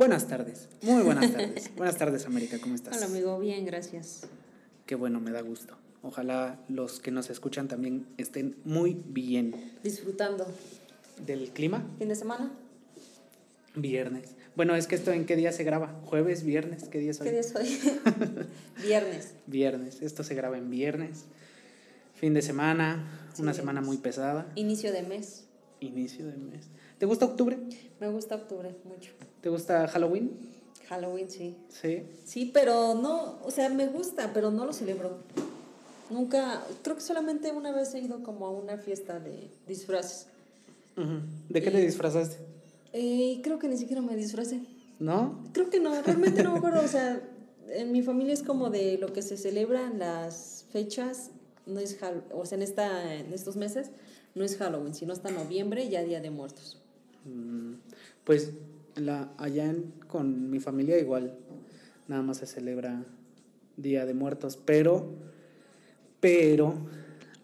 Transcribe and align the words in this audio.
Buenas 0.00 0.26
tardes. 0.28 0.66
Muy 0.80 1.02
buenas 1.02 1.30
tardes. 1.30 1.70
buenas 1.76 1.98
tardes, 1.98 2.24
América. 2.24 2.56
¿Cómo 2.58 2.74
estás? 2.74 2.96
Hola, 2.96 3.04
amigo. 3.04 3.38
Bien, 3.38 3.66
gracias. 3.66 4.22
Qué 4.86 4.94
bueno, 4.94 5.20
me 5.20 5.30
da 5.30 5.42
gusto. 5.42 5.76
Ojalá 6.02 6.58
los 6.70 7.00
que 7.00 7.10
nos 7.10 7.28
escuchan 7.28 7.68
también 7.68 8.06
estén 8.16 8.56
muy 8.64 8.96
bien. 9.04 9.74
Disfrutando. 9.84 10.46
¿Del 11.26 11.50
clima? 11.50 11.86
¿Fin 11.98 12.08
de 12.08 12.14
semana? 12.14 12.50
Viernes. 13.74 14.36
Bueno, 14.56 14.74
es 14.74 14.86
que 14.86 14.94
esto 14.94 15.12
en 15.12 15.26
qué 15.26 15.36
día 15.36 15.52
se 15.52 15.64
graba? 15.64 16.00
¿Jueves, 16.06 16.44
viernes? 16.44 16.88
¿Qué 16.88 16.98
día 16.98 17.10
es 17.10 17.20
hoy? 17.20 17.26
¿Qué 17.26 17.32
día 17.32 17.40
es 17.40 17.54
hoy? 17.54 17.78
viernes. 18.82 19.34
Viernes. 19.48 20.00
Esto 20.00 20.24
se 20.24 20.34
graba 20.34 20.56
en 20.56 20.70
viernes. 20.70 21.26
Fin 22.14 22.32
de 22.32 22.40
semana, 22.40 23.28
Sí, 23.34 23.42
una 23.42 23.52
semana 23.52 23.82
muy 23.82 23.98
pesada. 23.98 24.50
Inicio 24.54 24.92
de 24.94 25.02
mes. 25.02 25.44
Inicio 25.80 26.26
de 26.26 26.38
mes. 26.38 26.68
¿Te 26.96 27.04
gusta 27.04 27.26
octubre? 27.26 27.58
Me 28.00 28.08
gusta 28.08 28.36
octubre 28.36 28.74
mucho. 28.84 29.12
¿Te 29.40 29.48
gusta 29.48 29.86
Halloween? 29.88 30.30
Halloween, 30.88 31.30
sí. 31.30 31.56
Sí. 31.68 32.02
Sí, 32.24 32.50
pero 32.52 32.94
no, 32.94 33.38
o 33.44 33.50
sea, 33.50 33.68
me 33.68 33.86
gusta, 33.86 34.32
pero 34.34 34.50
no 34.50 34.64
lo 34.66 34.72
celebro. 34.72 35.18
Nunca, 36.10 36.64
creo 36.82 36.96
que 36.96 37.02
solamente 37.02 37.52
una 37.52 37.70
vez 37.72 37.94
he 37.94 38.00
ido 38.00 38.22
como 38.22 38.46
a 38.46 38.50
una 38.50 38.76
fiesta 38.78 39.20
de 39.20 39.48
disfraces. 39.68 40.26
¿De 41.48 41.62
qué 41.62 41.68
Y- 41.70 41.72
te 41.72 41.80
disfrazaste? 41.80 42.36
Eh, 42.92 43.40
creo 43.44 43.58
que 43.60 43.68
ni 43.68 43.76
siquiera 43.76 44.02
me 44.02 44.16
disfracé. 44.16 44.60
¿No? 44.98 45.38
Creo 45.52 45.70
que 45.70 45.78
no, 45.80 46.00
realmente 46.02 46.42
no 46.42 46.52
me 46.52 46.58
acuerdo. 46.58 46.80
O 46.84 46.88
sea, 46.88 47.20
en 47.68 47.92
mi 47.92 48.02
familia 48.02 48.34
es 48.34 48.42
como 48.42 48.68
de 48.68 48.98
lo 48.98 49.12
que 49.12 49.22
se 49.22 49.36
celebra 49.36 49.86
en 49.86 50.00
las 50.00 50.66
fechas, 50.72 51.30
no 51.66 51.78
es 51.78 51.96
o 52.32 52.44
sea, 52.44 52.56
en, 52.56 52.62
esta, 52.62 53.14
en 53.14 53.32
estos 53.32 53.56
meses, 53.56 53.90
no 54.34 54.44
es 54.44 54.56
Halloween, 54.56 54.92
sino 54.94 55.12
hasta 55.12 55.30
noviembre, 55.30 55.88
ya 55.88 56.02
Día 56.02 56.20
de 56.20 56.30
Muertos. 56.30 56.78
Mm, 57.24 57.74
Pues 58.24 58.50
la, 59.00 59.32
allá 59.38 59.64
en- 59.66 59.92
con 60.06 60.50
mi 60.50 60.60
familia 60.60 60.98
igual, 60.98 61.34
nada 62.08 62.22
más 62.22 62.38
se 62.38 62.46
celebra 62.46 63.04
Día 63.76 64.04
de 64.06 64.14
Muertos, 64.14 64.56
pero, 64.56 65.14
pero 66.20 66.74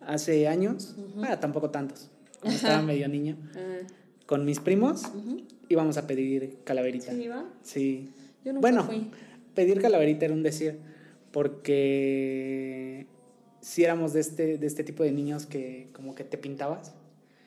hace 0.00 0.46
años, 0.48 0.96
ah, 1.22 1.40
tampoco 1.40 1.70
tantos, 1.70 2.10
cuando 2.40 2.56
estaba 2.56 2.82
medio 2.82 3.08
niño, 3.08 3.36
Ah, 3.56 3.78
con 4.26 4.44
mis 4.44 4.60
primos 4.60 5.04
ujú. 5.14 5.42
íbamos 5.68 5.96
a 5.96 6.06
pedir 6.06 6.58
calaverita. 6.64 7.12
¿Sí 7.12 7.22
iba? 7.22 7.44
Sí. 7.62 8.10
Yo 8.44 8.52
nunca 8.52 8.60
Bueno, 8.60 8.84
fui. 8.84 9.10
pedir 9.54 9.80
calaverita 9.80 10.24
era 10.26 10.34
un 10.34 10.42
decir, 10.42 10.78
porque 11.76 13.06
si 13.60 13.84
éramos 13.84 14.12
de 14.12 14.20
este, 14.20 14.58
de 14.58 14.66
este 14.66 14.84
tipo 14.84 15.02
de 15.02 15.12
niños 15.12 15.46
que 15.46 15.88
como 15.92 16.14
que 16.14 16.24
te 16.24 16.38
pintabas 16.38 16.92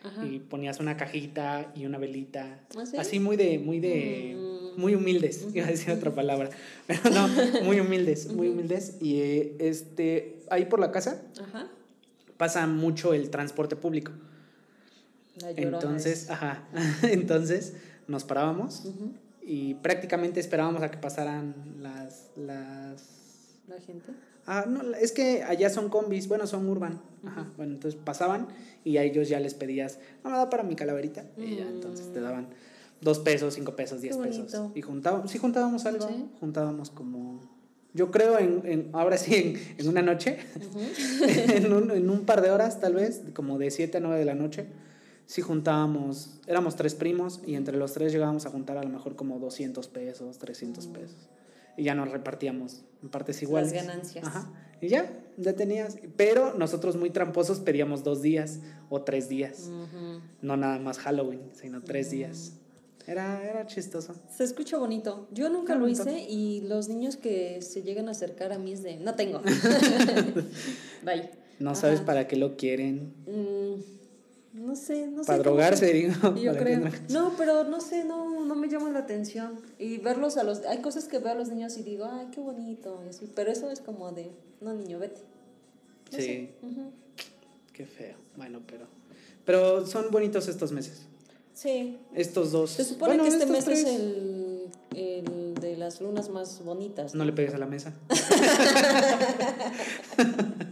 Ajá. 0.03 0.25
y 0.25 0.39
ponías 0.39 0.79
una 0.79 0.95
cajita 0.95 1.71
y 1.75 1.85
una 1.85 1.97
velita. 1.97 2.59
¿Ah, 2.77 2.85
sí? 2.85 2.97
Así 2.97 3.19
muy 3.19 3.35
de, 3.35 3.59
muy 3.59 3.79
de, 3.79 4.35
Mm. 4.37 4.79
muy 4.79 4.95
humildes, 4.95 5.45
iba 5.53 5.65
a 5.67 5.69
decir 5.71 5.91
otra 5.91 6.11
palabra, 6.13 6.49
pero 6.87 7.01
no, 7.09 7.27
muy 7.63 7.79
humildes, 7.81 8.31
muy 8.33 8.47
humildes. 8.47 8.95
Y 9.01 9.19
eh, 9.19 9.55
este, 9.59 10.39
ahí 10.49 10.65
por 10.65 10.79
la 10.79 10.91
casa 10.91 11.21
Ajá. 11.41 11.67
pasa 12.37 12.65
mucho 12.67 13.13
el 13.13 13.29
transporte 13.29 13.75
público. 13.75 14.11
La 15.41 15.51
Entonces, 15.51 16.23
es- 16.23 16.29
ajá, 16.29 16.63
entonces 17.03 17.73
nos 18.07 18.23
parábamos 18.23 18.83
y 19.41 19.73
prácticamente 19.75 20.39
esperábamos 20.39 20.81
a 20.83 20.91
que 20.91 20.97
pasaran 20.97 21.53
las, 21.81 22.29
las 22.37 23.03
La 23.67 23.79
gente. 23.81 24.11
Ah, 24.51 24.65
no, 24.67 24.81
es 24.95 25.11
que 25.11 25.43
allá 25.43 25.69
son 25.69 25.89
combis, 25.89 26.27
bueno, 26.27 26.47
son 26.47 26.67
urban. 26.67 26.99
Ajá, 27.23 27.51
bueno, 27.55 27.73
entonces 27.73 27.99
pasaban 28.03 28.47
y 28.83 28.97
a 28.97 29.03
ellos 29.03 29.29
ya 29.29 29.39
les 29.39 29.53
pedías, 29.53 29.99
no 30.23 30.31
me 30.31 30.37
da 30.37 30.49
para 30.49 30.63
mi 30.63 30.75
calaverita. 30.75 31.23
Y 31.37 31.57
ya, 31.57 31.67
entonces 31.69 32.11
te 32.11 32.19
daban 32.19 32.47
dos 32.99 33.19
pesos, 33.19 33.53
cinco 33.53 33.75
pesos, 33.75 34.01
diez 34.01 34.17
pesos. 34.17 34.55
Y 34.73 34.81
juntábamos, 34.81 35.29
sí 35.29 35.37
juntábamos 35.37 35.85
algo, 35.85 36.07
Sí. 36.07 36.25
juntábamos 36.39 36.89
como, 36.89 37.41
yo 37.93 38.09
creo 38.09 38.39
en, 38.39 38.61
en- 38.65 38.89
ahora 38.93 39.17
sí, 39.17 39.35
en, 39.35 39.75
en 39.77 39.87
una 39.87 40.01
noche, 40.01 40.39
en, 41.27 41.71
un, 41.71 41.91
en 41.91 42.09
un 42.09 42.25
par 42.25 42.41
de 42.41 42.49
horas 42.49 42.79
tal 42.79 42.95
vez, 42.95 43.21
como 43.35 43.59
de 43.59 43.69
7 43.69 43.97
a 43.97 44.01
9 44.01 44.17
de 44.17 44.25
la 44.25 44.33
noche, 44.35 44.65
sí 45.27 45.41
juntábamos, 45.41 46.39
éramos 46.47 46.75
tres 46.75 46.95
primos 46.95 47.41
y 47.45 47.53
entre 47.53 47.77
los 47.77 47.93
tres 47.93 48.11
llegábamos 48.11 48.47
a 48.47 48.49
juntar 48.49 48.77
a 48.79 48.83
lo 48.83 48.89
mejor 48.89 49.15
como 49.15 49.37
200 49.37 49.87
pesos, 49.89 50.39
300 50.39 50.87
pesos. 50.87 51.29
Y 51.79 51.83
ya 51.85 51.95
nos 51.95 52.11
repartíamos 52.11 52.83
en 53.01 53.09
partes 53.09 53.41
iguales. 53.41 53.71
ganancias. 53.73 54.25
Ajá. 54.27 54.51
Y 54.81 54.87
ya, 54.89 55.11
ya 55.37 55.53
tenías. 55.53 55.97
Pero 56.17 56.53
nosotros 56.55 56.95
muy 56.97 57.09
tramposos 57.09 57.59
pedíamos 57.59 58.03
dos 58.03 58.21
días 58.21 58.59
o 58.89 59.01
tres 59.01 59.29
días. 59.29 59.69
No 60.41 60.57
nada 60.57 60.79
más 60.79 60.99
Halloween, 60.99 61.41
sino 61.53 61.81
tres 61.81 62.11
días. 62.11 62.53
Era, 63.07 63.43
era 63.43 63.65
chistoso. 63.65 64.13
Se 64.29 64.43
escucha 64.43 64.77
bonito. 64.77 65.27
Yo 65.31 65.49
nunca 65.49 65.73
Qué 65.73 65.79
lo 65.79 65.85
bonito. 65.85 66.03
hice 66.03 66.25
y 66.29 66.61
los 66.67 66.89
niños 66.89 67.17
que 67.17 67.61
se 67.61 67.81
llegan 67.81 68.07
a 68.07 68.11
acercar 68.11 68.51
a 68.53 68.59
mí 68.59 68.73
es 68.73 68.83
de, 68.83 68.97
no 68.97 69.15
tengo. 69.15 69.41
Bye. 71.03 71.29
No 71.59 71.71
Ajá. 71.71 71.81
sabes 71.81 72.01
para 72.01 72.27
qué 72.27 72.35
lo 72.35 72.55
quieren. 72.55 73.13
Mm, 73.25 73.58
no 74.53 74.75
sé, 74.75 75.07
no 75.07 75.23
sé. 75.23 75.27
Para 75.27 75.39
drogarse, 75.39 75.87
se- 75.87 75.93
digo. 75.93 76.35
Yo 76.35 76.55
creo. 76.57 76.79
no- 76.79 76.91
No, 77.09 77.33
pero 77.37 77.63
no 77.65 77.79
sé, 77.81 78.03
no, 78.03 78.45
no 78.45 78.55
me 78.55 78.67
llama 78.67 78.89
la 78.89 78.99
atención. 78.99 79.59
Y 79.77 79.97
verlos 79.97 80.37
a 80.37 80.43
los... 80.43 80.65
Hay 80.65 80.79
cosas 80.81 81.05
que 81.05 81.19
veo 81.19 81.31
a 81.31 81.35
los 81.35 81.49
niños 81.49 81.77
y 81.77 81.83
digo, 81.83 82.05
ay, 82.11 82.27
qué 82.31 82.39
bonito. 82.41 83.01
así, 83.09 83.31
pero 83.35 83.51
eso 83.51 83.69
es 83.71 83.79
como 83.79 84.11
de, 84.11 84.31
no, 84.61 84.73
niño, 84.73 84.99
vete. 84.99 85.21
No 86.11 86.17
Sí, 86.17 86.23
sé. 86.25 86.53
Qué 87.73 87.85
feo. 87.85 88.15
Bueno, 88.35 88.61
pero. 88.65 88.87
Pero 89.45 89.85
son 89.87 90.09
bonitos 90.11 90.47
estos 90.47 90.71
meses. 90.71 91.03
Sí. 91.53 91.97
Estos 92.13 92.51
dos. 92.51 92.71
Se 92.71 92.83
supone 92.83 93.15
Bueno, 93.17 93.23
que 93.23 93.29
este 93.29 93.45
mes 93.45 93.67
es 93.67 93.85
el, 93.85 94.69
el 94.95 95.53
de 95.55 95.75
las 95.77 96.01
lunas 96.01 96.29
más 96.29 96.63
bonitas. 96.63 97.13
No 97.15 97.23
le 97.25 97.33
pegues 97.33 97.53
a 97.53 97.57
la 97.57 97.65
mesa. 97.67 97.93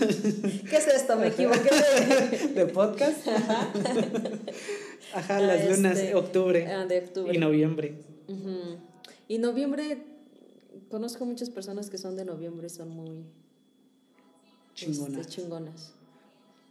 ¿Qué 0.00 0.76
es 0.76 0.86
esto? 0.88 1.16
Me 1.16 1.28
equivoqué 1.28 1.68
de... 1.70 2.48
¿De 2.54 2.66
podcast? 2.66 3.26
Ajá, 5.14 5.36
Ah, 5.36 5.40
las 5.40 5.68
lunas, 5.76 5.98
este, 5.98 6.14
octubre 6.14 6.66
ah, 6.68 6.86
de 6.86 6.98
octubre. 7.00 7.34
y 7.34 7.38
noviembre. 7.38 7.94
Ujú. 8.28 8.76
Y 9.28 9.38
noviembre, 9.38 9.98
conozco 10.88 11.24
muchas 11.24 11.50
personas 11.50 11.90
que 11.90 11.98
son 11.98 12.16
de 12.16 12.24
noviembre, 12.24 12.68
son 12.68 12.90
muy 12.90 13.24
Chingonas. 14.74 15.20
este, 15.20 15.32
chingonas. 15.42 15.92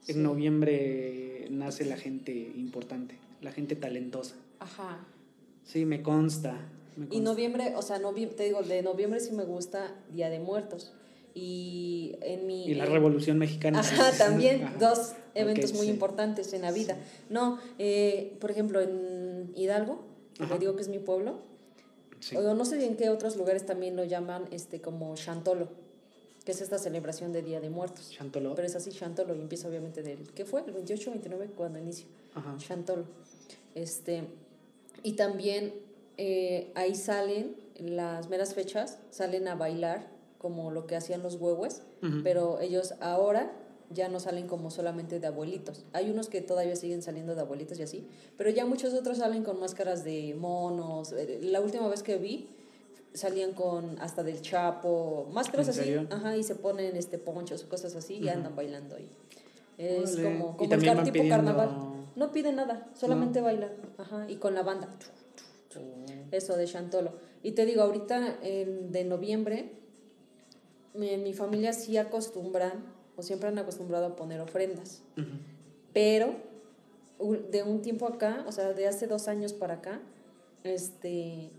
En 0.08 0.16
Sí. 0.16 0.20
noviembre 0.22 1.48
nace 1.52 1.86
la 1.86 1.98
gente 1.98 2.32
importante, 2.32 3.18
la 3.42 3.52
gente 3.52 3.76
talentosa. 3.76 4.36
Ajá. 4.60 5.06
Sí, 5.66 5.86
me 5.86 6.02
consta. 6.02 6.58
me 6.96 7.08
Y 7.12 7.20
noviembre, 7.20 7.74
o 7.76 7.82
sea, 7.82 8.00
novie- 8.00 8.34
te 8.34 8.44
digo, 8.46 8.62
de 8.64 8.82
noviembre 8.82 9.20
sí 9.20 9.32
me 9.34 9.44
gusta 9.44 9.96
Día 10.12 10.30
de 10.30 10.40
Muertos. 10.40 10.94
Y 11.34 12.16
en 12.22 12.48
mi... 12.48 12.66
Y 12.66 12.74
la 12.76 12.86
en- 12.86 12.92
Revolución 12.92 13.38
Mexicana. 13.38 13.80
Ajá, 13.80 14.12
también 14.18 14.64
Ajá. 14.64 14.78
dos 14.80 15.14
eventos 15.36 15.72
Ok, 15.72 15.78
muy 15.78 15.86
sí. 15.88 15.92
importantes 15.94 16.54
en 16.54 16.62
la 16.64 16.72
vida. 16.72 16.98
No, 17.30 17.60
eh, 17.78 18.36
por 18.42 18.52
ejemplo, 18.52 18.82
en 18.82 19.52
Hidalgo, 19.56 20.02
que 20.38 20.58
digo 20.60 20.76
que 20.76 20.82
es 20.82 20.88
mi 20.90 21.00
pueblo, 21.00 21.40
Sí. 22.20 22.36
o 22.36 22.54
no 22.54 22.66
sé 22.66 22.84
en 22.86 22.98
qué 22.98 23.10
otros 23.10 23.38
lugares 23.38 23.66
también 23.66 23.96
lo 23.96 24.04
llaman 24.04 24.46
este 24.52 24.82
como 24.82 25.16
Chantolo, 25.16 25.70
que 26.44 26.52
es 26.52 26.60
esta 26.60 26.78
celebración 26.78 27.32
de 27.32 27.42
Día 27.42 27.62
de 27.62 27.70
Muertos. 27.70 28.10
Chantolo. 28.12 28.56
Pero 28.56 28.68
es 28.68 28.76
así 28.76 28.92
Chantolo 28.92 29.34
y 29.36 29.40
empieza 29.40 29.70
obviamente 29.70 30.04
del 30.04 30.30
¿qué 30.34 30.44
fue? 30.44 30.62
El 30.66 30.74
28 30.74 31.12
29 31.12 31.52
cuando 31.56 31.80
inicio. 31.80 32.08
Ajá. 32.36 32.56
Chantolo. 32.58 33.06
Este 33.76 34.24
y 35.04 35.14
también 35.14 35.74
eh, 36.18 36.72
ahí 36.76 36.94
salen 36.96 37.56
las 37.80 38.28
meras 38.30 38.54
fechas, 38.54 38.98
salen 39.12 39.48
a 39.48 39.56
bailar 39.56 40.08
como 40.40 40.72
lo 40.72 40.88
que 40.88 40.96
hacían 40.96 41.22
los 41.22 41.36
huehues, 41.36 41.84
Ujú. 42.02 42.22
pero 42.24 42.60
ellos 42.62 42.96
ahora 43.02 43.52
ya 43.92 44.08
no 44.08 44.20
salen 44.20 44.48
como 44.48 44.72
solamente 44.72 45.20
de 45.20 45.28
abuelitos. 45.28 45.84
Hay 45.94 46.10
unos 46.10 46.30
que 46.30 46.42
todavía 46.42 46.76
siguen 46.76 47.02
saliendo 47.02 47.36
de 47.36 47.42
abuelitos 47.42 47.78
y 47.80 47.84
así, 47.84 48.08
pero 48.38 48.50
ya 48.50 48.66
muchos 48.66 48.94
otros 48.94 49.18
salen 49.20 49.44
con 49.44 49.60
máscaras 49.60 50.04
de 50.04 50.34
monos. 50.36 51.12
Eh, 51.14 51.40
La 51.44 51.60
última 51.62 51.88
vez 51.88 52.02
que 52.04 52.18
vi 52.18 52.48
salían 53.14 53.54
con 53.54 54.00
hasta 54.02 54.24
del 54.24 54.42
Chapo, 54.42 55.28
máscaras 55.34 55.76
¿En 55.78 56.00
así, 56.00 56.08
ajá, 56.14 56.38
y 56.38 56.44
se 56.44 56.56
ponen 56.56 56.96
este 56.96 57.18
ponchos, 57.18 57.64
cosas 57.64 57.96
así 57.96 58.16
y 58.18 58.30
andan 58.30 58.56
bailando 58.56 58.96
ahí. 58.96 59.10
Es 59.80 60.16
como, 60.18 60.56
como 60.58 60.74
el 60.74 60.84
car- 60.84 60.98
tipo 61.04 61.14
pidiendo- 61.14 61.36
carnaval. 61.36 61.70
No 62.16 62.32
piden 62.32 62.56
nada, 62.58 62.88
solamente 62.96 63.40
bailan, 63.42 63.72
ajá, 63.98 64.30
y 64.30 64.36
con 64.36 64.54
la 64.54 64.62
banda. 64.64 64.90
Eso, 66.32 66.56
de 66.58 66.66
Chantolo. 66.66 67.14
Y 67.44 67.52
te 67.54 67.66
digo, 67.66 67.82
ahorita 67.84 68.38
en, 68.44 68.92
de 68.92 69.04
noviembre, 69.04 69.72
en 71.04 71.24
mi 71.24 71.34
familia 71.34 71.72
sí 71.74 71.98
acostumbran, 71.98 72.84
o 73.16 73.22
siempre 73.24 73.48
han 73.50 73.58
acostumbrado 73.58 74.06
a 74.06 74.16
poner 74.16 74.40
ofrendas. 74.42 75.02
Pero 75.94 76.36
de 77.52 77.64
un 77.64 77.82
tiempo 77.82 78.06
acá, 78.08 78.44
o 78.48 78.52
sea, 78.52 78.74
de 78.74 78.88
hace 78.88 79.08
dos 79.08 79.28
años 79.28 79.54
para 79.54 79.76
acá, 79.76 80.00
este, 80.64 81.50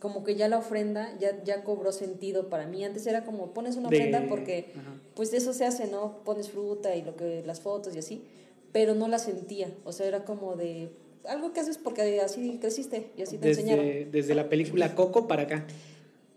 como 0.00 0.24
que 0.24 0.34
ya 0.34 0.48
la 0.48 0.58
ofrenda 0.58 1.16
ya, 1.20 1.42
ya 1.44 1.62
cobró 1.64 1.92
sentido 1.92 2.48
para 2.48 2.66
mí. 2.66 2.84
Antes 2.84 3.06
era 3.06 3.24
como 3.24 3.52
pones 3.54 3.76
una 3.76 3.88
De- 3.90 3.96
ofrenda 3.96 4.26
porque 4.28 4.72
ajá. 4.76 4.94
pues 5.14 5.32
eso 5.32 5.52
se 5.52 5.64
hace, 5.64 5.86
¿no? 5.86 6.18
Pones 6.24 6.50
fruta 6.50 6.96
y 6.96 7.02
lo 7.02 7.14
que 7.16 7.42
las 7.46 7.60
fotos 7.60 7.94
y 7.94 7.98
así, 7.98 8.24
pero 8.72 8.94
no 8.94 9.06
la 9.08 9.18
sentía, 9.18 9.70
o 9.84 9.92
sea, 9.92 10.06
era 10.06 10.24
como 10.24 10.56
de 10.56 10.90
algo 11.28 11.52
que 11.52 11.60
haces 11.60 11.78
porque 11.78 12.20
así 12.20 12.58
creciste 12.60 13.10
y 13.16 13.22
así 13.22 13.38
te 13.38 13.50
enseñaron. 13.50 13.84
Desde, 13.86 14.04
desde 14.10 14.34
la 14.34 14.48
película 14.48 14.94
Coco 14.96 15.28
para 15.28 15.42
acá. 15.42 15.64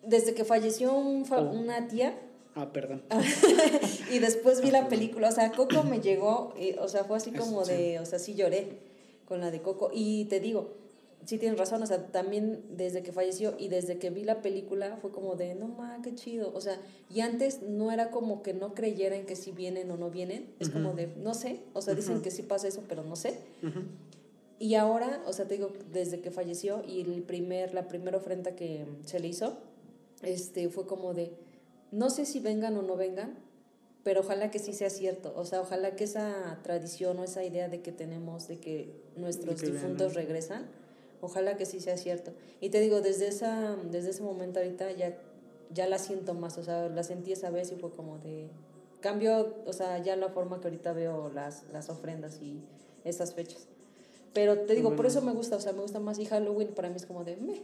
Desde 0.08 0.34
que 0.34 0.44
falleció 0.46 0.94
un 0.96 1.26
fa- 1.26 1.42
Oh. 1.42 1.52
una 1.52 1.88
tía 1.88 2.14
Ah, 2.58 2.72
perdón. 2.72 3.02
y 4.14 4.20
después 4.20 4.62
vi 4.62 4.72
la 4.72 4.88
película, 4.88 5.28
o 5.28 5.32
sea, 5.32 5.52
Coco 5.52 5.84
me 5.84 6.00
llegó, 6.00 6.54
y, 6.58 6.72
o 6.78 6.88
sea, 6.88 7.04
fue 7.04 7.18
así 7.18 7.32
Es- 7.34 7.40
como 7.42 7.66
sí. 7.66 7.74
de, 7.74 8.00
o 8.00 8.06
sea, 8.06 8.18
sí 8.18 8.34
lloré 8.34 8.78
con 9.28 9.42
la 9.42 9.52
de 9.52 9.62
Coco 9.62 9.92
y 9.94 10.24
te 10.26 10.40
digo, 10.40 10.70
sí 11.26 11.38
tienes 11.38 11.58
razón, 11.60 11.84
o 11.84 11.86
sea, 11.86 12.06
también 12.08 12.62
desde 12.70 13.04
que 13.04 13.12
falleció 13.12 13.56
y 13.58 13.68
desde 13.68 13.98
que 13.98 14.10
vi 14.10 14.24
la 14.24 14.42
película 14.42 14.98
fue 15.02 15.12
como 15.12 15.36
de, 15.36 15.54
no 15.56 15.68
ma, 15.68 16.00
qué 16.02 16.16
chido, 16.16 16.52
o 16.54 16.62
sea, 16.62 16.80
y 17.14 17.20
antes 17.22 17.62
no 17.62 17.92
era 17.92 18.10
como 18.12 18.42
que 18.42 18.54
no 18.54 18.74
creyera 18.74 19.18
en 19.18 19.26
que 19.26 19.36
si 19.36 19.52
vienen 19.52 19.92
o 19.92 19.98
no 19.98 20.10
vienen, 20.10 20.48
es 20.60 20.70
como 20.70 20.94
de, 20.94 21.08
no 21.08 21.34
sé, 21.34 21.60
o 21.74 21.82
sea, 21.82 21.94
dicen 21.94 22.22
que 22.22 22.32
sí 22.32 22.42
pasa 22.44 22.68
eso, 22.70 22.84
pero 22.88 23.04
no 23.04 23.16
sé. 23.18 23.40
Ujú. 23.64 23.80
Y 24.60 24.76
ahora, 24.76 25.22
o 25.26 25.34
sea, 25.34 25.46
te 25.46 25.56
digo, 25.56 25.74
desde 25.92 26.22
que 26.22 26.32
falleció 26.32 26.84
y 26.88 27.02
el 27.02 27.22
primer, 27.24 27.74
la 27.74 27.90
primera 27.90 28.16
ofrenda 28.18 28.56
que 28.56 28.86
se 29.06 29.20
le 29.20 29.28
hizo, 29.28 29.58
este, 30.22 30.70
fue 30.70 30.86
como 30.88 31.14
de, 31.14 31.34
no 31.92 32.10
sé 32.10 32.26
si 32.26 32.40
vengan 32.40 32.76
o 32.78 32.82
no 32.82 32.96
vengan, 32.96 33.36
pero 34.04 34.22
ojalá 34.22 34.52
que 34.52 34.60
sí 34.60 34.74
sea 34.74 34.90
cierto. 34.90 35.34
O 35.36 35.46
sea, 35.46 35.62
ojalá 35.62 35.96
que 35.96 36.04
esa 36.04 36.60
tradición 36.64 37.18
o 37.20 37.24
esa 37.24 37.44
idea 37.44 37.70
de 37.70 37.82
que 37.82 37.92
tenemos 37.92 38.48
de 38.48 38.60
que 38.60 38.94
nuestros 39.16 39.60
que 39.62 39.68
difuntos 39.72 40.10
vengan. 40.14 40.28
regresan, 40.28 40.66
ojalá 41.22 41.58
que 41.58 41.66
sí 41.66 41.80
sea 41.80 41.98
cierto. 41.98 42.32
Y 42.62 42.70
te 42.70 42.80
digo, 42.82 43.02
desde, 43.02 43.28
esa, 43.28 43.76
desde 43.90 44.12
ese 44.12 44.22
momento 44.22 44.60
ahorita 44.60 44.92
ya, 44.92 45.18
ya 45.74 45.88
la 45.88 45.98
siento 45.98 46.34
más, 46.34 46.58
o 46.58 46.64
sea, 46.64 46.88
la 46.90 47.04
sentí 47.04 47.32
esa 47.32 47.50
vez 47.50 47.72
y 47.72 47.76
fue 47.76 47.92
como 47.92 48.20
de... 48.20 48.50
Cambio, 49.02 49.56
o 49.66 49.74
sea, 49.74 50.00
ya 50.02 50.16
la 50.16 50.30
forma 50.30 50.60
que 50.60 50.68
ahorita 50.68 50.92
veo 50.94 51.30
las, 51.30 51.64
las 51.72 51.90
ofrendas 51.90 52.40
y 52.42 52.64
esas 53.04 53.34
fechas. 53.34 53.68
Pero 54.34 54.60
te 54.62 54.76
digo, 54.76 54.90
por 54.90 54.98
Bueno. 54.98 55.10
eso 55.10 55.22
me 55.22 55.32
gusta, 55.32 55.56
o 55.56 55.60
sea, 55.62 55.74
me 55.74 55.82
gusta 55.82 56.00
más. 56.00 56.20
Y 56.20 56.26
Halloween 56.26 56.70
para 56.70 56.90
mí 56.90 56.96
es 56.98 57.06
como 57.06 57.24
de, 57.24 57.38
meh, 57.38 57.62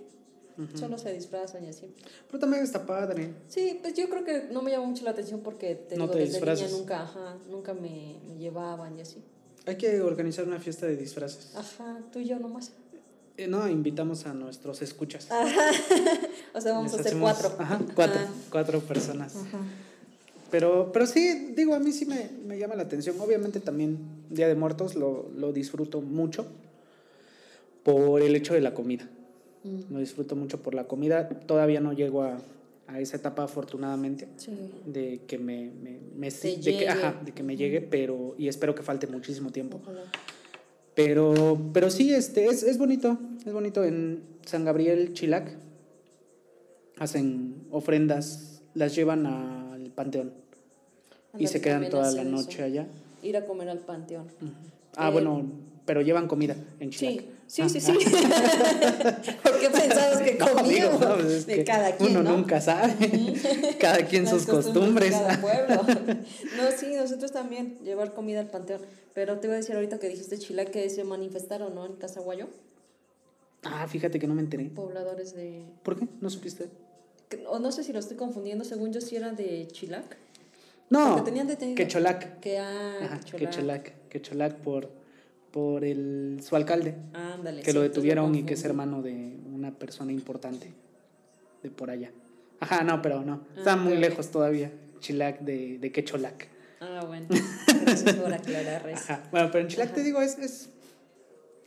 solo 0.75 0.97
se 0.97 1.13
disfrazan 1.13 1.63
y 1.65 1.69
así. 1.69 1.85
Pero 2.27 2.39
también 2.39 2.63
está 2.63 2.85
padre. 2.85 3.33
Sí, 3.47 3.79
pues 3.81 3.93
yo 3.95 4.09
creo 4.09 4.23
que 4.23 4.43
no 4.51 4.61
me 4.61 4.71
llama 4.71 4.85
mucho 4.87 5.03
la 5.03 5.11
atención 5.11 5.41
porque 5.41 5.75
te 5.75 5.95
No 5.97 6.03
digo, 6.03 6.13
te 6.13 6.19
desde 6.19 6.39
niña 6.65 6.67
nunca, 6.69 7.01
ajá, 7.03 7.37
nunca 7.49 7.73
me, 7.73 8.17
me 8.27 8.35
llevaban 8.37 8.97
y 8.97 9.01
así. 9.01 9.17
Hay 9.65 9.75
que 9.77 10.01
organizar 10.01 10.45
una 10.47 10.59
fiesta 10.59 10.85
de 10.87 10.95
disfraces. 10.97 11.55
Ajá, 11.55 11.99
tú 12.11 12.19
y 12.19 12.25
yo 12.25 12.39
nomás. 12.39 12.71
Eh, 13.37 13.47
no, 13.47 13.67
invitamos 13.67 14.25
a 14.25 14.33
nuestros 14.33 14.81
escuchas. 14.81 15.27
O 16.53 16.59
sea, 16.59 16.73
vamos 16.73 16.91
Les 16.91 16.97
a 16.97 17.01
hacer 17.01 17.13
hacemos- 17.13 17.31
cuatro. 17.39 17.55
Ajá, 17.63 17.79
cuatro. 17.95 18.21
Cuatro 18.51 18.79
personas. 18.81 19.33
Pero, 20.49 20.91
pero 20.91 21.05
sí, 21.07 21.53
digo, 21.55 21.73
a 21.75 21.79
mí 21.79 21.93
sí 21.93 22.05
me, 22.05 22.29
me 22.45 22.57
llama 22.57 22.75
la 22.75 22.83
atención. 22.83 23.15
Obviamente 23.21 23.61
también 23.61 23.97
Día 24.29 24.49
de 24.49 24.55
Muertos 24.55 24.95
lo, 24.95 25.29
lo 25.35 25.53
disfruto 25.53 26.01
mucho 26.01 26.45
por 27.83 28.21
el 28.21 28.35
hecho 28.35 28.53
de 28.53 28.59
la 28.61 28.73
comida. 28.73 29.07
Mm, 29.63 29.93
Lo 29.93 29.99
disfruto 29.99 30.35
mucho 30.35 30.61
por 30.61 30.73
la 30.73 30.85
comida. 30.85 31.27
Todavía 31.29 31.79
no 31.81 31.93
llego 31.93 32.23
a, 32.23 32.39
a 32.87 32.99
esa 32.99 33.17
etapa, 33.17 33.43
afortunadamente, 33.43 34.27
sí. 34.37 34.51
de 34.85 35.21
que 35.27 35.37
me, 35.37 35.71
me, 35.83 35.99
me- 36.15 36.29
de 36.31 36.39
que, 36.39 36.55
llegue. 36.57 36.87
ajá, 36.89 37.21
de 37.23 37.31
que 37.31 37.43
me 37.43 37.55
llegue, 37.55 37.81
pero, 37.81 38.35
y 38.37 38.47
espero 38.47 38.73
que 38.75 38.81
falte 38.83 39.07
muchísimo 39.07 39.51
tiempo. 39.51 39.79
Ojalá. 39.83 40.01
Pero, 40.95 41.57
pero 41.73 41.89
sí, 41.89 42.13
este, 42.13 42.45
es, 42.47 42.63
es 42.63 42.77
bonito, 42.77 43.17
es 43.45 43.53
bonito. 43.53 43.83
En 43.85 44.23
San 44.45 44.65
Gabriel, 44.65 45.13
Chilac, 45.13 45.55
hacen 46.97 47.55
ofrendas, 47.71 48.61
las 48.73 48.95
llevan 48.95 49.25
al 49.25 49.89
panteón 49.91 50.33
y 51.37 51.47
se 51.47 51.61
quedan 51.61 51.89
toda 51.89 52.11
la 52.11 52.21
eso. 52.21 52.29
noche 52.31 52.63
allá. 52.63 52.87
Ir 53.23 53.37
a 53.37 53.45
comer 53.45 53.69
al 53.69 53.79
panteón. 53.79 54.25
Ah, 54.95 55.09
Eh, 55.09 55.11
bueno, 55.13 55.43
pero 55.85 56.01
llevan 56.01 56.27
comida 56.27 56.55
en 56.79 56.89
Chilac. 56.91 57.25
Sí, 57.47 57.63
sí, 57.67 57.79
sí, 57.81 57.91
sí. 57.99 58.07
¿Por 59.43 59.59
qué 59.59 59.69
pensabas 59.69 60.21
que 60.21 60.33
No, 60.39 60.53
comíamos? 60.53 60.99
no, 61.01 61.15
pues 61.15 61.25
es 61.27 61.45
de 61.47 61.55
que 61.55 61.63
cada 61.63 61.95
quien, 61.95 62.11
Uno 62.11 62.23
¿no? 62.23 62.37
nunca 62.37 62.61
sabe. 62.61 62.93
cada 63.79 64.05
quien 64.05 64.23
Las 64.25 64.33
sus 64.33 64.45
costumbres. 64.45 65.11
de 65.11 65.17
cada 65.19 65.41
pueblo. 65.41 65.83
No, 66.57 66.71
sí, 66.77 66.93
nosotros 66.95 67.31
también, 67.31 67.77
llevar 67.83 68.13
comida 68.13 68.39
al 68.39 68.47
panteón. 68.49 68.81
Pero 69.13 69.39
te 69.39 69.47
iba 69.47 69.55
a 69.55 69.57
decir 69.57 69.75
ahorita 69.75 69.99
que 69.99 70.07
dijiste 70.07 70.37
Chilac 70.37 70.69
que 70.71 70.89
se 70.89 71.03
manifestaron, 71.03 71.75
¿no? 71.75 71.85
En 71.85 71.93
Casaguayo, 71.93 72.47
ah, 73.63 73.85
fíjate 73.87 74.19
que 74.19 74.27
no 74.27 74.33
me 74.35 74.41
enteré. 74.41 74.65
pobladores 74.69 75.35
de... 75.35 75.63
¿Por 75.83 75.97
qué? 75.99 76.07
¿No 76.21 76.29
supiste? 76.29 76.69
que- 77.29 77.45
O 77.47 77.59
no 77.59 77.71
sé 77.71 77.83
si 77.83 77.91
lo 77.93 77.99
estoy 77.99 78.15
confundiendo, 78.17 78.63
según 78.63 78.93
yo 78.93 79.01
sí 79.01 79.15
era 79.17 79.31
de 79.31 79.67
Chilac. 79.67 80.17
No, 80.89 81.09
Porque 81.15 81.29
tenían 81.31 81.47
detenido. 81.47 81.75
Quecholac. 81.77 82.39
Que 82.41 82.59
ah, 82.59 82.93
Ajá, 83.03 83.19
Quecholac. 83.19 83.39
Quecholac. 83.51 83.93
Quecholac 84.09 84.55
por, 84.57 84.89
por 85.51 85.83
el, 85.83 86.39
su 86.41 86.55
alcalde. 86.55 86.95
Ándale. 87.13 87.61
que 87.61 87.71
sí, 87.71 87.75
lo 87.77 87.81
detuvieron 87.81 88.33
y 88.35 88.43
que 88.43 88.53
es 88.55 88.63
hermano 88.63 89.01
de 89.01 89.37
una 89.53 89.77
persona 89.77 90.11
importante 90.11 90.73
de 91.63 91.69
por 91.69 91.89
allá. 91.89 92.11
Ajá, 92.59 92.83
no, 92.83 93.01
pero 93.01 93.23
no. 93.23 93.45
Ah, 93.55 93.55
Está 93.57 93.75
muy 93.75 93.97
lejos 93.97 94.29
todavía. 94.31 94.71
Chilac 94.99 95.41
de, 95.41 95.79
de 95.79 95.91
Quecholac. 95.91 96.47
Ah, 96.79 97.03
bueno. 97.07 97.27
Gracias 97.83 98.15
por 98.15 98.33
aclarar 98.33 98.89
eso. 98.89 99.13
Ajá. 99.13 99.27
Bueno, 99.31 99.49
pero 99.51 99.63
en 99.63 99.67
Chilac 99.67 99.93
te 99.93 100.03
digo, 100.03 100.21
es, 100.21 100.37
es, 100.37 100.69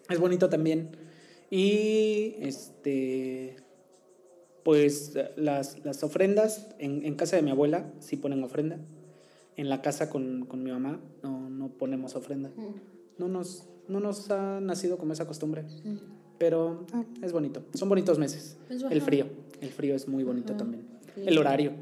es 0.08 0.18
bonito 0.18 0.48
también. 0.48 0.96
Y 1.50 2.36
este. 2.40 3.56
Pues 4.64 5.12
las, 5.36 5.84
las 5.84 6.02
ofrendas, 6.02 6.68
en, 6.78 7.04
en 7.04 7.16
casa 7.16 7.36
de 7.36 7.42
mi 7.42 7.50
abuela 7.50 7.92
sí 8.00 8.16
ponen 8.16 8.42
ofrenda. 8.42 8.78
En 9.56 9.68
la 9.68 9.82
casa 9.82 10.08
con, 10.08 10.46
con 10.46 10.62
mi 10.62 10.70
mamá 10.70 11.00
no, 11.22 11.50
no 11.50 11.68
ponemos 11.68 12.16
ofrenda. 12.16 12.50
No 13.18 13.28
nos, 13.28 13.68
no 13.88 14.00
nos 14.00 14.30
ha 14.30 14.60
nacido 14.60 14.98
como 14.98 15.12
esa 15.12 15.26
costumbre. 15.26 15.64
Pero 16.38 16.86
ah, 16.92 17.04
es 17.22 17.32
bonito. 17.32 17.64
Son 17.74 17.88
bonitos 17.88 18.18
meses. 18.18 18.56
Es 18.68 18.82
El 18.82 19.00
frío. 19.00 19.26
El 19.60 19.70
frío 19.70 19.94
es 19.94 20.08
muy 20.08 20.24
bonito 20.24 20.54
también. 20.54 20.86
Sí. 21.14 21.22
El 21.26 21.38
horario. 21.38 21.72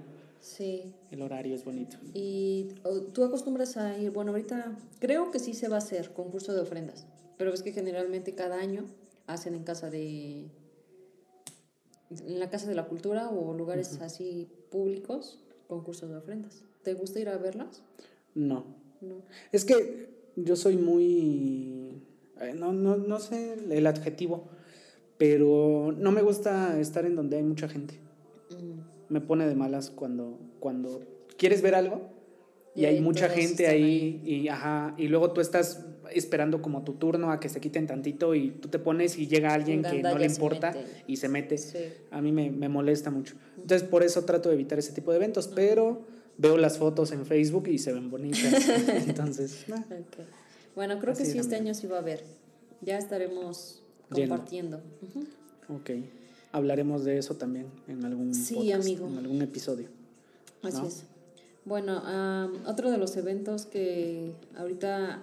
Sí. 0.41 0.93
El 1.11 1.23
horario 1.23 1.55
es 1.55 1.65
bonito. 1.65 1.97
Y 2.15 2.69
tú 3.13 3.25
acostumbras 3.25 3.77
a 3.77 3.97
ir, 3.99 4.11
bueno, 4.11 4.33
ahorita 4.33 4.77
creo 4.99 5.31
que 5.31 5.39
sí 5.39 5.55
se 5.55 5.69
va 5.69 5.77
a 5.77 5.79
hacer 5.79 6.13
concurso 6.13 6.53
de 6.53 6.61
ofrendas, 6.61 7.07
pero 7.39 7.55
es 7.55 7.63
que 7.63 7.73
generalmente 7.73 8.35
cada 8.35 8.59
año 8.59 8.85
hacen 9.27 9.55
en 9.55 9.63
casa 9.63 9.89
de, 9.89 10.49
en 12.11 12.41
la 12.41 12.51
casa 12.51 12.69
de 12.69 12.75
la 12.75 12.87
cultura 12.87 13.31
o 13.31 13.55
lugares 13.55 14.01
así 14.01 14.49
públicos 14.71 15.39
concursos 15.69 16.11
de 16.11 16.17
ofrendas. 16.17 16.65
¿Te 16.83 16.95
gusta 16.95 17.21
ir 17.21 17.29
a 17.29 17.39
verlas? 17.39 17.83
No. 18.35 18.65
No. 19.01 19.23
Es 19.53 19.65
que 19.65 20.22
yo 20.37 20.57
soy 20.57 20.77
muy... 20.77 22.03
eh, 22.41 22.55
No, 22.57 22.73
no, 22.73 22.97
no 22.97 23.19
sé 23.21 23.55
el 23.71 23.87
adjetivo, 23.87 24.49
pero 25.19 25.95
no 25.97 26.11
me 26.13 26.23
gusta 26.23 26.79
estar 26.81 27.05
en 27.07 27.15
donde 27.17 27.37
hay 27.37 27.43
mucha 27.43 27.69
gente. 27.69 27.95
Mm, 28.51 29.13
Me 29.13 29.21
pone 29.21 29.47
de 29.47 29.55
malas 29.55 29.91
cuando, 29.91 30.39
cuando 30.61 31.01
quieres 31.37 31.63
ver 31.63 31.75
algo 31.75 32.11
y 32.75 32.83
Y 32.83 32.85
hay 32.87 33.01
mucha 33.01 33.29
gente 33.29 33.67
ahí, 33.67 34.23
y, 34.25 34.49
ajá, 34.49 34.95
y 34.97 35.09
luego 35.09 35.33
tú 35.33 35.41
estás 35.43 35.85
esperando 36.15 36.61
como 36.63 36.83
tu 36.85 36.95
turno 36.95 37.31
a 37.31 37.39
que 37.41 37.49
se 37.49 37.61
quiten 37.61 37.87
tantito 37.87 38.35
y 38.35 38.51
tú 38.51 38.69
te 38.69 38.79
pones 38.79 39.17
y 39.19 39.27
llega 39.29 39.53
alguien 39.55 39.83
que 39.83 40.03
no 40.03 40.17
le 40.19 40.27
importa 40.27 40.75
y 41.07 41.17
se 41.17 41.29
mete. 41.29 41.57
Sí. 41.59 41.79
A 42.11 42.21
mí 42.23 42.33
me, 42.33 42.51
me 42.51 42.69
molesta 42.69 43.11
mucho. 43.11 43.35
Entonces 43.57 43.87
por 43.87 44.03
eso 44.03 44.25
trato 44.25 44.49
de 44.49 44.55
evitar 44.57 44.79
ese 44.79 44.93
tipo 44.93 45.11
de 45.11 45.19
eventos, 45.19 45.49
pero 45.49 46.03
veo 46.39 46.57
las 46.57 46.79
fotos 46.79 47.13
en 47.13 47.27
Facebook 47.27 47.69
y 47.69 47.79
se 47.79 47.93
ven 47.93 48.11
bonitas. 48.11 48.69
Entonces, 49.07 49.65
nah. 49.69 49.79
Ok. 49.81 50.27
Bueno, 50.75 50.99
creo 50.99 51.15
que 51.15 51.23
Así 51.23 51.33
sí 51.33 51.39
este 51.39 51.57
año 51.57 51.75
sí 51.75 51.87
va 51.87 51.97
a 51.97 52.01
haber. 52.01 52.25
Ya 52.81 52.99
estaremos 52.99 53.83
compartiendo. 54.11 54.81
Ujú. 55.03 55.77
Ok. 55.77 55.91
Hablaremos 56.53 57.05
de 57.05 57.19
eso 57.19 57.35
también 57.37 57.67
en 57.89 58.05
algún 58.05 58.35
Sí, 58.35 58.55
podcast, 58.55 58.83
amigo. 58.83 59.07
en 59.07 59.19
algún 59.19 59.43
episodio. 59.43 59.89
Así 60.63 60.79
¿no? 60.79 60.87
es. 60.87 61.05
Bueno, 61.65 61.99
am, 62.05 62.55
otro 62.67 62.91
de 62.91 62.99
los 62.99 63.17
eventos 63.17 63.67
que 63.67 64.33
ahorita, 64.57 65.23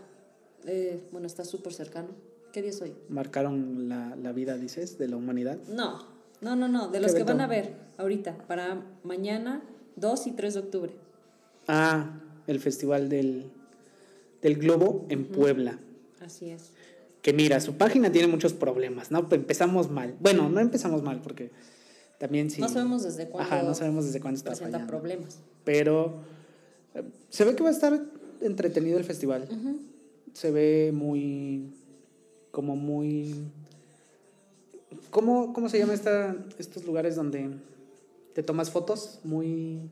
eh, 0.66 1.02
bueno, 1.12 1.28
está 1.28 1.44
súper 1.44 1.74
cercano. 1.74 2.10
¿Qué 2.54 2.62
día 2.62 2.72
es 2.72 2.82
hoy? 2.82 2.94
Marcaron 3.10 3.90
la, 3.90 4.16
la 4.16 4.32
vida, 4.32 4.58
dices, 4.58 4.98
de 4.98 5.08
la 5.08 5.18
humanidad. 5.18 5.58
No, 5.68 6.08
no, 6.42 6.56
no, 6.56 6.68
no, 6.68 6.88
de 6.88 6.94
¿Qué 6.94 7.02
los 7.02 7.14
que 7.14 7.24
van 7.24 7.42
a 7.42 7.48
ver 7.48 7.74
ahorita, 7.98 8.38
para 8.48 8.82
mañana 9.04 9.62
2 10.00 10.28
y 10.28 10.32
3 10.32 10.54
de 10.54 10.60
octubre. 10.60 10.92
Ah, 11.68 12.20
el 12.48 12.60
Festival 12.60 13.10
del, 13.10 13.46
del 14.42 14.56
Globo 14.58 15.06
en 15.10 15.26
Puebla. 15.26 15.80
Así 16.20 16.50
es. 16.50 16.72
que 17.22 17.34
mira, 17.34 17.60
su 17.60 17.76
página 17.76 18.12
tiene 18.12 18.28
muchos 18.28 18.54
problemas, 18.54 19.12
¿no? 19.12 19.28
Empezamos 19.32 19.90
mal. 19.90 20.16
Bueno, 20.20 20.50
no 20.50 20.60
empezamos 20.60 21.04
mal 21.04 21.22
porque 21.22 21.52
también 22.18 22.50
sí. 22.50 22.62
No 22.62 22.70
sabemos 22.70 23.04
desde 23.04 23.30
cuándo. 23.30 23.54
Ajá, 23.54 23.64
no 23.64 23.74
sabemos 23.74 24.06
desde 24.06 24.20
cuándo 24.20 24.38
está 24.38 24.52
presenta 24.52 24.78
fallando. 24.80 24.92
problemas. 24.92 25.40
Pero 25.64 26.22
eh, 26.94 27.04
se 27.30 27.46
ve 27.46 27.56
que 27.56 27.64
va 27.64 27.70
a 27.70 27.72
estar 27.72 28.00
entretenido 28.42 28.98
el 28.98 29.06
festival. 29.06 29.48
Se 30.34 30.52
ve 30.52 30.92
muy. 30.94 31.72
como 32.52 32.76
muy. 32.76 33.36
¿Cómo, 35.12 35.54
cómo 35.54 35.70
se 35.70 35.80
llama 35.80 35.94
esta, 35.94 36.36
estos 36.58 36.86
lugares 36.86 37.16
donde 37.16 37.52
te 38.34 38.44
tomas 38.44 38.72
fotos? 38.72 39.20
Muy. 39.24 39.90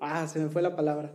Ah, 0.00 0.26
se 0.28 0.38
me 0.38 0.48
fue 0.48 0.62
la 0.62 0.74
palabra. 0.76 1.12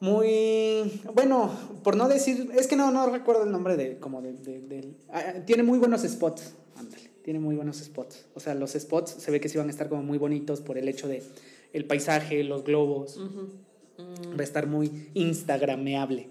Muy. 0.00 1.00
Bueno, 1.14 1.50
por 1.84 1.96
no 1.96 2.08
decir. 2.08 2.50
Es 2.56 2.66
que 2.66 2.76
no, 2.76 2.90
no 2.90 3.06
recuerdo 3.10 3.44
el 3.44 3.52
nombre 3.52 3.76
de. 3.76 3.98
como 3.98 4.22
de. 4.22 4.32
de- 4.32 4.60
del- 4.60 4.96
ah, 5.12 5.34
tiene 5.46 5.62
muy 5.62 5.78
buenos 5.78 6.02
spots. 6.02 6.54
Ándale. 6.76 7.10
Tiene 7.22 7.38
muy 7.38 7.54
buenos 7.54 7.76
spots. 7.78 8.24
O 8.34 8.40
sea, 8.40 8.54
los 8.54 8.72
spots 8.72 9.10
se 9.18 9.30
ve 9.30 9.40
que 9.40 9.48
sí 9.50 9.58
van 9.58 9.66
a 9.68 9.70
estar 9.70 9.88
como 9.90 10.02
muy 10.02 10.16
bonitos 10.16 10.62
por 10.62 10.78
el 10.78 10.88
hecho 10.88 11.06
de 11.06 11.22
el 11.74 11.84
paisaje, 11.84 12.42
los 12.44 12.64
globos. 12.64 13.18
Va 13.98 14.40
a 14.40 14.42
estar 14.42 14.66
muy 14.66 15.10
instagrameable. 15.12 16.28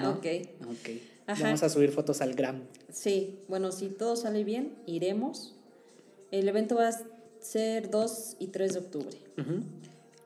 ¿no? 0.00 0.10
ok. 0.12 0.26
Ok. 0.70 0.90
Ajá. 1.26 1.42
Vamos 1.44 1.62
a 1.64 1.68
subir 1.68 1.90
fotos 1.90 2.20
al 2.20 2.34
gram. 2.34 2.62
Sí, 2.92 3.40
bueno, 3.48 3.72
si 3.72 3.88
todo 3.88 4.14
sale 4.14 4.44
bien, 4.44 4.74
iremos. 4.86 5.56
El 6.30 6.48
evento 6.48 6.76
va 6.76 6.88
a 6.88 6.92
ser 7.44 7.90
2 7.90 8.36
y 8.38 8.46
3 8.48 8.72
de 8.72 8.78
octubre. 8.80 9.16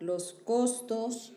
Los 0.00 0.34
costos, 0.44 1.32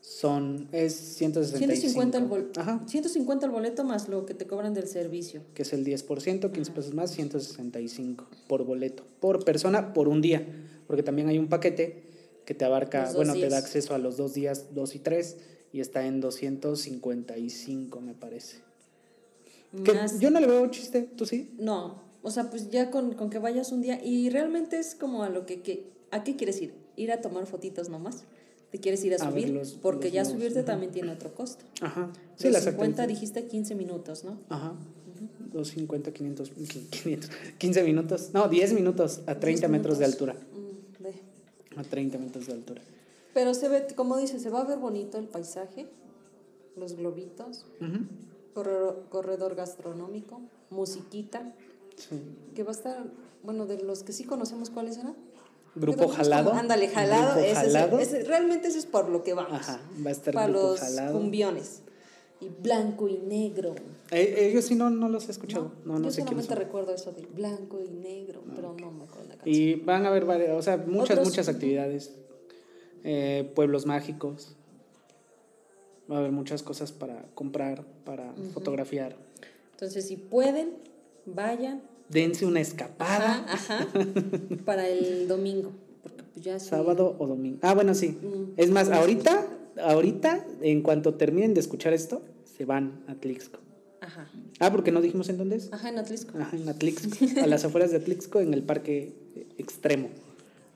Son. 0.00 0.66
Es 0.72 0.94
165. 0.94 1.58
150 1.72 2.18
el, 2.18 2.24
bol- 2.24 2.50
Ajá. 2.56 2.82
150 2.86 3.46
el 3.46 3.52
boleto 3.52 3.84
más 3.84 4.08
lo 4.08 4.24
que 4.26 4.34
te 4.34 4.46
cobran 4.46 4.72
del 4.74 4.88
servicio. 4.88 5.42
Que 5.54 5.62
es 5.62 5.72
el 5.72 5.84
10%, 5.84 6.50
15 6.50 6.72
pesos 6.72 6.94
más, 6.94 7.10
165 7.12 8.26
por 8.48 8.64
boleto. 8.64 9.04
Por 9.20 9.44
persona, 9.44 9.92
por 9.92 10.08
un 10.08 10.20
día. 10.22 10.44
Porque 10.86 11.02
también 11.02 11.28
hay 11.28 11.38
un 11.38 11.48
paquete 11.48 12.02
que 12.46 12.54
te 12.54 12.64
abarca, 12.64 13.12
bueno, 13.14 13.34
te 13.34 13.48
da 13.48 13.58
acceso 13.58 13.94
a 13.94 13.98
los 13.98 14.16
dos 14.16 14.32
días, 14.34 14.74
dos 14.74 14.94
y 14.96 14.98
tres, 14.98 15.36
y 15.72 15.80
está 15.80 16.04
en 16.06 16.20
255, 16.20 18.00
me 18.00 18.14
parece. 18.14 18.56
Que 19.84 19.94
yo 20.18 20.30
no 20.30 20.40
le 20.40 20.48
veo 20.48 20.66
chiste, 20.68 21.02
¿tú 21.14 21.26
sí? 21.26 21.54
No, 21.58 22.02
o 22.22 22.30
sea, 22.30 22.50
pues 22.50 22.70
ya 22.70 22.90
con, 22.90 23.14
con 23.14 23.30
que 23.30 23.38
vayas 23.38 23.72
un 23.72 23.80
día 23.82 24.02
y 24.04 24.28
realmente 24.30 24.78
es 24.78 24.94
como 24.94 25.22
a 25.22 25.28
lo 25.30 25.46
que, 25.46 25.62
que 25.62 25.90
¿a 26.10 26.22
qué 26.24 26.36
quieres 26.36 26.60
ir? 26.60 26.74
¿Ir 26.96 27.12
a 27.12 27.20
tomar 27.20 27.46
fotitos 27.46 27.88
nomás? 27.88 28.24
¿Te 28.70 28.78
quieres 28.78 29.02
ir 29.04 29.14
a 29.14 29.16
A 29.24 29.30
ver 29.30 29.42
subir? 29.44 29.54
los- 29.54 29.72
Porque 29.74 30.06
los 30.08 30.12
ya 30.14 30.22
globos, 30.22 30.38
subirte 30.38 30.58
ujú. 30.60 30.66
también 30.66 30.92
tiene 30.92 31.10
otro 31.12 31.34
costo. 31.34 31.64
Ajá. 31.80 32.10
Sí, 32.36 32.44
Los 32.44 32.52
las 32.54 32.64
50 32.64 33.02
actividades. 33.02 33.08
dijiste 33.08 33.46
15 33.48 33.74
minutos, 33.74 34.24
¿no? 34.24 34.38
Ajá. 34.48 34.74
250, 35.52 36.12
500, 36.12 36.50
500, 36.90 37.30
15 37.58 37.82
minutos. 37.82 38.30
No, 38.32 38.48
10 38.48 38.72
minutos 38.72 39.20
a 39.26 39.34
30 39.40 39.66
metros 39.68 39.98
de 39.98 40.04
altura. 40.04 40.34
Mm, 40.34 41.02
ve. 41.02 41.12
A 41.76 41.82
30 41.82 42.18
metros 42.18 42.46
de 42.46 42.52
altura. 42.52 42.80
Pero 43.34 43.54
se 43.54 43.68
ve, 43.68 43.86
como 43.96 44.16
dices, 44.16 44.42
se 44.42 44.50
va 44.50 44.60
a 44.60 44.64
ver 44.64 44.78
bonito 44.78 45.18
el 45.18 45.26
paisaje, 45.26 45.86
los 46.76 46.94
globitos, 46.94 47.66
Ujú. 47.80 48.04
corredor, 48.54 49.04
corredor 49.08 49.54
gastronómico, 49.56 50.40
musiquita, 50.70 51.52
Sí. 52.08 52.20
que 52.54 52.62
va 52.64 52.70
a 52.70 52.74
estar, 52.74 53.04
bueno, 53.42 53.66
de 53.66 53.82
los 53.82 54.02
que 54.02 54.12
sí 54.12 54.24
conocemos, 54.24 54.70
¿cuáles 54.70 54.96
eran? 54.98 55.14
Grupo 55.74 56.08
jalado. 56.08 56.48
como- 56.50 56.60
Ándale, 56.60 56.88
jalado. 56.88 57.34
Grupo 57.34 57.46
ese 57.46 57.66
es 57.68 58.08
ese- 58.08 58.24
realmente 58.24 58.68
eso 58.68 58.78
es 58.78 58.86
por 58.86 59.08
lo 59.08 59.22
que 59.22 59.34
vamos. 59.34 59.52
Ajá, 59.60 59.80
va 60.04 60.08
a 60.10 60.12
estar 60.12 60.34
Para 60.34 60.48
grupo 60.48 60.68
los 60.70 60.80
jalado. 60.80 61.12
cumbiones. 61.18 61.82
Y 62.40 62.48
blanco 62.48 63.06
y 63.06 63.18
negro. 63.18 63.74
Eh, 64.10 64.48
ellos 64.50 64.64
sí 64.64 64.74
no, 64.74 64.88
no 64.88 65.08
los 65.10 65.28
he 65.28 65.30
escuchado. 65.30 65.72
No, 65.84 65.98
no, 65.98 66.06
Yo 66.06 66.10
sé 66.10 66.22
solamente 66.22 66.54
recuerdo 66.54 66.94
eso 66.94 67.12
de 67.12 67.26
blanco 67.26 67.78
y 67.84 67.88
negro, 67.90 68.42
pero 68.56 68.74
no 68.80 68.90
me 68.90 69.04
acuerdo 69.04 69.28
la 69.28 69.34
canción. 69.36 69.54
Y 69.54 69.74
van 69.74 70.06
a 70.06 70.08
haber 70.08 70.24
varias, 70.24 70.56
o 70.56 70.62
sea, 70.62 70.78
muchas, 70.78 71.18
Otros- 71.18 71.28
muchas 71.28 71.48
actividades. 71.48 72.12
Eh, 73.04 73.50
pueblos 73.54 73.84
mágicos. 73.86 74.56
Va 76.10 76.16
a 76.16 76.18
haber 76.20 76.32
muchas 76.32 76.62
cosas 76.62 76.92
para 76.92 77.24
comprar, 77.34 77.84
para 78.04 78.32
fotografiar. 78.54 79.16
Entonces, 79.72 80.06
si 80.08 80.16
pueden, 80.16 80.70
vayan. 81.34 81.82
Dense 82.08 82.44
una 82.44 82.60
escapada. 82.60 83.44
Ajá, 83.48 83.82
ajá. 83.82 83.88
para 84.64 84.88
el 84.88 85.28
domingo. 85.28 85.72
Porque 86.02 86.22
pues 86.24 86.44
ya 86.44 86.58
Sábado 86.58 87.16
o 87.18 87.26
domingo. 87.26 87.58
Ah, 87.62 87.74
bueno, 87.74 87.94
sí. 87.94 88.08
Mm. 88.08 88.54
Es 88.56 88.70
más, 88.70 88.90
ahorita, 88.90 89.46
ahorita, 89.80 90.44
en 90.60 90.82
cuanto 90.82 91.14
terminen 91.14 91.54
de 91.54 91.60
escuchar 91.60 91.92
esto, 91.92 92.22
se 92.56 92.64
van 92.64 93.02
a 93.06 93.12
Atlixco. 93.12 93.60
Ajá. 94.00 94.28
Ah, 94.58 94.70
porque 94.70 94.92
no 94.92 95.00
dijimos 95.00 95.28
en 95.28 95.38
dónde 95.38 95.56
es. 95.56 95.72
Ajá, 95.72 95.88
en 95.88 95.98
Atlisco. 95.98 96.36
Ajá, 96.38 96.56
en 96.56 96.68
Atlixco, 96.68 97.08
a 97.42 97.46
las 97.46 97.64
afueras 97.64 97.90
de 97.90 97.98
Atlixco, 97.98 98.40
en 98.40 98.54
el 98.54 98.62
parque 98.62 99.12
extremo. 99.58 100.08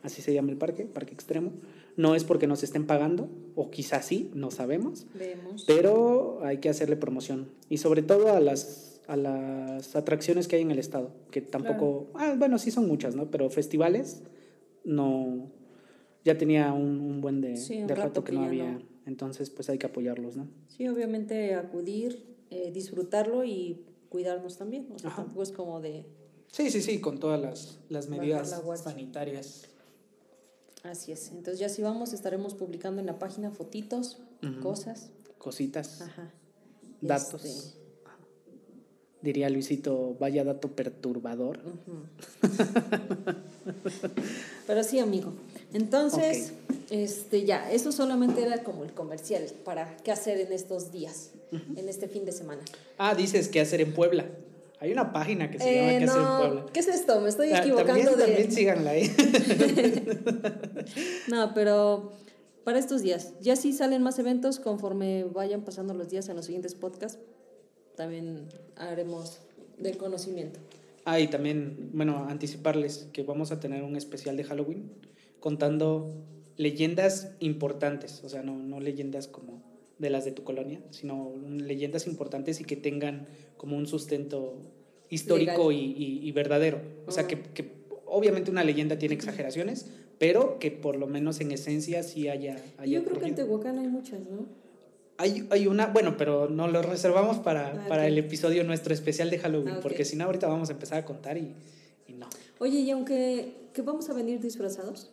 Así 0.02 0.20
se 0.20 0.34
llama 0.34 0.50
el 0.50 0.58
parque, 0.58 0.84
parque 0.84 1.14
extremo. 1.14 1.52
No 1.96 2.14
es 2.14 2.25
porque 2.25 2.46
nos 2.46 2.62
estén 2.62 2.87
pagando, 2.87 3.28
o 3.54 3.70
quizás 3.70 4.04
sí, 4.04 4.30
no 4.34 4.50
sabemos, 4.50 5.06
Vemos. 5.14 5.64
pero 5.66 6.40
hay 6.44 6.58
que 6.58 6.68
hacerle 6.68 6.96
promoción. 6.96 7.49
Y 7.70 7.78
sobre 7.78 8.02
todo 8.02 8.34
a 8.34 8.40
las, 8.40 8.93
a 9.06 9.16
las 9.16 9.96
atracciones 9.96 10.49
que 10.49 10.56
hay 10.56 10.62
en 10.62 10.70
el 10.70 10.78
estado, 10.78 11.11
que 11.30 11.40
tampoco, 11.40 12.08
ah, 12.14 12.34
bueno, 12.38 12.58
sí 12.58 12.70
son 12.70 12.87
muchas, 12.88 13.14
¿no? 13.14 13.30
Pero 13.30 13.50
festivales, 13.50 14.23
no, 14.84 15.50
ya 16.25 16.38
tenía 16.38 16.73
un, 16.73 17.00
un 17.00 17.20
buen 17.20 17.40
de, 17.40 17.56
Sí, 17.56 17.80
un 17.80 17.87
de 17.87 17.94
rato, 17.94 18.08
rato 18.08 18.25
que 18.25 18.32
que 18.32 18.38
no 18.38 18.44
había. 18.44 18.73
no. 18.73 18.82
Entonces, 19.06 19.50
pues 19.50 19.68
hay 19.68 19.76
que 19.78 19.87
apoyarlos, 19.87 20.37
¿no? 20.37 20.49
Sí, 20.68 20.88
obviamente 20.88 21.54
acudir, 21.54 22.25
eh, 22.50 22.70
disfrutarlo 22.73 23.44
y 23.44 23.84
cuidarnos 24.08 24.56
también. 24.56 24.88
O 24.94 24.99
sea, 24.99 25.11
Ajá. 25.11 25.23
tampoco 25.23 25.42
es 25.42 25.52
como 25.52 25.80
de. 25.80 26.06
Sí, 26.50 26.70
sí, 26.70 26.80
sí, 26.80 27.00
con 27.00 27.18
todas 27.18 27.40
las, 27.40 27.80
las 27.90 28.08
medidas 28.08 28.50
la 28.66 28.76
sanitarias. 28.76 29.66
Así 30.82 31.12
es. 31.12 31.30
Entonces, 31.30 31.58
ya 31.58 31.68
si 31.68 31.82
vamos, 31.82 32.12
estaremos 32.12 32.54
publicando 32.54 33.00
en 33.00 33.06
la 33.06 33.18
página 33.18 33.50
fotitos, 33.50 34.23
Ujú. 34.42 34.61
cosas. 34.61 35.11
Cositas. 35.38 36.00
Ajá. 36.02 36.32
Datos. 37.00 37.44
Este, 37.44 37.84
Diría 39.25 39.49
Luisito, 39.49 40.14
vaya 40.21 40.45
dato 40.45 40.69
perturbador. 40.73 41.59
Pero 44.66 44.85
sí, 44.85 44.99
amigo. 44.99 45.33
Entonces, 45.73 46.52
este 46.90 47.45
ya, 47.45 47.73
eso 47.73 47.90
solamente 47.90 48.43
era 48.43 48.62
como 48.62 48.85
el 48.85 48.93
comercial 48.93 49.45
para 49.64 49.97
qué 50.04 50.12
hacer 50.12 50.38
en 50.40 50.52
estos 50.52 50.93
días, 50.93 51.31
en 51.52 51.88
este 51.88 52.07
fin 52.07 52.26
de 52.26 52.33
semana. 52.33 52.61
Ah, 52.99 53.14
dices 53.14 53.49
qué 53.49 53.62
hacer 53.62 53.81
en 53.81 53.95
Puebla. 53.95 54.26
Hay 54.78 54.93
una 54.93 55.11
página 55.14 55.50
que 55.50 55.59
se 55.59 55.75
llama 55.75 55.93
Eh, 55.95 55.99
qué 55.99 56.04
hacer 56.04 56.21
en 56.21 56.37
Puebla. 56.37 56.66
¿qué 56.75 56.81
es 56.81 56.88
esto? 56.88 57.21
Me 57.23 57.31
estoy 57.31 57.50
Ah, 57.52 57.61
equivocando 57.61 57.95
también, 57.95 58.19
de. 58.19 58.25
también 58.26 58.52
síganla 58.52 58.90
ahí. 58.90 59.11
No, 61.28 61.54
pero 61.54 62.12
para 62.64 62.78
estos 62.78 63.00
días, 63.00 63.33
ya 63.40 63.57
sí 63.57 63.73
salen 63.73 64.02
más 64.02 64.19
eventos 64.19 64.61
conforme 64.61 65.25
vayan 65.25 65.62
pasando 65.62 65.95
los 65.95 66.11
días 66.11 66.28
en 66.28 66.37
los 66.37 66.45
siguientes 66.45 66.75
podcasts. 66.75 67.19
También 67.96 68.48
haremos 68.76 69.38
del 69.78 69.96
conocimiento. 69.96 70.58
Ah, 71.04 71.20
y 71.20 71.28
también, 71.28 71.90
bueno, 71.92 72.26
anticiparles 72.28 73.08
que 73.12 73.22
vamos 73.22 73.52
a 73.52 73.60
tener 73.60 73.82
un 73.82 73.96
especial 73.96 74.36
de 74.36 74.44
Halloween 74.44 74.90
contando 75.40 76.14
leyendas 76.56 77.32
importantes, 77.40 78.22
o 78.24 78.28
sea, 78.28 78.42
no, 78.42 78.56
no 78.56 78.80
leyendas 78.80 79.26
como 79.28 79.62
de 79.98 80.10
las 80.10 80.24
de 80.24 80.32
tu 80.32 80.42
colonia, 80.44 80.80
sino 80.90 81.32
leyendas 81.58 82.06
importantes 82.06 82.60
y 82.60 82.64
que 82.64 82.76
tengan 82.76 83.26
como 83.56 83.76
un 83.76 83.86
sustento 83.86 84.56
histórico 85.10 85.70
y, 85.72 85.76
y- 85.76 86.20
y 86.26 86.32
verdadero. 86.32 86.80
O 87.06 87.12
sea, 87.12 87.26
que, 87.26 87.40
que 87.40 87.70
obviamente 88.06 88.50
una 88.50 88.64
leyenda 88.64 88.98
tiene 88.98 89.14
exageraciones, 89.14 89.86
pero 90.18 90.58
que 90.58 90.70
por 90.70 90.96
lo 90.96 91.06
menos 91.06 91.40
en 91.40 91.52
esencia 91.52 92.02
sí 92.02 92.28
haya... 92.28 92.56
haya 92.78 92.98
Yo 93.00 93.04
creo 93.04 93.20
que 93.20 93.26
en. 93.26 93.34
Tehuacán 93.34 93.78
hay 93.78 93.88
muchas, 93.88 94.20
¿no? 94.28 94.46
Hay, 95.16 95.47
hay 95.50 95.66
una, 95.68 95.87
bueno, 95.87 96.16
pero 96.16 96.49
nos 96.50 96.73
lo 96.73 96.83
reservamos 96.83 97.38
para, 97.38 97.68
Ah, 97.68 97.87
para 97.88 98.06
el 98.09 98.18
episodio 98.18 98.64
nuestro 98.64 98.92
especial 98.92 99.30
de 99.30 99.38
Halloween, 99.38 99.75
Ah, 99.75 99.76
ok. 99.76 99.83
porque 99.83 100.04
si 100.04 100.16
no 100.16 100.25
ahorita 100.25 100.49
vamos 100.49 100.71
a 100.71 100.73
empezar 100.73 100.99
a 100.99 101.04
contar 101.04 101.38
y, 101.38 101.54
y 102.09 102.12
no. 102.14 102.28
Oye, 102.59 102.80
y 102.80 102.90
aunque 102.90 103.52
que 103.73 103.83
vamos 103.83 104.09
a 104.11 104.12
venir 104.14 104.40
disfrazados, 104.40 105.11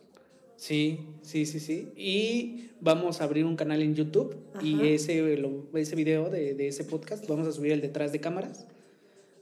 Sí, 0.54 1.00
sí, 1.22 1.44
sí, 1.44 1.58
sí. 1.58 1.88
Y 1.96 2.70
vamos 2.80 3.20
a 3.20 3.24
abrir 3.24 3.44
un 3.46 3.56
canal 3.56 3.82
en 3.82 3.96
YouTube 3.96 4.36
y 4.62 4.74
Ajá. 4.74 4.84
ese, 4.84 5.36
lo- 5.36 5.66
ese 5.76 5.96
video 5.96 6.30
de, 6.30 6.54
de 6.54 6.68
ese 6.68 6.84
podcast 6.84 7.26
vamos 7.26 7.48
a 7.48 7.52
subir 7.52 7.72
el 7.72 7.80
detrás 7.80 8.12
de 8.12 8.20
cámaras 8.20 8.66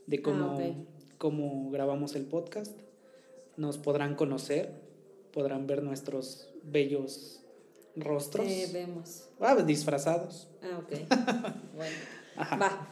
de 0.07 0.23
cómo, 0.23 0.45
Ah, 0.52 0.55
ok. 0.57 0.76
cómo 1.19 1.71
grabamos 1.73 2.14
el 2.14 2.25
podcast. 2.25 2.73
Nos 3.59 3.76
podrán 3.76 4.14
conocer, 4.14 4.71
podrán 5.33 5.67
ver 5.67 5.83
nuestros 5.83 6.49
bellos 6.62 7.43
rostros. 7.97 8.47
te 8.47 8.69
vemos. 8.73 9.29
Ah, 9.40 9.57
disfrazados. 9.57 10.49
Ah, 10.62 10.79
ok. 10.79 10.90
bueno. 11.76 11.97
Ajá. 12.37 12.57
Va. 12.57 12.88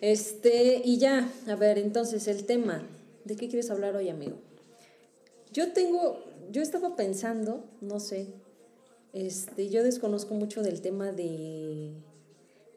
Este, 0.00 0.80
y 0.84 0.98
ya, 0.98 1.28
a 1.48 1.56
ver, 1.56 1.78
entonces 1.78 2.28
el 2.28 2.44
tema. 2.44 2.86
¿De 3.24 3.36
qué 3.36 3.48
quieres 3.48 3.70
hablar 3.70 3.96
hoy, 3.96 4.08
amigo? 4.08 4.36
Yo 5.52 5.72
tengo, 5.72 6.24
yo 6.50 6.62
estaba 6.62 6.96
pensando, 6.96 7.64
no 7.80 8.00
sé, 8.00 8.28
este, 9.12 9.68
yo 9.68 9.82
desconozco 9.82 10.34
mucho 10.34 10.62
del 10.62 10.80
tema 10.80 11.10
de 11.12 11.92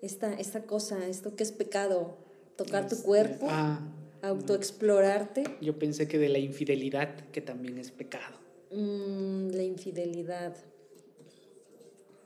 esta, 0.01 0.33
esta 0.33 0.63
cosa, 0.63 1.05
esto 1.07 1.35
que 1.35 1.43
es 1.43 1.51
pecado, 1.51 2.17
tocar 2.57 2.87
tu 2.87 2.95
Este, 2.95 3.05
cuerpo, 3.05 3.47
Ah, 3.49 3.79
autoexplorarte. 4.21 5.43
yo 5.61 5.77
pensé 5.77 6.07
que 6.07 6.17
de 6.17 6.29
la 6.29 6.39
infidelidad, 6.39 7.13
que 7.31 7.41
también 7.41 7.77
es 7.77 7.91
pecado. 7.91 8.37
Mm, 8.71 9.49
la 9.51 9.63
infidelidad. 9.63 10.55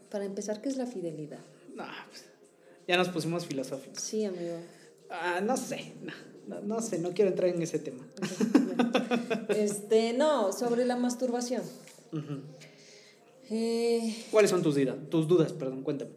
Para 0.10 0.26
empezar, 0.26 0.62
¿qué 0.62 0.70
es 0.70 0.78
la 0.78 0.86
fidelidad? 0.86 1.40
No, 1.76 1.84
pues, 2.10 2.26
ya 2.88 2.98
nos 2.98 3.10
pusimos 3.10 3.46
filosóficos. 3.46 4.02
Sí, 4.02 4.26
amigo. 4.26 4.58
Ah, 5.10 5.42
no 5.42 5.58
sé, 5.58 5.94
no, 6.02 6.14
no, 6.48 6.62
no 6.62 6.82
sé, 6.82 7.00
no 7.00 7.12
quiero 7.12 7.32
entrar 7.32 7.50
en 7.50 7.62
ese 7.62 7.80
tema. 7.80 8.06
Este, 9.50 10.14
no, 10.14 10.52
sobre 10.52 10.86
la 10.86 10.96
masturbación. 10.96 11.64
Eh, 13.50 14.26
¿Cuáles 14.32 14.52
son 14.52 14.62
tus, 14.64 14.76
dudas? 14.76 14.96
tus 15.10 15.28
dudas? 15.28 15.54
Perdón, 15.54 15.84
cuéntame. 15.84 16.12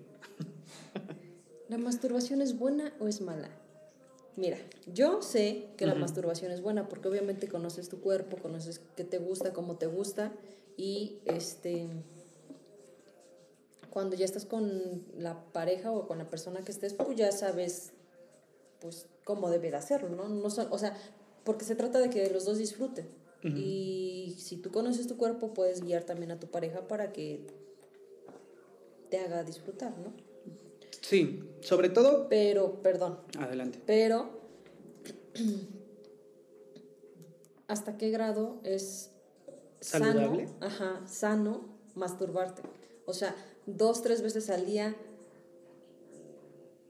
¿La 1.68 1.78
masturbación 1.78 2.40
es 2.40 2.58
buena 2.58 2.92
o 2.98 3.08
es 3.08 3.20
mala? 3.20 3.50
Mira, 4.36 4.56
yo 4.92 5.20
sé 5.20 5.66
que 5.76 5.84
la 5.84 5.94
masturbación 5.94 6.52
es 6.52 6.62
buena 6.62 6.88
porque 6.88 7.08
obviamente 7.08 7.48
conoces 7.48 7.88
tu 7.88 8.00
cuerpo, 8.00 8.36
conoces 8.36 8.80
qué 8.96 9.04
te 9.04 9.18
gusta, 9.18 9.52
cómo 9.52 9.76
te 9.76 9.86
gusta 9.86 10.32
y 10.76 11.18
este 11.24 11.88
cuando 13.90 14.16
ya 14.16 14.24
estás 14.24 14.44
con 14.44 15.04
la 15.16 15.42
pareja 15.52 15.90
o 15.92 16.06
con 16.06 16.18
la 16.18 16.28
persona 16.28 16.60
que 16.62 16.72
estés, 16.72 16.94
pues 16.94 17.16
ya 17.16 17.32
sabes 17.32 17.92
pues 18.80 19.06
cómo 19.24 19.50
debe 19.50 19.70
de 19.70 19.76
hacerlo, 19.76 20.08
¿no? 20.10 20.28
no 20.28 20.50
son- 20.50 20.68
o 20.70 20.78
sea, 20.78 20.96
porque 21.44 21.64
se 21.64 21.74
trata 21.74 21.98
de 21.98 22.10
que 22.10 22.30
los 22.30 22.44
dos 22.44 22.58
disfruten. 22.58 23.08
Y 23.56 24.36
si 24.40 24.56
tú 24.56 24.70
conoces 24.72 25.06
tu 25.06 25.16
cuerpo, 25.16 25.54
puedes 25.54 25.80
guiar 25.82 26.02
también 26.04 26.30
a 26.32 26.38
tu 26.40 26.48
pareja 26.48 26.86
para 26.88 27.12
que 27.12 27.46
te 29.10 29.18
haga 29.20 29.42
disfrutar, 29.44 29.96
¿no? 29.98 30.12
Sí, 31.00 31.40
sobre 31.62 31.88
todo... 31.88 32.28
Pero, 32.28 32.82
perdón, 32.82 33.20
Adelante. 33.38 33.80
pero 33.86 34.28
¿hasta 37.68 37.96
qué 37.96 38.10
grado 38.10 38.60
es 38.64 39.10
¿Saludable? 39.80 40.48
sano, 40.48 40.56
ajá, 40.66 41.06
sano 41.06 41.64
masturbarte? 41.94 42.62
O 43.06 43.12
sea, 43.14 43.34
dos, 43.76 44.02
tres 44.02 44.22
veces 44.22 44.48
al 44.50 44.66
día 44.66 44.96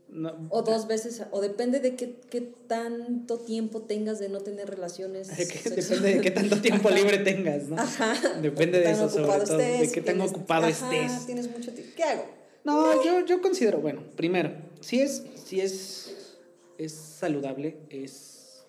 No, 0.09 0.47
o 0.51 0.63
dos 0.63 0.87
veces, 0.87 1.23
o 1.33 1.41
depende 1.41 1.81
de 1.81 1.95
qué, 1.97 2.15
qué 2.31 2.41
tanto 2.41 3.39
tiempo 3.39 3.83
tengas 3.83 4.19
de 4.19 4.29
no 4.31 4.41
tener 4.41 4.69
relaciones. 4.71 5.29
que 5.37 5.71
depende 5.71 6.15
de 6.15 6.21
qué 6.23 6.31
tanto 6.31 6.61
tiempo 6.63 6.89
libre 6.91 7.19
tengas, 7.19 7.65
¿no? 7.69 7.77
Ajá. 7.79 8.15
Depende 8.41 8.79
de 8.81 8.91
eso, 8.93 9.09
sobre 9.11 9.45
todo, 9.45 9.59
de 9.59 9.91
qué 9.93 10.01
tan 10.01 10.17
tienes- 10.17 10.31
ocupado 10.31 10.67
ajá, 10.67 10.95
estés. 10.97 11.27
Tienes 11.27 11.51
mucho 11.51 11.73
tiempo. 11.73 11.93
¿Qué 11.97 12.05
hago? 12.05 12.25
No, 12.65 13.05
yo, 13.05 13.25
yo 13.27 13.41
considero, 13.43 13.79
bueno, 13.81 14.03
primero, 14.17 14.51
si 14.81 15.01
es, 15.01 15.23
si 15.45 15.61
es, 15.61 16.37
es 16.79 16.93
saludable, 16.93 17.77
es 17.91 18.65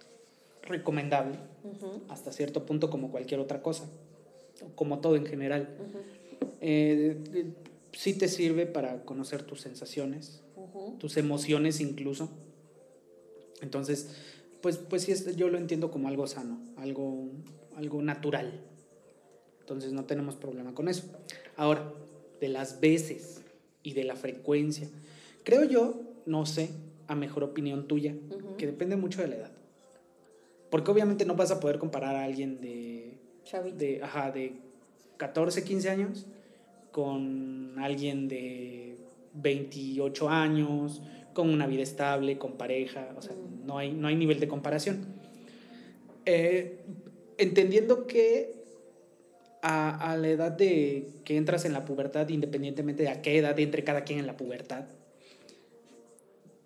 recomendable, 0.63 1.37
Ujú, 1.63 2.01
hasta 2.09 2.31
cierto 2.31 2.65
punto 2.65 2.89
como 2.89 3.11
cualquier 3.11 3.39
otra 3.39 3.61
cosa, 3.61 3.85
como 4.75 4.99
todo 4.99 5.15
en 5.15 5.25
general. 5.25 5.69
ujú, 5.79 5.99
Eh, 6.61 7.17
eh, 7.33 7.45
sí 7.93 8.13
te 8.13 8.27
sirve 8.27 8.65
para 8.65 9.03
conocer 9.03 9.43
tus 9.43 9.61
sensaciones, 9.61 10.41
tus 10.99 11.17
emociones 11.17 11.79
incluso. 11.79 12.29
Entonces, 13.61 14.15
pues, 14.61 14.77
pues 14.77 15.03
sí, 15.03 15.13
yo 15.35 15.49
lo 15.49 15.57
entiendo 15.57 15.91
como 15.91 16.07
algo 16.07 16.27
sano, 16.27 16.59
algo, 16.77 17.29
algo 17.75 18.01
natural. 18.01 18.61
Entonces 19.61 19.93
no 19.93 20.05
tenemos 20.05 20.35
problema 20.35 20.73
con 20.73 20.87
eso. 20.87 21.03
Ahora, 21.55 21.93
de 22.39 22.49
las 22.49 22.79
veces 22.79 23.41
y 23.83 23.93
de 23.93 24.03
la 24.03 24.15
frecuencia, 24.15 24.87
creo 25.43 25.63
yo, 25.63 26.01
no 26.25 26.45
sé, 26.45 26.69
a 27.07 27.15
mejor 27.15 27.43
opinión 27.43 27.87
tuya, 27.87 28.15
que 28.57 28.65
depende 28.65 28.95
mucho 28.95 29.21
de 29.21 29.27
la 29.27 29.35
edad. 29.35 29.51
Porque 30.69 30.91
obviamente 30.91 31.25
no 31.25 31.35
vas 31.35 31.51
a 31.51 31.59
poder 31.59 31.79
comparar 31.79 32.15
a 32.15 32.23
alguien 32.23 32.61
de, 32.61 33.17
Chavito. 33.43 33.77
de, 33.77 34.03
ajá, 34.03 34.31
de 34.31 34.53
14, 35.17 35.63
15 35.63 35.89
años 35.89 36.25
con 36.91 37.75
alguien 37.77 38.27
de 38.27 38.97
28 39.33 40.29
años, 40.29 41.01
con 41.33 41.49
una 41.49 41.67
vida 41.67 41.83
estable, 41.83 42.37
con 42.37 42.53
pareja, 42.53 43.13
o 43.17 43.21
sea, 43.21 43.35
no, 43.65 43.77
hay, 43.77 43.91
no 43.91 44.07
hay 44.07 44.15
nivel 44.15 44.39
de 44.39 44.47
comparación. 44.47 45.05
Eh, 46.25 46.79
entendiendo 47.37 48.07
que 48.07 48.53
a, 49.61 50.11
a 50.11 50.17
la 50.17 50.29
edad 50.29 50.51
de 50.51 51.07
que 51.23 51.37
entras 51.37 51.65
en 51.65 51.73
la 51.73 51.85
pubertad, 51.85 52.27
independientemente 52.29 53.03
de 53.03 53.09
a 53.09 53.21
qué 53.21 53.37
edad 53.37 53.57
entre 53.59 53.83
cada 53.83 54.03
quien 54.03 54.19
en 54.19 54.27
la 54.27 54.37
pubertad, 54.37 54.85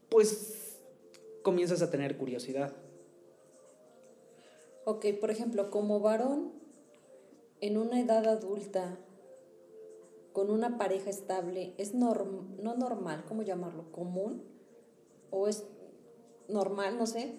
pues 0.09 0.79
comienzas 1.43 1.81
a 1.81 1.91
tener 1.91 2.17
curiosidad. 2.17 2.71
Ok, 4.85 5.05
por 5.19 5.31
ejemplo, 5.31 5.69
como 5.69 5.99
varón, 5.99 6.51
en 7.61 7.77
una 7.77 7.99
edad 7.99 8.27
adulta, 8.27 8.97
con 10.33 10.49
una 10.49 10.77
pareja 10.77 11.09
estable, 11.09 11.73
¿es 11.77 11.93
norm 11.93 12.57
no 12.61 12.75
normal, 12.75 13.23
¿cómo 13.27 13.43
llamarlo? 13.43 13.91
¿Común? 13.91 14.43
¿O 15.29 15.47
es 15.47 15.63
normal, 16.49 16.97
no 16.97 17.05
sé, 17.05 17.35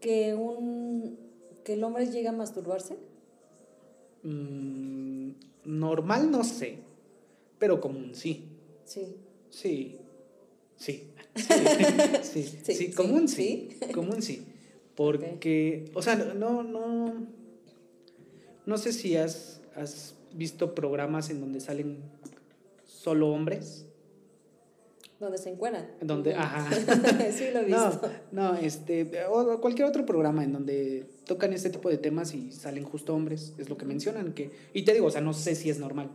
que, 0.00 0.34
un, 0.34 1.18
que 1.64 1.74
el 1.74 1.84
hombre 1.84 2.06
llegue 2.06 2.28
a 2.28 2.32
masturbarse? 2.32 2.96
Mm, 4.22 5.32
normal 5.64 6.30
no 6.30 6.44
sé, 6.44 6.78
pero 7.58 7.80
común 7.80 8.14
sí. 8.14 8.48
Sí. 8.84 9.16
Sí. 9.50 9.98
Sí. 10.76 11.06
Sí, 12.22 12.42
sí, 12.42 12.74
Sí, 12.74 12.92
común 12.92 13.28
sí. 13.28 13.70
sí. 13.80 13.92
Común 13.92 14.22
sí. 14.22 14.46
Porque, 14.96 15.90
o 15.94 16.02
sea, 16.02 16.16
no, 16.16 16.62
no. 16.62 17.26
No 18.66 18.78
sé 18.78 18.92
si 18.92 19.16
has, 19.16 19.60
has 19.74 20.14
visto 20.34 20.74
programas 20.74 21.30
en 21.30 21.40
donde 21.40 21.60
salen 21.60 21.98
solo 22.86 23.28
hombres. 23.28 23.86
Donde 25.18 25.36
se 25.36 25.50
encuentran. 25.50 25.86
En 26.00 26.06
donde, 26.06 26.34
ajá. 26.34 26.70
sí, 27.32 27.48
lo 27.52 27.60
he 27.60 27.68
No, 27.68 27.90
visto. 27.90 28.10
no, 28.32 28.54
este, 28.54 29.10
o 29.28 29.60
cualquier 29.60 29.86
otro 29.86 30.06
programa 30.06 30.42
en 30.44 30.52
donde 30.52 31.06
tocan 31.26 31.52
este 31.52 31.68
tipo 31.68 31.90
de 31.90 31.98
temas 31.98 32.32
y 32.34 32.52
salen 32.52 32.84
justo 32.84 33.14
hombres, 33.14 33.52
es 33.58 33.68
lo 33.68 33.76
que 33.76 33.84
mencionan, 33.84 34.32
que, 34.32 34.50
y 34.72 34.84
te 34.84 34.94
digo, 34.94 35.06
o 35.06 35.10
sea, 35.10 35.20
no 35.20 35.34
sé 35.34 35.54
si 35.54 35.68
es 35.68 35.78
normal. 35.78 36.08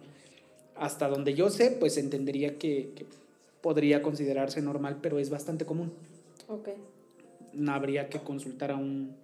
Hasta 0.76 1.08
donde 1.08 1.36
yo 1.36 1.50
sé, 1.52 1.70
pues 1.72 1.98
entendería 1.98 2.58
que, 2.58 2.92
que 2.96 3.06
podría 3.62 4.02
considerarse 4.02 4.62
normal, 4.62 4.98
pero 5.02 5.20
es 5.20 5.30
bastante 5.30 5.66
común. 5.66 5.94
Ok. 6.48 6.70
No 7.54 7.74
habría 7.74 8.10
que 8.10 8.20
consultar 8.20 8.72
a 8.72 8.76
un, 8.76 9.16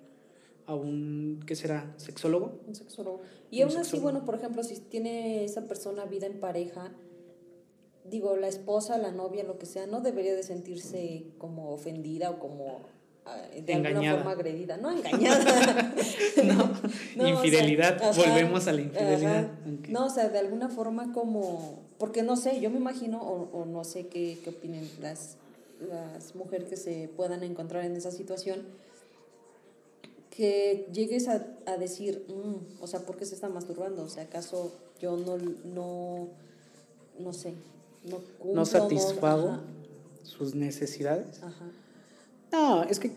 a 0.72 0.76
un, 0.76 1.44
¿qué 1.46 1.56
será? 1.56 1.94
¿Sexólogo? 1.98 2.60
Un 2.68 2.76
sexólogo. 2.76 3.22
Y 3.50 3.62
Un 3.62 3.70
aún 3.70 3.78
así, 3.80 4.00
bueno, 4.00 4.26
por 4.26 4.36
ejemplo, 4.36 4.64
si 4.64 4.80
tiene 4.80 5.44
esa 5.44 5.68
persona 5.68 6.06
vida 6.06 6.28
en 6.28 6.40
pareja, 6.40 6.92
digo, 8.06 8.38
la 8.38 8.48
esposa, 8.48 8.98
la 8.98 9.12
novia, 9.12 9.44
lo 9.44 9.58
que 9.58 9.66
sea, 9.66 9.86
no 9.88 10.02
debería 10.02 10.34
de 10.34 10.44
sentirse 10.44 11.26
como 11.38 11.72
ofendida 11.72 12.30
o 12.30 12.40
como 12.40 12.80
ah, 13.26 13.38
de 13.54 13.74
alguna 13.74 14.16
forma 14.16 14.32
agredida. 14.32 14.78
No, 14.78 14.92
engañada. 14.92 15.94
No, 16.44 16.56
No, 16.56 16.64
o 16.64 17.16
sea, 17.16 17.30
infidelidad, 17.30 18.02
ajá, 18.02 18.18
volvemos 18.18 18.68
a 18.68 18.72
la 18.72 18.82
infidelidad. 18.82 19.52
No, 19.90 20.06
o 20.06 20.10
sea, 20.10 20.30
de 20.30 20.40
alguna 20.40 20.70
forma 20.70 21.12
como, 21.12 21.80
porque 21.98 22.24
no 22.24 22.38
sé, 22.38 22.62
yo 22.62 22.70
me 22.70 22.78
imagino, 22.78 23.22
o, 23.22 23.50
o 23.52 23.66
no 23.66 23.84
sé 23.84 24.08
qué, 24.08 24.38
qué 24.44 24.52
opinen 24.52 24.90
las, 25.02 25.36
las 25.90 26.36
mujeres 26.36 26.70
que 26.70 26.78
se 26.78 27.10
puedan 27.10 27.44
encontrar 27.44 27.84
en 27.84 27.96
esa 27.96 28.12
situación, 28.12 28.66
que 30.42 30.88
llegues 30.92 31.28
a, 31.28 31.46
a 31.68 31.78
decir, 31.78 32.26
"Mm, 32.28 32.82
o 32.82 32.88
sea, 32.88 33.02
¿por 33.02 33.16
qué 33.16 33.26
se 33.26 33.36
está 33.36 33.48
masturbando? 33.48 34.02
O 34.02 34.10
sea, 34.10 34.24
¿acaso 34.24 34.72
yo 35.00 35.16
no, 35.16 35.38
no, 35.66 36.30
no 37.20 37.32
sé, 37.32 37.54
no 38.10 38.18
cumplo, 38.40 38.56
no 38.56 38.66
satisfago 38.66 39.60
sus 40.24 40.56
necesidades. 40.56 41.44
ajá. 41.44 41.66
No, 42.52 42.84
es 42.86 43.00
que 43.00 43.12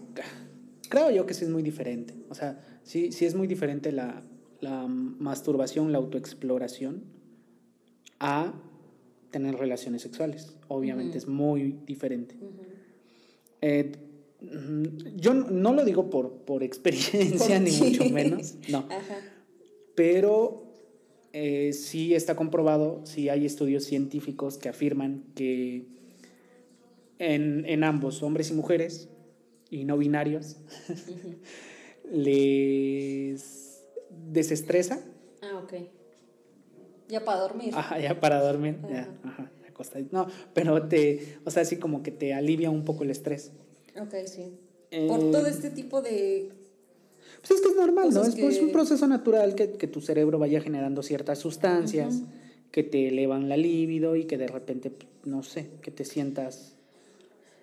creo 0.91 1.11
yo 1.11 1.25
que 1.25 1.33
sí 1.33 1.45
es 1.45 1.51
muy 1.51 1.63
diferente. 1.63 2.15
O 2.29 2.35
sea, 2.35 2.63
sí, 2.83 3.11
sí 3.11 3.25
es 3.25 3.35
muy 3.35 3.47
diferente 3.47 3.91
la, 3.91 4.23
la 4.61 4.87
masturbación, 4.87 5.93
la 5.93 5.99
autoexploración 5.99 7.05
a 8.21 8.53
tener 9.31 9.55
relaciones 9.55 10.03
sexuales. 10.03 10.55
Obviamente 10.69 11.17
es 11.17 11.27
muy 11.27 11.81
diferente. 11.87 12.37
Eh, 13.63 13.93
yo 15.17 15.35
no- 15.35 15.73
lo 15.73 15.85
digo 15.85 16.11
por, 16.11 16.33
por 16.45 16.63
experiencia, 16.63 17.59
ni 17.61 17.73
mucho 17.73 18.05
menos, 18.07 18.55
no. 18.69 18.79
Ajá. 18.91 19.21
Pero 19.95 20.73
eh, 21.33 21.73
sí 21.73 22.15
está 22.15 22.37
comprobado, 22.37 23.03
sí 23.05 23.29
hay 23.29 23.47
estudios 23.47 23.85
científicos 23.85 24.59
que 24.59 24.69
afirman 24.69 25.25
que 25.35 25.87
en, 27.19 27.65
en 27.67 27.85
ambos, 27.85 28.23
hombres 28.23 28.51
y 28.51 28.55
mujeres, 28.55 29.09
y 29.71 29.85
no 29.85 29.97
binarios, 29.99 30.57
les 32.13 33.83
desestresa, 34.11 35.01
Ah, 35.43 35.61
ok. 35.63 35.75
Ya 37.09 37.23
para 37.25 37.41
dormir. 37.41 37.71
ajá, 37.75 37.99
ya 38.01 38.19
para 38.19 38.41
dormir, 38.43 38.79
ya, 38.89 39.15
ajá, 39.23 39.53
acostadito. 39.69 40.09
No, 40.17 40.27
pero 40.55 40.89
te, 40.89 41.37
o 41.45 41.51
sea, 41.51 41.63
así 41.63 41.77
como 41.77 42.03
que 42.03 42.11
te 42.11 42.33
alivia 42.33 42.71
un 42.71 42.85
poco 42.87 43.05
el 43.05 43.11
estrés. 43.11 43.53
Ok, 44.01 44.15
sí. 44.27 44.53
Por 45.09 45.21
Eh, 45.21 45.31
todo 45.33 45.47
este 45.47 45.71
tipo 45.71 46.03
de... 46.03 46.53
Pues 47.41 47.51
es 47.51 47.61
que 47.61 47.69
es 47.69 47.77
normal, 47.77 48.11
¿no? 48.13 48.23
Es, 48.23 48.37
pues, 48.37 48.61
un 48.61 48.73
proceso 48.73 49.07
natural 49.07 49.55
que, 49.55 49.73
que 49.73 49.87
tu 49.87 50.01
cerebro 50.01 50.39
vaya 50.39 50.61
generando 50.61 51.03
ciertas 51.03 51.39
sustancias 51.39 52.23
que 52.71 52.83
te 52.83 53.09
elevan 53.09 53.49
la 53.49 53.57
libido 53.57 54.17
y 54.17 54.25
que 54.25 54.39
de 54.39 54.49
repente, 54.49 54.93
no 55.25 55.43
sé, 55.43 55.71
que 55.83 55.91
te 55.91 56.05
sientas 56.05 56.75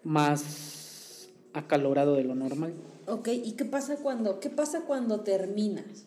más 0.04 1.30
acalorado 1.54 2.16
de 2.16 2.24
lo 2.24 2.36
normal. 2.36 2.74
Ok, 3.08 3.28
¿y 3.30 3.54
qué 3.54 3.66
pasa 3.66 3.98
cuando, 3.98 4.40
qué 4.40 4.50
pasa 4.50 4.82
cuando 4.82 5.22
terminas? 5.22 6.06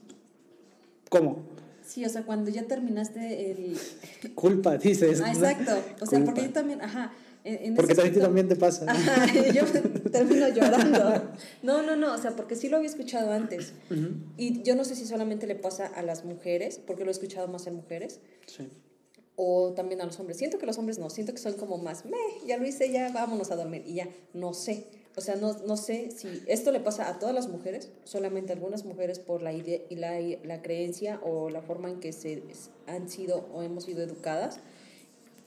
¿Cómo? 1.10 1.38
Sí, 1.84 2.04
o 2.04 2.08
sea, 2.08 2.22
cuando 2.24 2.50
ya 2.50 2.64
terminaste 2.64 3.50
el... 3.50 3.76
Culpa, 4.34 4.78
dices. 4.78 5.20
Ah, 5.20 5.32
exacto. 5.32 5.72
O 6.00 6.06
sea, 6.06 6.24
porque 6.24 6.42
yo 6.42 6.50
también, 6.52 6.80
ajá. 6.80 7.12
En- 7.44 7.64
en 7.66 7.74
Porque 7.74 7.92
a 7.92 8.10
ti 8.12 8.18
también 8.18 8.48
te 8.48 8.56
pasa. 8.56 8.86
yo 9.52 9.62
termino 10.12 10.48
llorando. 10.48 11.30
No, 11.62 11.82
no, 11.82 11.94
no, 11.96 12.14
o 12.14 12.18
sea, 12.18 12.32
porque 12.36 12.56
sí 12.56 12.68
lo 12.68 12.76
había 12.78 12.88
escuchado 12.88 13.30
antes. 13.32 13.72
Y 14.36 14.62
yo 14.62 14.74
no 14.74 14.84
sé 14.84 14.96
si 14.96 15.06
solamente 15.06 15.46
le 15.46 15.54
pasa 15.54 15.86
a 15.86 16.02
las 16.02 16.24
mujeres, 16.24 16.80
porque 16.86 17.04
lo 17.04 17.10
he 17.10 17.12
escuchado 17.12 17.46
más 17.48 17.66
en 17.66 17.74
mujeres, 17.76 18.20
Sí. 18.46 18.68
o 19.36 19.72
también 19.74 20.00
a 20.00 20.06
los 20.06 20.18
hombres. 20.20 20.38
Siento 20.38 20.58
que 20.58 20.66
los 20.66 20.78
hombres 20.78 20.98
no, 20.98 21.10
siento 21.10 21.32
que 21.32 21.38
son 21.40 21.54
como 21.54 21.76
más, 21.78 22.04
me, 22.04 22.16
ya 22.46 22.56
lo 22.56 22.66
hice, 22.66 22.90
ya 22.90 23.10
vámonos 23.12 23.50
a 23.50 23.56
dormir 23.56 23.82
y 23.86 23.94
ya, 23.94 24.08
no 24.32 24.54
sé. 24.54 24.86
O 25.16 25.20
sea, 25.20 25.36
no, 25.36 25.56
no 25.64 25.76
sé 25.76 26.10
si 26.10 26.42
esto 26.48 26.72
le 26.72 26.80
pasa 26.80 27.08
a 27.08 27.20
todas 27.20 27.34
las 27.34 27.46
mujeres, 27.48 27.88
solamente 28.02 28.52
a 28.52 28.56
algunas 28.56 28.84
mujeres 28.84 29.20
por 29.20 29.42
la, 29.42 29.52
idea, 29.52 29.78
y 29.88 29.94
la, 29.94 30.18
la 30.42 30.60
creencia 30.60 31.20
o 31.22 31.50
la 31.50 31.62
forma 31.62 31.88
en 31.88 32.00
que 32.00 32.12
se 32.12 32.42
han 32.88 33.08
sido 33.08 33.48
o 33.54 33.62
hemos 33.62 33.84
sido 33.84 34.02
educadas, 34.02 34.58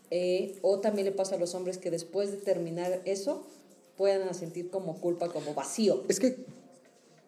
eh, 0.10 0.58
o 0.62 0.80
también 0.80 1.06
le 1.06 1.12
pasa 1.12 1.36
a 1.36 1.38
los 1.38 1.54
hombres 1.54 1.78
que 1.78 1.91
después 1.91 2.32
de 2.32 2.38
terminar 2.38 3.02
eso 3.06 3.46
puedan 3.98 4.34
sentir 4.34 4.70
como 4.70 5.02
culpa, 5.02 5.30
como 5.30 5.54
vacío. 5.54 6.04
Es 6.08 6.20
que 6.20 6.38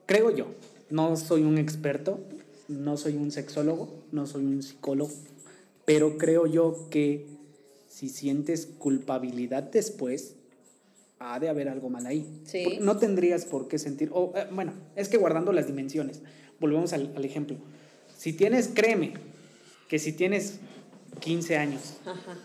creo 0.05 0.31
yo, 0.31 0.47
no 0.89 1.17
soy 1.17 1.43
un 1.43 1.57
experto, 1.57 2.19
no 2.67 2.95
soy 2.95 3.15
un 3.15 3.31
sexólogo, 3.31 3.89
no 4.11 4.27
soy 4.27 4.45
un 4.45 4.63
psicólogo, 4.63 5.11
pero 5.85 6.17
creo 6.17 6.45
yo 6.45 6.87
que 6.89 7.27
si 7.89 8.07
sientes 8.07 8.67
culpabilidad 8.77 9.63
después, 9.63 10.35
ha 11.17 11.39
de 11.39 11.49
haber 11.49 11.67
algo 11.67 11.89
mal 11.89 12.05
ahí. 12.05 12.41
Sí. 12.45 12.77
No 12.79 12.97
tendrías 12.97 13.43
por 13.43 13.67
qué 13.67 13.77
sentir, 13.77 14.09
o 14.13 14.31
eh, 14.35 14.47
bueno, 14.51 14.73
es 14.95 15.09
que 15.09 15.17
guardando 15.17 15.51
las 15.51 15.67
dimensiones, 15.67 16.21
volvemos 16.61 16.93
al, 16.93 17.11
al 17.15 17.25
ejemplo. 17.25 17.57
Si 18.17 18.31
tienes, 18.31 18.69
créeme, 18.73 19.13
que 19.89 19.99
si 19.99 20.13
tienes 20.13 20.59
15 21.19 21.57
años, 21.57 21.97
Ajá. 22.05 22.37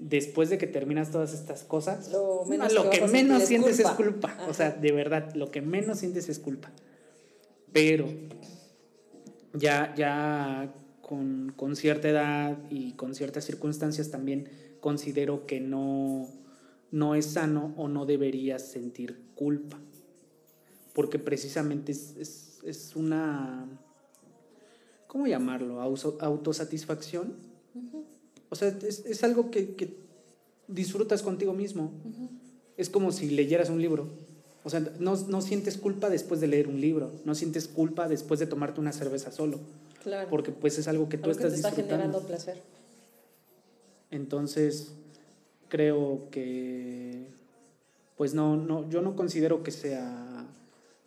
Después 0.00 0.48
de 0.48 0.58
que 0.58 0.66
terminas 0.66 1.10
todas 1.10 1.34
estas 1.34 1.62
cosas, 1.62 2.10
Lo 2.10 2.44
menos 2.46 2.72
no, 2.72 2.84
lo 2.84 2.90
que 2.90 3.06
menos 3.06 3.42
es 3.42 3.48
sientes 3.48 3.76
culpa. 3.76 3.90
es 3.90 3.96
culpa. 3.96 4.38
O 4.48 4.54
sea, 4.54 4.70
de 4.70 4.92
verdad, 4.92 5.34
lo 5.34 5.50
que 5.50 5.60
menos 5.60 5.98
sientes 5.98 6.28
es 6.28 6.38
culpa. 6.38 6.70
Pero 7.72 8.08
ya, 9.52 9.94
ya 9.94 10.72
con, 11.02 11.52
con 11.54 11.76
cierta 11.76 12.08
edad 12.08 12.58
y 12.70 12.92
con 12.92 13.14
ciertas 13.14 13.44
circunstancias 13.44 14.10
también 14.10 14.48
considero 14.80 15.46
que 15.46 15.60
no, 15.60 16.28
no 16.90 17.14
es 17.14 17.26
sano 17.26 17.74
o 17.76 17.88
no 17.88 18.06
deberías 18.06 18.66
sentir 18.66 19.20
culpa. 19.34 19.78
Porque 20.94 21.18
precisamente 21.18 21.92
es, 21.92 22.16
es, 22.16 22.58
es 22.64 22.96
una, 22.96 23.68
¿cómo 25.06 25.26
llamarlo? 25.26 25.80
Autosatisfacción. 25.80 27.34
O 28.50 28.56
sea, 28.56 28.68
es, 28.86 29.06
es 29.06 29.24
algo 29.24 29.50
que, 29.50 29.74
que 29.74 29.96
disfrutas 30.68 31.22
contigo 31.22 31.52
mismo. 31.52 31.92
Es 32.76 32.90
como 32.90 33.12
si 33.12 33.30
leyeras 33.30 33.70
un 33.70 33.80
libro. 33.80 34.08
O 34.62 34.70
sea, 34.70 34.80
no, 34.98 35.16
no 35.16 35.40
sientes 35.40 35.78
culpa 35.78 36.10
después 36.10 36.40
de 36.40 36.48
leer 36.48 36.68
un 36.68 36.80
libro. 36.80 37.12
No 37.24 37.34
sientes 37.34 37.66
culpa 37.66 38.08
después 38.08 38.40
de 38.40 38.46
tomarte 38.46 38.80
una 38.80 38.92
cerveza 38.92 39.32
solo. 39.32 39.58
Claro. 40.02 40.28
Porque 40.28 40.50
pues 40.52 40.78
es 40.78 40.88
algo 40.88 41.08
que 41.08 41.16
tú 41.18 41.30
Algo 41.30 41.38
que 41.38 41.46
estás 41.46 41.52
te 41.52 41.56
está 41.56 41.68
disfrutando. 41.68 42.04
generando 42.04 42.26
placer. 42.26 42.62
Entonces, 44.10 44.92
creo 45.68 46.28
que, 46.30 47.26
pues 48.16 48.34
no, 48.34 48.56
no, 48.56 48.88
yo 48.90 49.02
no 49.02 49.14
considero 49.14 49.62
que 49.62 49.70
sea 49.70 50.46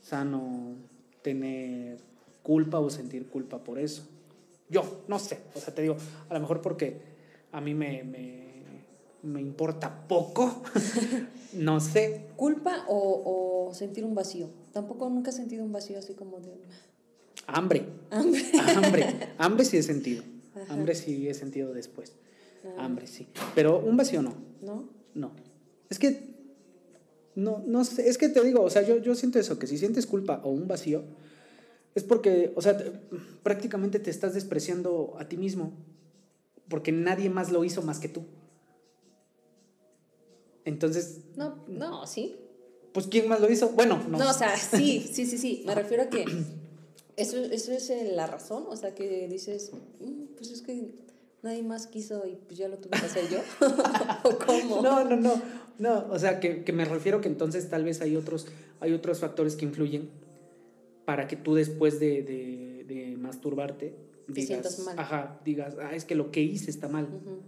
sano 0.01 0.75
tener 1.21 1.97
culpa 2.43 2.79
o 2.79 2.89
sentir 2.89 3.27
culpa 3.27 3.59
por 3.59 3.77
eso. 3.77 4.03
Yo, 4.69 5.03
no 5.07 5.19
sé, 5.19 5.39
o 5.53 5.59
sea, 5.59 5.75
te 5.75 5.81
digo, 5.81 5.97
a 6.29 6.33
lo 6.33 6.39
mejor 6.39 6.61
porque 6.61 7.12
a 7.53 7.61
mí 7.61 7.73
me, 7.73 8.03
me, 8.03 8.43
me 9.23 9.39
importa 9.39 10.05
poco, 10.07 10.63
no 11.53 11.79
sé. 11.79 12.27
¿Culpa 12.35 12.83
o, 12.89 13.67
o 13.69 13.73
sentir 13.73 14.03
un 14.03 14.13
vacío? 14.15 14.49
Tampoco 14.73 15.09
nunca 15.09 15.29
he 15.29 15.33
sentido 15.33 15.63
un 15.63 15.71
vacío 15.71 15.97
así 15.99 16.13
como 16.13 16.39
de... 16.41 16.51
Hambre, 17.47 17.85
Hambre. 18.09 18.41
hambre, 18.75 19.05
hambre 19.37 19.65
sí 19.65 19.77
he 19.77 19.83
sentido, 19.83 20.23
Ajá. 20.55 20.73
hambre 20.73 20.95
sí 20.95 21.27
he 21.29 21.33
sentido 21.33 21.73
después, 21.73 22.13
Ah. 22.77 22.85
hambre 22.85 23.07
sí, 23.07 23.27
pero 23.55 23.79
un 23.79 23.97
vacío 23.97 24.21
no. 24.21 24.33
¿No? 24.61 24.87
No. 25.13 25.31
Es 25.89 25.99
que. 25.99 26.31
No, 27.35 27.61
no 27.67 27.83
sé. 27.83 28.07
Es 28.07 28.17
que 28.17 28.29
te 28.29 28.41
digo, 28.41 28.61
o 28.61 28.69
sea, 28.69 28.83
yo, 28.83 28.97
yo 28.99 29.15
siento 29.15 29.37
eso, 29.39 29.59
que 29.59 29.67
si 29.67 29.77
sientes 29.77 30.05
culpa 30.07 30.39
o 30.45 30.49
un 30.51 30.67
vacío, 30.69 31.03
es 31.95 32.03
porque, 32.03 32.53
o 32.55 32.61
sea, 32.61 32.77
te- 32.77 32.91
prácticamente 33.43 33.99
te 33.99 34.09
estás 34.09 34.33
despreciando 34.33 35.15
a 35.19 35.27
ti 35.27 35.35
mismo. 35.35 35.73
Porque 36.73 36.91
nadie 36.91 37.29
más 37.29 37.51
lo 37.51 37.63
hizo 37.63 37.83
más 37.83 37.99
que 37.99 38.09
tú. 38.09 38.23
Entonces, 40.65 41.19
No, 41.35 41.63
no, 41.67 42.07
sí. 42.07 42.35
pues, 42.93 43.05
¿quién 43.05 43.27
más 43.29 43.39
lo 43.39 43.47
hizo? 43.51 43.69
Bueno, 43.69 44.01
no. 44.09 44.17
No, 44.17 44.27
o 44.31 44.33
sea, 44.33 44.57
sí, 44.57 44.99
sí, 45.13 45.27
sí, 45.27 45.37
sí. 45.37 45.61
Me 45.67 45.75
refiero 45.75 46.01
a 46.01 46.07
que 46.07 46.25
eso, 47.15 47.37
eso 47.37 47.71
es 47.73 47.91
eh, 47.91 48.11
la 48.15 48.25
razón. 48.25 48.65
O 48.67 48.75
sea, 48.75 48.95
que 48.95 49.27
dices, 49.27 49.71
"Mm, 49.99 50.33
pues 50.35 50.49
es 50.49 50.63
que 50.63 50.95
nadie 51.43 51.61
más 51.61 51.85
quiso 51.85 52.25
y 52.25 52.37
pues 52.47 52.57
ya 52.57 52.67
lo 52.67 52.77
tuve 52.77 52.97
que 52.99 53.05
hacer 53.05 53.29
yo. 53.29 53.37
¿O 54.23 54.39
cómo? 54.43 54.81
No, 54.81 55.03
no, 55.03 55.15
no. 55.15 55.39
No, 55.77 56.07
o 56.09 56.17
sea, 56.17 56.39
que, 56.39 56.63
que 56.63 56.73
me 56.73 56.85
refiero 56.85 57.21
que 57.21 57.27
entonces 57.27 57.69
tal 57.69 57.83
vez 57.83 58.01
hay 58.01 58.15
otros, 58.15 58.47
hay 58.79 58.93
otros 58.93 59.19
factores 59.19 59.55
que 59.55 59.65
influyen 59.65 60.09
para 61.05 61.27
que 61.27 61.35
tú 61.35 61.53
después 61.53 61.99
de, 61.99 62.23
de, 62.23 62.83
de 62.87 63.15
masturbarte 63.17 63.93
Te 64.27 64.33
digas, 64.33 64.47
sientas 64.47 64.79
mal. 64.79 64.99
ajá, 64.99 65.41
digas, 65.43 65.75
ah, 65.81 65.93
es 65.93 66.05
que 66.05 66.15
lo 66.15 66.31
que 66.31 66.41
hice 66.41 66.69
está 66.71 66.87
mal. 66.87 67.05
Ujú. 67.05 67.41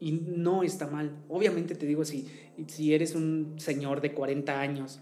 Y 0.00 0.12
no 0.12 0.62
está 0.62 0.86
mal. 0.86 1.16
Obviamente 1.28 1.74
te 1.74 1.86
digo, 1.86 2.04
si, 2.04 2.26
si 2.68 2.94
eres 2.94 3.14
un 3.14 3.54
señor 3.58 4.00
de 4.00 4.12
40 4.12 4.60
años 4.60 5.00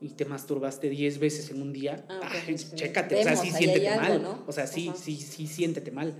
y 0.00 0.10
te 0.10 0.24
masturbaste 0.24 0.88
10 0.88 1.18
veces 1.18 1.50
en 1.50 1.62
un 1.62 1.72
día, 1.72 2.04
Ah, 2.08 2.18
ok, 2.22 2.28
ay, 2.32 2.40
pues, 2.46 2.74
chécate, 2.74 3.14
o 3.16 3.22
sea, 3.22 3.32
vemos, 3.32 3.46
sí 3.46 3.52
siéntete 3.52 3.88
algo, 3.88 4.02
mal. 4.02 4.22
¿no? 4.22 4.44
O 4.46 4.52
sea, 4.52 4.66
sí, 4.66 4.88
Ajá. 4.88 4.98
sí, 4.98 5.16
sí, 5.16 5.46
siéntete 5.46 5.90
mal. 5.90 6.14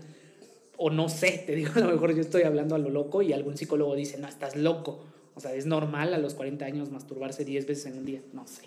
O 0.76 0.90
no 0.90 1.09
sé, 1.09 1.42
te 1.46 1.55
digo, 1.55 1.72
a 1.76 1.81
lo 1.81 1.90
mejor 1.90 2.14
yo 2.14 2.20
estoy 2.20 2.42
hablando 2.42 2.74
a 2.74 2.79
lo 2.79 2.90
loco 2.90 3.22
y 3.22 3.33
algún 3.33 3.57
psicólogo 3.57 3.94
dice, 3.96 4.18
no, 4.18 4.29
estás 4.29 4.55
loco. 4.57 5.05
O 5.35 5.40
sea, 5.40 5.55
es 5.55 5.66
normal 5.66 6.12
a 6.14 6.18
los 6.18 6.35
40 6.35 6.64
años 6.64 6.90
masturbarse 6.90 7.44
10 7.44 7.66
veces 7.66 7.87
en 7.87 7.98
un 7.98 8.05
día. 8.05 8.20
No 8.33 8.46
sé. 8.46 8.62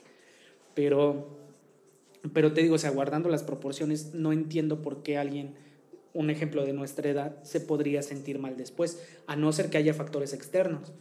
Pero, 0.74 1.43
pero 2.32 2.54
te 2.54 2.62
digo, 2.62 2.76
o 2.76 2.80
sea, 2.80 2.92
guardando 2.92 3.30
las 3.30 3.44
proporciones, 3.44 4.14
no 4.14 4.32
entiendo 4.32 4.82
por 4.82 5.04
qué 5.04 5.18
alguien, 5.18 5.56
un 6.14 6.30
ejemplo 6.30 6.66
de 6.66 6.74
nuestra 6.74 7.10
edad, 7.10 7.44
se 7.44 7.60
podría 7.60 8.02
sentir 8.02 8.40
mal 8.40 8.56
después, 8.56 9.02
a 9.28 9.36
no 9.36 9.52
ser 9.52 9.70
que 9.70 9.78
haya 9.78 9.94
factores 9.94 10.34
externos, 10.34 10.94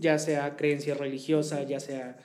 ya 0.00 0.18
sea 0.18 0.56
creencia 0.56 0.94
religiosa, 0.94 1.62
ya 1.62 1.80
sea, 1.80 2.18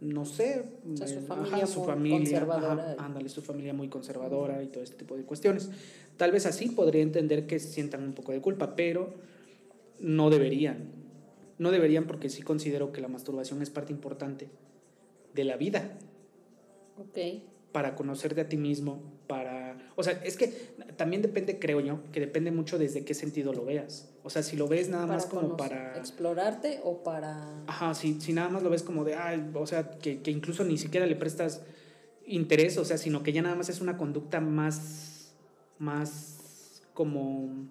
no 0.00 0.26
sé, 0.26 0.64
O 0.92 0.96
sea, 0.96 1.06
su 1.06 1.18
eh, 1.18 1.22
familia 1.22 1.66
su 1.66 1.80
muy 1.80 1.88
familia, 1.88 2.18
conservadora. 2.18 2.92
ajá, 2.92 3.04
ándale, 3.04 3.28
su 3.28 3.42
familia 3.42 3.72
muy 3.72 3.88
conservadora 3.88 4.62
y 4.62 4.66
todo 4.66 4.82
este 4.82 4.96
tipo 4.96 5.16
de 5.16 5.24
cuestiones. 5.24 5.70
Tal 6.16 6.30
vez 6.32 6.46
así 6.46 6.68
podría 6.68 7.02
entender 7.02 7.46
que 7.46 7.58
sientan 7.58 8.02
un 8.02 8.12
poco 8.12 8.32
de 8.32 8.40
culpa, 8.40 8.76
pero 8.76 9.14
no 10.00 10.30
deberían. 10.30 10.90
No 11.58 11.70
deberían 11.70 12.06
porque 12.06 12.28
sí 12.28 12.42
considero 12.42 12.92
que 12.92 13.00
la 13.00 13.08
masturbación 13.08 13.62
es 13.62 13.70
parte 13.70 13.92
importante 13.92 14.48
de 15.34 15.44
la 15.44 15.56
vida 15.56 15.98
Ok. 16.98 17.18
Para 17.72 17.94
conocerte 17.94 18.40
a 18.40 18.48
ti 18.48 18.56
mismo, 18.56 19.02
para... 19.26 19.76
O 19.96 20.02
sea, 20.02 20.14
es 20.24 20.36
que 20.36 20.46
también 20.96 21.22
depende, 21.22 21.58
creo 21.58 21.80
yo, 21.80 22.00
que 22.12 22.20
depende 22.20 22.50
mucho 22.50 22.78
desde 22.78 23.04
qué 23.04 23.14
sentido 23.14 23.52
lo 23.52 23.64
veas. 23.64 24.08
O 24.22 24.30
sea, 24.30 24.42
si 24.42 24.56
lo 24.56 24.68
ves 24.68 24.88
nada 24.88 25.06
más 25.06 25.26
como 25.26 25.56
para... 25.56 25.96
Explorarte 25.96 26.80
o 26.82 27.02
para... 27.02 27.62
Ajá, 27.66 27.94
si, 27.94 28.20
si 28.20 28.32
nada 28.32 28.48
más 28.48 28.62
lo 28.62 28.70
ves 28.70 28.82
como 28.82 29.04
de, 29.04 29.14
ay, 29.14 29.50
o 29.54 29.66
sea, 29.66 29.90
que, 29.98 30.22
que 30.22 30.30
incluso 30.30 30.64
ni 30.64 30.78
siquiera 30.78 31.06
le 31.06 31.14
prestas 31.16 31.62
interés, 32.26 32.78
o 32.78 32.84
sea, 32.84 32.96
sino 32.96 33.22
que 33.22 33.32
ya 33.32 33.42
nada 33.42 33.54
más 33.54 33.68
es 33.68 33.80
una 33.80 33.96
conducta 33.98 34.40
más, 34.40 35.34
más 35.78 36.82
como... 36.94 37.68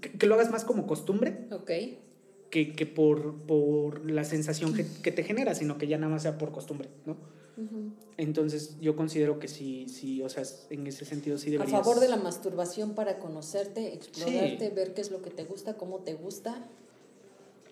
Que, 0.00 0.12
que 0.12 0.26
lo 0.26 0.34
hagas 0.36 0.50
más 0.50 0.64
como 0.64 0.86
costumbre 0.86 1.46
Ok. 1.50 1.70
que, 2.50 2.72
que 2.74 2.86
por, 2.86 3.34
por 3.46 4.08
la 4.10 4.24
sensación 4.24 4.72
que, 4.74 4.86
que 5.02 5.12
te 5.12 5.24
genera, 5.24 5.54
sino 5.54 5.76
que 5.76 5.88
ya 5.88 5.98
nada 5.98 6.12
más 6.12 6.22
sea 6.22 6.38
por 6.38 6.52
costumbre, 6.52 6.88
¿no? 7.04 7.16
Entonces 8.16 8.76
yo 8.80 8.94
considero 8.96 9.38
que 9.38 9.48
sí, 9.48 9.86
sí, 9.88 10.22
o 10.22 10.28
sea, 10.28 10.44
en 10.70 10.86
ese 10.86 11.04
sentido 11.04 11.38
sí 11.38 11.48
A 11.48 11.52
deberías... 11.52 11.80
favor 11.80 12.00
de 12.00 12.08
la 12.08 12.16
masturbación 12.16 12.94
para 12.94 13.18
conocerte, 13.18 13.94
explorarte, 13.94 14.70
ver 14.70 14.94
qué 14.94 15.00
es 15.00 15.10
lo 15.10 15.22
que 15.22 15.30
te 15.30 15.44
gusta, 15.44 15.74
cómo 15.76 15.98
te 16.00 16.14
gusta 16.14 16.66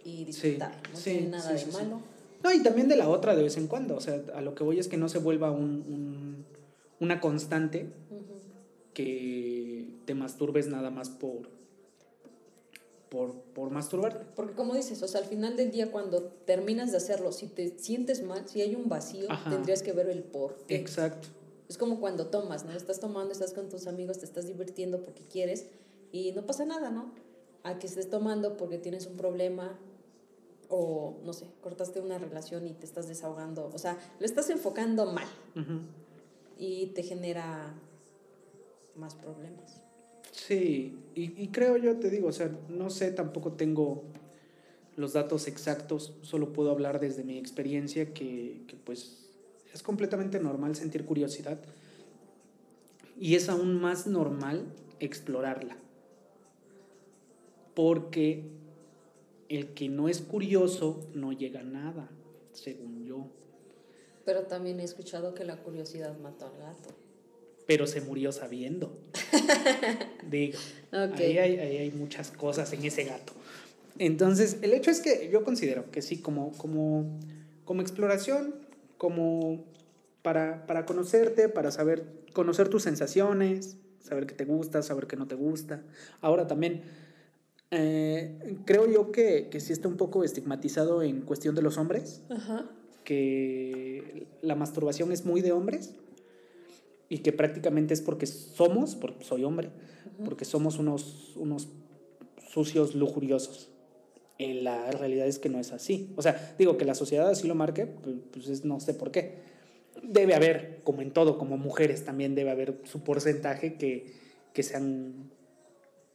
y 0.04 0.24
disfrutar. 0.24 0.80
no 0.92 0.96
sí, 0.96 1.10
tiene 1.10 1.28
nada 1.28 1.52
de 1.52 1.66
malo. 1.66 2.00
No, 2.42 2.52
y 2.54 2.62
también 2.62 2.88
de 2.88 2.96
la 2.96 3.08
otra 3.08 3.36
de 3.36 3.42
vez 3.42 3.56
en 3.58 3.66
cuando. 3.66 3.96
O 3.96 4.00
sea, 4.00 4.22
a 4.34 4.40
lo 4.40 4.54
que 4.54 4.64
voy 4.64 4.78
es 4.78 4.88
que 4.88 4.96
no 4.96 5.08
se 5.10 5.18
vuelva 5.18 5.50
un, 5.50 5.62
un- 5.86 6.44
una 7.00 7.20
constante 7.20 7.86
que 8.94 9.86
te 10.06 10.14
masturbes 10.14 10.68
nada 10.68 10.90
más 10.90 11.10
por, 11.10 11.48
por, 13.10 13.34
por 13.54 13.70
masturbarte. 13.70 14.24
Porque 14.34 14.54
como 14.54 14.74
dices, 14.74 15.02
o 15.02 15.08
sea, 15.08 15.20
al 15.20 15.26
final 15.26 15.56
del 15.56 15.70
día 15.70 15.90
cuando 15.90 16.22
terminas 16.22 16.92
de 16.92 16.96
hacerlo, 16.96 17.32
si 17.32 17.48
te 17.48 17.76
sientes 17.78 18.22
mal, 18.22 18.48
si 18.48 18.62
hay 18.62 18.74
un 18.76 18.88
vacío, 18.88 19.26
Ajá. 19.30 19.50
tendrías 19.50 19.82
que 19.82 19.92
ver 19.92 20.08
el 20.08 20.22
por 20.22 20.56
qué. 20.66 20.76
Exacto. 20.76 21.28
Es 21.68 21.76
como 21.76 22.00
cuando 22.00 22.28
tomas, 22.28 22.64
¿no? 22.64 22.72
Estás 22.72 23.00
tomando, 23.00 23.32
estás 23.32 23.52
con 23.52 23.68
tus 23.68 23.86
amigos, 23.86 24.18
te 24.18 24.24
estás 24.24 24.46
divirtiendo 24.46 25.02
porque 25.02 25.22
quieres 25.24 25.66
y 26.12 26.32
no 26.32 26.46
pasa 26.46 26.64
nada, 26.64 26.90
¿no? 26.90 27.12
A 27.64 27.78
que 27.78 27.86
estés 27.86 28.08
tomando 28.08 28.56
porque 28.56 28.78
tienes 28.78 29.06
un 29.06 29.16
problema 29.16 29.78
o, 30.68 31.18
no 31.24 31.32
sé, 31.32 31.46
cortaste 31.62 32.00
una 32.00 32.16
relación 32.18 32.66
y 32.66 32.72
te 32.72 32.86
estás 32.86 33.08
desahogando. 33.08 33.70
O 33.74 33.78
sea, 33.78 33.98
lo 34.20 34.24
estás 34.26 34.50
enfocando 34.50 35.06
mal 35.06 35.26
Ujú. 35.56 35.80
y 36.58 36.86
te 36.88 37.02
genera 37.02 37.74
más 38.94 39.14
problemas. 39.16 39.80
Sí, 40.30 40.96
y, 41.14 41.42
y 41.42 41.48
creo 41.48 41.76
yo, 41.76 41.98
te 41.98 42.10
digo, 42.10 42.28
o 42.28 42.32
sea, 42.32 42.50
no 42.68 42.90
sé, 42.90 43.10
tampoco 43.10 43.52
tengo 43.52 44.04
los 44.96 45.12
datos 45.12 45.48
exactos, 45.48 46.14
solo 46.22 46.52
puedo 46.52 46.70
hablar 46.70 47.00
desde 47.00 47.24
mi 47.24 47.38
experiencia 47.38 48.12
que, 48.12 48.62
que, 48.66 48.76
pues 48.76 49.28
es 49.72 49.82
completamente 49.82 50.40
normal 50.40 50.76
sentir 50.76 51.04
curiosidad 51.04 51.58
y 53.18 53.34
es 53.34 53.48
aún 53.48 53.80
más 53.80 54.06
normal 54.06 54.66
explorarla. 54.98 55.76
Porque 57.74 58.44
el 59.48 59.74
que 59.74 59.88
no 59.88 60.08
es 60.08 60.20
curioso 60.20 61.08
no 61.14 61.32
llega 61.32 61.60
a 61.60 61.64
nada, 61.64 62.10
según 62.52 63.04
yo. 63.04 63.26
Pero 64.24 64.42
también 64.42 64.80
he 64.80 64.84
escuchado 64.84 65.34
que 65.34 65.44
la 65.44 65.62
curiosidad 65.62 66.18
mató 66.18 66.46
al 66.46 66.58
gato. 66.58 66.90
Pero 67.66 67.86
se 67.86 68.00
murió 68.00 68.32
sabiendo. 68.32 68.98
Digo. 70.30 70.58
Ahí, 70.92 71.38
hay, 71.38 71.58
ahí 71.58 71.76
hay 71.78 71.90
muchas 71.92 72.30
cosas 72.30 72.72
en 72.72 72.84
ese 72.84 73.04
gato. 73.04 73.32
Entonces, 73.98 74.58
el 74.62 74.72
hecho 74.72 74.90
es 74.90 75.00
que 75.00 75.28
yo 75.30 75.44
considero 75.44 75.90
que 75.90 76.02
sí, 76.02 76.18
como, 76.18 76.52
como, 76.52 77.18
como 77.64 77.82
exploración, 77.82 78.54
como 78.96 79.64
para, 80.22 80.66
para 80.66 80.86
conocerte, 80.86 81.48
para 81.48 81.70
saber, 81.70 82.06
conocer 82.32 82.68
tus 82.68 82.82
sensaciones, 82.82 83.76
saber 84.00 84.26
qué 84.26 84.34
te 84.34 84.44
gusta, 84.44 84.82
saber 84.82 85.06
qué 85.06 85.16
no 85.16 85.26
te 85.26 85.34
gusta. 85.34 85.82
Ahora 86.20 86.46
también, 86.46 86.82
eh, 87.70 88.56
creo 88.64 88.90
yo 88.90 89.12
que, 89.12 89.48
que 89.50 89.60
sí 89.60 89.72
está 89.72 89.88
un 89.88 89.96
poco 89.96 90.24
estigmatizado 90.24 91.02
en 91.02 91.20
cuestión 91.20 91.54
de 91.54 91.62
los 91.62 91.76
hombres, 91.76 92.22
Ajá. 92.30 92.70
que 93.04 94.26
la 94.42 94.54
masturbación 94.54 95.12
es 95.12 95.24
muy 95.24 95.40
de 95.40 95.52
hombres 95.52 95.94
y 97.10 97.18
que 97.18 97.32
prácticamente 97.32 97.92
es 97.92 98.00
porque 98.00 98.24
somos, 98.24 98.94
porque 98.94 99.24
soy 99.24 99.44
hombre, 99.44 99.68
porque 100.24 100.46
somos 100.46 100.78
unos, 100.78 101.36
unos 101.36 101.68
sucios 102.50 102.94
lujuriosos. 102.94 103.68
La 104.38 104.90
realidad 104.92 105.26
es 105.26 105.38
que 105.38 105.50
no 105.50 105.58
es 105.58 105.72
así. 105.72 106.14
O 106.16 106.22
sea, 106.22 106.54
digo 106.56 106.78
que 106.78 106.86
la 106.86 106.94
sociedad 106.94 107.28
así 107.28 107.46
lo 107.46 107.54
marque, 107.54 107.84
pues, 107.84 108.16
pues 108.32 108.48
es, 108.48 108.64
no 108.64 108.80
sé 108.80 108.94
por 108.94 109.10
qué. 109.10 109.38
Debe 110.02 110.34
haber, 110.34 110.80
como 110.84 111.02
en 111.02 111.10
todo, 111.10 111.36
como 111.36 111.58
mujeres 111.58 112.04
también 112.04 112.34
debe 112.34 112.50
haber 112.50 112.80
su 112.84 113.02
porcentaje 113.02 113.74
que, 113.74 114.14
que 114.54 114.62
sean, 114.62 115.30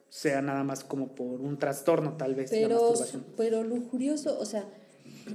sea 0.10 0.42
nada 0.42 0.64
más 0.64 0.84
como 0.86 1.10
por 1.10 1.42
un 1.42 1.60
trastorno 1.60 2.16
tal 2.18 2.36
vez 2.36 2.52
la 2.52 2.58
Pero, 2.58 2.76
masturbación. 2.80 3.26
pero 3.36 3.64
lujurioso, 3.64 4.40
o 4.40 4.46
sea, 4.46 4.66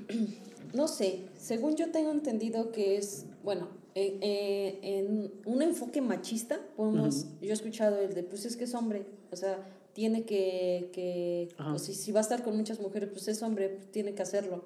no 0.74 0.88
sé, 0.88 1.26
según 1.38 1.76
yo 1.76 1.92
tengo 1.92 2.10
entendido 2.10 2.72
que 2.72 2.96
es, 2.96 3.26
bueno, 3.44 3.68
eh, 3.94 4.18
eh, 4.22 4.78
en 4.82 5.32
un 5.44 5.62
enfoque 5.62 6.00
machista, 6.00 6.60
podemos, 6.76 7.26
yo 7.40 7.50
he 7.50 7.52
escuchado 7.52 7.98
el 7.98 8.14
de, 8.14 8.22
pues 8.22 8.44
es 8.44 8.56
que 8.56 8.64
es 8.64 8.74
hombre, 8.74 9.04
o 9.32 9.36
sea, 9.36 9.66
tiene 9.92 10.24
que, 10.24 10.90
que 10.92 11.48
o 11.58 11.78
si, 11.78 11.94
si 11.94 12.12
va 12.12 12.20
a 12.20 12.22
estar 12.22 12.44
con 12.44 12.56
muchas 12.56 12.80
mujeres, 12.80 13.10
pues 13.12 13.26
es 13.28 13.42
hombre, 13.42 13.68
pues 13.68 13.90
tiene 13.90 14.14
que 14.14 14.22
hacerlo. 14.22 14.64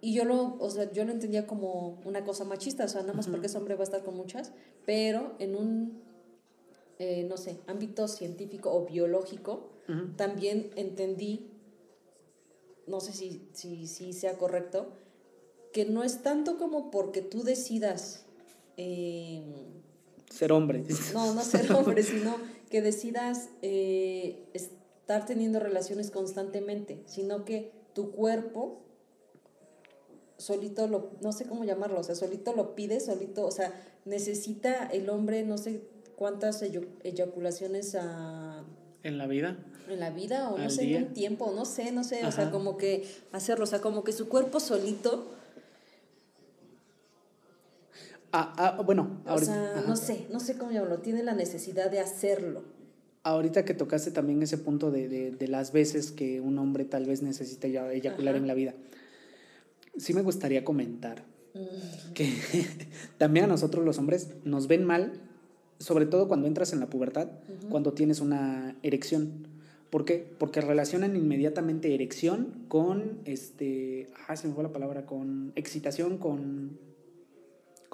Y 0.00 0.12
yo 0.12 0.26
lo, 0.26 0.58
o 0.58 0.70
sea, 0.70 0.92
yo 0.92 1.06
lo 1.06 1.12
entendía 1.12 1.46
como 1.46 1.98
una 2.04 2.24
cosa 2.24 2.44
machista, 2.44 2.84
o 2.84 2.88
sea, 2.88 3.00
nada 3.00 3.14
más 3.14 3.26
porque 3.26 3.46
es 3.46 3.54
hombre 3.54 3.74
va 3.74 3.80
a 3.80 3.84
estar 3.84 4.04
con 4.04 4.14
muchas, 4.14 4.52
pero 4.84 5.34
en 5.38 5.56
un, 5.56 6.02
eh, 6.98 7.24
no 7.26 7.38
sé, 7.38 7.56
ámbito 7.66 8.06
científico 8.06 8.70
o 8.70 8.84
biológico, 8.84 9.70
también 10.16 10.70
entendí, 10.76 11.50
no 12.86 13.00
sé 13.00 13.12
si, 13.12 13.48
si, 13.52 13.86
si 13.86 14.12
sea 14.12 14.36
correcto, 14.36 14.88
que 15.72 15.84
no 15.86 16.04
es 16.04 16.22
tanto 16.22 16.56
como 16.56 16.90
porque 16.90 17.20
tú 17.20 17.42
decidas, 17.42 18.23
eh, 18.76 19.42
Ser 20.30 20.52
hombre. 20.52 20.84
no, 21.12 21.34
no 21.34 21.42
ser 21.42 21.70
hombre, 21.72 22.02
sino 22.02 22.36
que 22.70 22.82
decidas 22.82 23.50
eh, 23.62 24.48
estar 24.52 25.26
teniendo 25.26 25.60
relaciones 25.60 26.10
constantemente, 26.10 27.02
sino 27.06 27.44
que 27.44 27.72
tu 27.94 28.10
cuerpo 28.10 28.84
solito 30.38 30.86
lo, 30.88 31.10
no 31.20 31.32
sé 31.32 31.46
cómo 31.46 31.64
llamarlo, 31.64 32.00
o 32.00 32.02
sea, 32.02 32.14
solito 32.14 32.52
lo 32.54 32.74
pide, 32.74 33.00
solito, 33.00 33.46
o 33.46 33.50
sea, 33.50 33.72
necesita 34.04 34.86
el 34.86 35.08
hombre 35.08 35.44
no 35.44 35.58
sé 35.58 35.82
cuántas 36.16 36.62
eyaculaciones 36.62 37.94
a, 37.94 38.64
En 39.02 39.18
la 39.18 39.26
vida. 39.26 39.58
en 39.88 40.00
la 40.00 40.10
vida 40.10 40.50
o 40.50 40.58
no 40.58 40.70
sé, 40.70 40.94
en 40.94 41.04
un 41.04 41.12
tiempo, 41.12 41.52
no 41.54 41.64
sé, 41.64 41.92
no 41.92 42.04
sé, 42.04 42.26
o 42.26 42.32
sea, 42.32 42.50
como 42.50 42.76
que 42.76 43.08
hacerlo, 43.32 43.64
o 43.64 43.66
sea, 43.66 43.80
como 43.80 44.04
que 44.04 44.12
su 44.12 44.28
cuerpo 44.28 44.60
solito, 44.60 45.26
Ah, 48.36 48.52
ah, 48.56 48.82
bueno, 48.82 49.20
o 49.24 49.28
ahorita, 49.30 49.52
sea, 49.52 49.78
ajá. 49.78 49.84
no 49.88 49.96
sé, 49.96 50.26
no 50.32 50.40
sé 50.40 50.58
cómo 50.58 50.72
llamarlo, 50.72 50.98
tiene 50.98 51.22
la 51.22 51.34
necesidad 51.34 51.90
de 51.90 52.00
hacerlo. 52.00 52.64
ahorita 53.22 53.64
que 53.64 53.74
tocaste 53.74 54.10
también 54.10 54.42
ese 54.42 54.58
punto 54.58 54.90
de, 54.90 55.08
de, 55.08 55.30
de 55.30 55.48
las 55.48 55.72
veces 55.72 56.10
que 56.10 56.40
un 56.40 56.58
hombre 56.58 56.84
tal 56.84 57.06
vez 57.06 57.22
necesita 57.22 57.68
ya 57.68 57.90
eyacular 57.92 58.34
Ajá. 58.34 58.42
en 58.42 58.46
la 58.48 58.54
vida, 58.54 58.74
sí 59.96 60.14
me 60.14 60.22
gustaría 60.22 60.64
comentar 60.64 61.24
Mm, 61.54 62.12
que 62.14 62.28
también 63.18 63.44
a 63.44 63.48
nosotros 63.48 63.84
los 63.84 63.98
hombres 63.98 64.28
nos 64.44 64.66
ven 64.66 64.84
mal, 64.84 65.12
sobre 65.78 66.04
todo 66.06 66.26
cuando 66.26 66.48
entras 66.48 66.72
en 66.72 66.80
la 66.80 66.90
pubertad, 66.90 67.28
cuando 67.70 67.92
tienes 67.92 68.20
una 68.20 68.76
erección. 68.82 69.46
¿Por 69.90 70.04
qué? 70.04 70.26
Porque 70.38 70.60
relacionan 70.60 71.14
inmediatamente 71.14 71.94
erección 71.94 72.64
con, 72.66 73.20
este, 73.24 74.08
ah, 74.26 74.34
se 74.34 74.48
me 74.48 74.54
fue 74.54 74.64
la 74.64 74.72
palabra, 74.72 75.06
con 75.06 75.52
excitación, 75.54 76.18
con, 76.18 76.78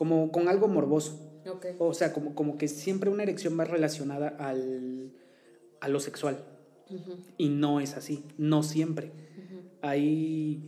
como, 0.00 0.32
con 0.32 0.48
algo 0.48 0.66
morboso. 0.66 1.20
Ok. 1.46 1.66
O 1.78 1.92
sea, 1.92 2.14
como, 2.14 2.34
como 2.34 2.56
que 2.56 2.68
siempre 2.68 3.10
una 3.10 3.22
erección 3.22 3.60
va 3.60 3.66
relacionada 3.66 4.28
al, 4.28 5.12
a 5.78 5.88
lo 5.88 6.00
sexual. 6.00 6.42
Ujú, 6.88 7.18
Y 7.36 7.50
no 7.50 7.80
es 7.80 7.98
así, 7.98 8.24
no 8.38 8.62
siempre. 8.62 9.08
ujú. 9.08 9.60
Hay 9.82 10.62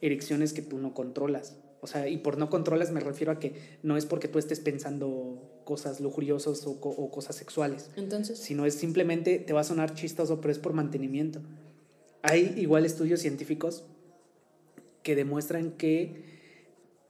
erecciones 0.00 0.52
que 0.52 0.62
tú 0.62 0.78
no 0.78 0.94
controlas. 0.94 1.56
O 1.80 1.86
sea, 1.86 2.08
y 2.08 2.16
por 2.16 2.38
no 2.38 2.50
controlas 2.50 2.90
me 2.90 2.98
refiero 2.98 3.30
a 3.30 3.38
que 3.38 3.54
no 3.84 3.96
es 3.96 4.04
porque 4.04 4.26
tú 4.26 4.40
estés 4.40 4.58
pensando 4.58 5.48
cosas 5.62 6.00
lujuriosas 6.00 6.66
o, 6.66 6.80
co- 6.80 6.88
o 6.90 7.08
cosas 7.12 7.36
sexuales, 7.36 7.88
Entonces, 7.94 8.36
sino 8.40 8.66
es 8.66 8.74
simplemente, 8.74 9.38
te 9.38 9.52
va 9.52 9.60
a 9.60 9.64
sonar 9.64 9.94
chistoso, 9.94 10.40
pero 10.40 10.50
es 10.50 10.58
por 10.58 10.72
mantenimiento. 10.72 11.38
Hay 12.22 12.52
igual 12.56 12.84
estudios 12.84 13.20
científicos 13.20 13.84
que 15.04 15.14
demuestran 15.14 15.70
que 15.70 16.31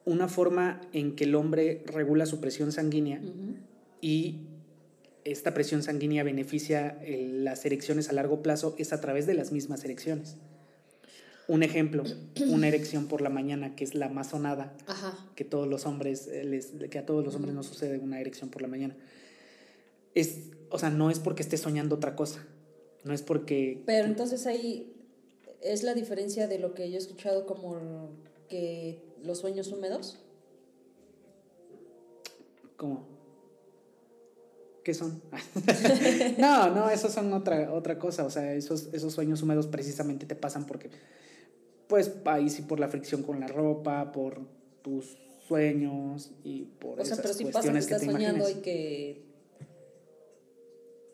una 0.05 0.29
forma 0.29 0.81
en 0.93 1.15
que 1.15 1.25
el 1.25 1.35
hombre 1.35 1.83
regula 1.87 2.27
su 2.27 2.41
presión 2.41 2.73
sanguínea 2.73 3.21
y 4.01 4.41
esta 5.25 5.55
presión 5.55 5.83
sanguínea 5.83 6.25
beneficia 6.25 6.99
las 7.07 7.65
erecciones 7.65 8.09
a 8.09 8.13
largo 8.13 8.43
plazo 8.43 8.75
es 8.79 8.93
a 8.93 9.01
través 9.01 9.27
de 9.27 9.35
las 9.35 9.53
mismas 9.53 9.85
erecciones. 9.85 10.37
Un 11.49 11.63
ejemplo, 11.63 12.05
una 12.49 12.69
erección 12.69 13.07
por 13.07 13.21
la 13.21 13.29
mañana 13.29 13.77
que 13.77 13.85
es 13.85 13.95
la 13.95 14.09
más 14.09 14.31
sonada, 14.31 14.77
ajá, 14.87 15.17
que 15.35 15.45
todos 15.45 15.69
los 15.69 15.87
hombres 15.87 16.29
eh, 16.29 16.45
les, 16.45 16.73
que 16.91 16.99
a 16.99 17.07
todos 17.07 17.25
los 17.25 17.35
hombres 17.35 17.55
nos 17.55 17.67
sucede 17.67 17.99
una 17.99 18.21
erección 18.21 18.51
por 18.51 18.63
la 18.63 18.69
mañana. 18.69 18.97
Es, 20.15 20.51
o 20.71 20.79
sea, 20.79 20.91
no 20.91 21.11
es 21.11 21.19
porque 21.19 21.43
esté 21.43 21.57
soñando 21.57 21.97
otra 21.97 22.17
cosa. 22.17 22.45
No 23.05 23.13
es 23.13 23.23
porque 23.23 23.83
pero 23.85 24.07
entonces 24.07 24.47
ahí 24.47 24.93
es 25.61 25.83
la 25.83 25.95
diferencia 25.95 26.47
de 26.47 26.59
lo 26.59 26.75
que 26.75 26.89
yo 26.91 26.97
he 26.97 26.99
escuchado 26.99 27.47
como 27.47 28.11
que 28.49 29.01
los 29.23 29.39
sueños 29.39 29.69
húmedos. 29.69 30.19
¿Cómo? 32.77 33.07
¿Qué 34.85 34.95
son? 34.95 35.23
no, 36.39 36.71
no, 36.71 36.91
esos 36.91 37.13
son 37.13 37.33
otra, 37.33 37.73
otra 37.73 37.99
cosa. 37.99 38.25
O 38.25 38.31
sea, 38.31 38.55
esos, 38.55 38.89
esos 38.93 39.13
sueños 39.13 39.43
húmedos 39.43 39.67
precisamente 39.67 40.27
te 40.27 40.35
pasan 40.35 40.67
porque, 40.67 40.91
pues, 41.87 42.13
ahí 42.25 42.51
sí 42.51 42.63
por 42.63 42.81
la 42.81 42.89
fricción 42.89 43.23
con 43.23 43.39
la 43.39 43.47
ropa, 43.47 44.13
por 44.13 44.41
tus 44.83 45.17
sueños 45.47 46.33
y 46.43 46.65
por 46.65 47.01
O 47.01 47.05
sea, 47.05 47.15
esas 47.15 47.21
pero 47.21 47.35
si 47.35 47.45
pasa 47.45 47.53
que 47.53 47.53
cuestiones 47.53 47.87
que, 47.87 47.95
estás 47.95 48.07
te 48.07 48.13
soñando 48.13 48.51
y 48.51 48.55
que 48.55 49.33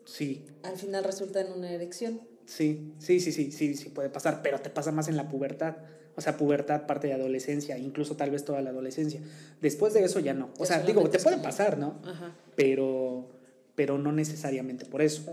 Sí, 0.09 0.43
al 0.63 0.75
final 0.75 1.03
resulta 1.03 1.39
en 1.39 1.51
una 1.51 1.71
erección. 1.71 2.21
sí, 2.45 2.93
sí, 2.97 3.19
sí, 3.19 3.31
sí, 3.31 3.51
sí, 3.51 3.75
sí 3.75 3.89
puede 3.89 4.09
pasar, 4.09 4.41
pero 4.41 4.59
te 4.59 4.71
pasa 4.71 4.91
más 4.91 5.07
en 5.07 5.15
la 5.15 5.29
pubertad. 5.29 5.75
O 6.19 6.21
sea, 6.21 6.35
pubertad, 6.35 6.85
parte 6.85 7.07
de 7.07 7.13
adolescencia, 7.13 7.77
incluso 7.77 8.17
tal 8.17 8.29
vez 8.29 8.43
toda 8.43 8.61
la 8.61 8.71
adolescencia. 8.71 9.21
Después 9.61 9.93
de 9.93 10.03
eso 10.03 10.19
ya 10.19 10.33
no. 10.33 10.49
O 10.59 10.65
sea, 10.65 10.81
digo, 10.81 11.09
te 11.09 11.17
puede 11.17 11.37
pasar, 11.37 11.77
¿no? 11.77 11.95
Ajá. 12.03 12.35
Pero, 12.57 13.29
pero 13.75 13.97
no 13.97 14.11
necesariamente 14.11 14.83
por 14.85 15.01
eso. 15.01 15.23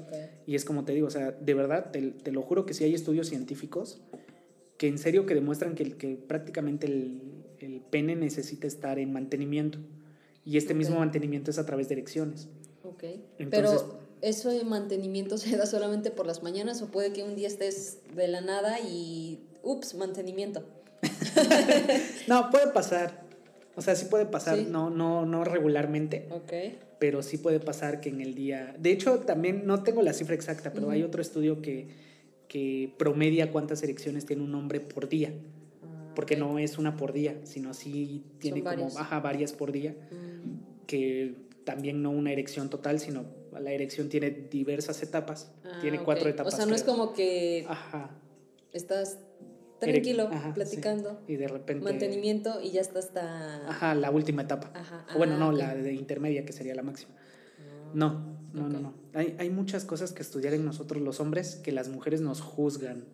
Y 0.47 0.55
es 0.55 0.65
como 0.65 0.85
te 0.85 0.93
digo, 0.93 1.09
o 1.09 1.11
sea, 1.11 1.33
de 1.33 1.55
verdad, 1.55 1.91
te, 1.91 2.01
te 2.13 2.31
lo 2.31 2.43
juro 2.43 2.65
que 2.67 2.73
sí 2.73 2.85
hay 2.85 2.95
estudios 2.95 3.27
científicos 3.29 4.01
que 4.79 4.87
en 4.87 4.99
serio 4.99 5.27
que 5.27 5.35
demuestran 5.35 5.75
que, 5.75 6.17
prácticamente 6.29 6.87
el, 6.87 7.21
el 7.59 7.81
pene 7.81 8.15
necesita 8.15 8.69
estar 8.69 9.01
en 9.01 9.13
mantenimiento. 9.13 9.79
Y 10.45 10.57
este 10.57 10.73
mismo 10.75 11.01
mantenimiento 11.01 11.51
es 11.51 11.59
a 11.59 11.67
través 11.67 11.89
de 11.89 11.95
erecciones. 11.95 12.47
Ok. 12.85 13.03
Entonces- 13.39 13.83
Pero 13.83 13.99
eso 14.23 14.51
de 14.51 14.63
mantenimiento 14.65 15.37
se 15.39 15.57
da 15.57 15.67
solamente 15.67 16.13
por 16.13 16.27
las 16.27 16.45
mañanas 16.45 16.81
o 16.83 16.87
puede 16.93 17.13
que 17.13 17.25
un 17.25 17.35
día 17.35 17.49
estés 17.49 17.99
de 18.15 18.29
la 18.29 18.41
nada 18.41 18.79
y 18.79 19.41
ups, 19.65 19.95
mantenimiento. 19.97 20.63
No, 22.29 22.51
puede 22.51 22.69
pasar. 22.69 23.25
O 23.75 23.83
sea, 23.83 23.95
sí 23.95 24.07
puede 24.07 24.27
pasar, 24.27 24.57
Sí. 24.59 24.67
no, 24.71 24.89
no, 24.91 25.27
no 25.27 25.45
regularmente, 25.45 26.29
Ok. 26.31 26.53
pero 26.99 27.23
sí 27.23 27.37
puede 27.39 27.61
pasar 27.61 28.01
que 28.01 28.09
en 28.09 28.21
el 28.23 28.35
día. 28.35 28.75
De 28.79 28.91
hecho, 28.91 29.19
también 29.21 29.67
no 29.67 29.83
tengo 29.83 30.03
la 30.03 30.13
cifra 30.15 30.35
exacta, 30.35 30.73
pero 30.73 30.91
hay 30.91 31.03
otro 31.03 31.21
estudio 31.21 31.61
que, 31.61 31.89
que 32.49 32.95
promedia 32.99 33.53
cuántas 33.53 33.83
erecciones 33.83 34.25
tiene 34.25 34.43
un 34.43 34.55
hombre 34.55 34.81
por 34.81 35.09
día. 35.11 35.35
Ah, 35.85 36.13
Porque 36.15 36.37
no 36.37 36.59
es 36.59 36.79
una 36.79 36.97
por 36.97 37.13
día, 37.13 37.37
sino 37.45 37.75
sí 37.75 38.25
tiene 38.41 38.63
como 38.63 38.87
ajá, 38.99 39.21
varias 39.21 39.53
por 39.53 39.73
día, 39.73 39.95
Mm, 40.11 40.87
que 40.87 41.35
también 41.65 42.01
no 42.03 42.11
una 42.11 42.33
erección 42.33 42.71
total, 42.71 42.99
sino 42.99 43.25
la 43.61 43.73
erección 43.73 44.09
tiene 44.09 44.31
diversas 44.31 45.03
etapas. 45.03 45.51
ah, 45.65 45.79
tiene 45.83 46.03
cuatro 46.03 46.31
etapas. 46.31 46.55
O 46.55 46.57
sea, 46.57 46.65
no 46.65 46.75
es 46.75 46.83
como 46.83 47.13
que 47.13 47.67
Ajá. 47.69 48.11
estás 48.73 49.19
tranquilo, 49.79 50.29
ajá, 50.33 50.49
sí. 50.49 50.53
platicando, 50.55 51.21
Y 51.27 51.37
de 51.37 51.49
repente. 51.49 51.85
mantenimiento 51.85 52.61
y 52.63 52.71
ya 52.71 52.81
está 52.81 52.99
hasta... 52.99 53.69
Ajá, 53.69 53.95
la 53.95 54.11
última 54.11 54.43
etapa. 54.43 54.71
Ajá, 54.75 55.07
O 55.15 55.19
bueno, 55.19 55.35
ah, 55.35 55.39
no, 55.39 55.49
ok. 55.51 55.57
la 55.59 55.75
de 55.75 55.93
intermedia, 55.93 56.45
que 56.45 56.53
sería 56.53 56.75
la 56.75 56.83
máxima. 56.83 57.15
No, 57.95 58.37
no, 58.53 58.69
no, 58.69 58.79
Ok. 58.79 58.83
no. 58.83 58.95
Hay, 59.15 59.37
hay 59.39 59.51
muchas 59.51 59.85
cosas 59.85 60.13
que 60.13 60.23
estudiar 60.23 60.55
en 60.55 60.65
nosotros 60.65 61.03
los 61.03 61.21
hombres 61.21 61.57
que 61.57 61.73
las 61.73 61.89
mujeres 61.89 62.21
nos 62.21 62.41
juzgan. 62.41 63.05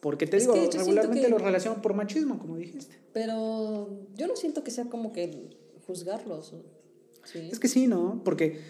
Porque 0.00 0.26
te 0.26 0.36
Es 0.38 0.44
digo, 0.44 0.54
regularmente 0.54 1.22
que- 1.26 1.28
lo 1.28 1.38
relacionan 1.38 1.82
por 1.82 1.94
machismo, 1.94 2.38
como 2.38 2.56
dijiste. 2.56 2.96
Pero 3.12 4.06
yo 4.14 4.26
no 4.26 4.36
siento 4.36 4.62
que 4.64 4.70
sea 4.70 4.84
como 4.86 5.12
que 5.12 5.50
juzgarlos. 5.86 6.54
Sí. 7.24 7.48
Es 7.52 7.58
que 7.60 7.68
sí, 7.68 7.86
¿no? 7.86 8.22
Porque 8.24 8.60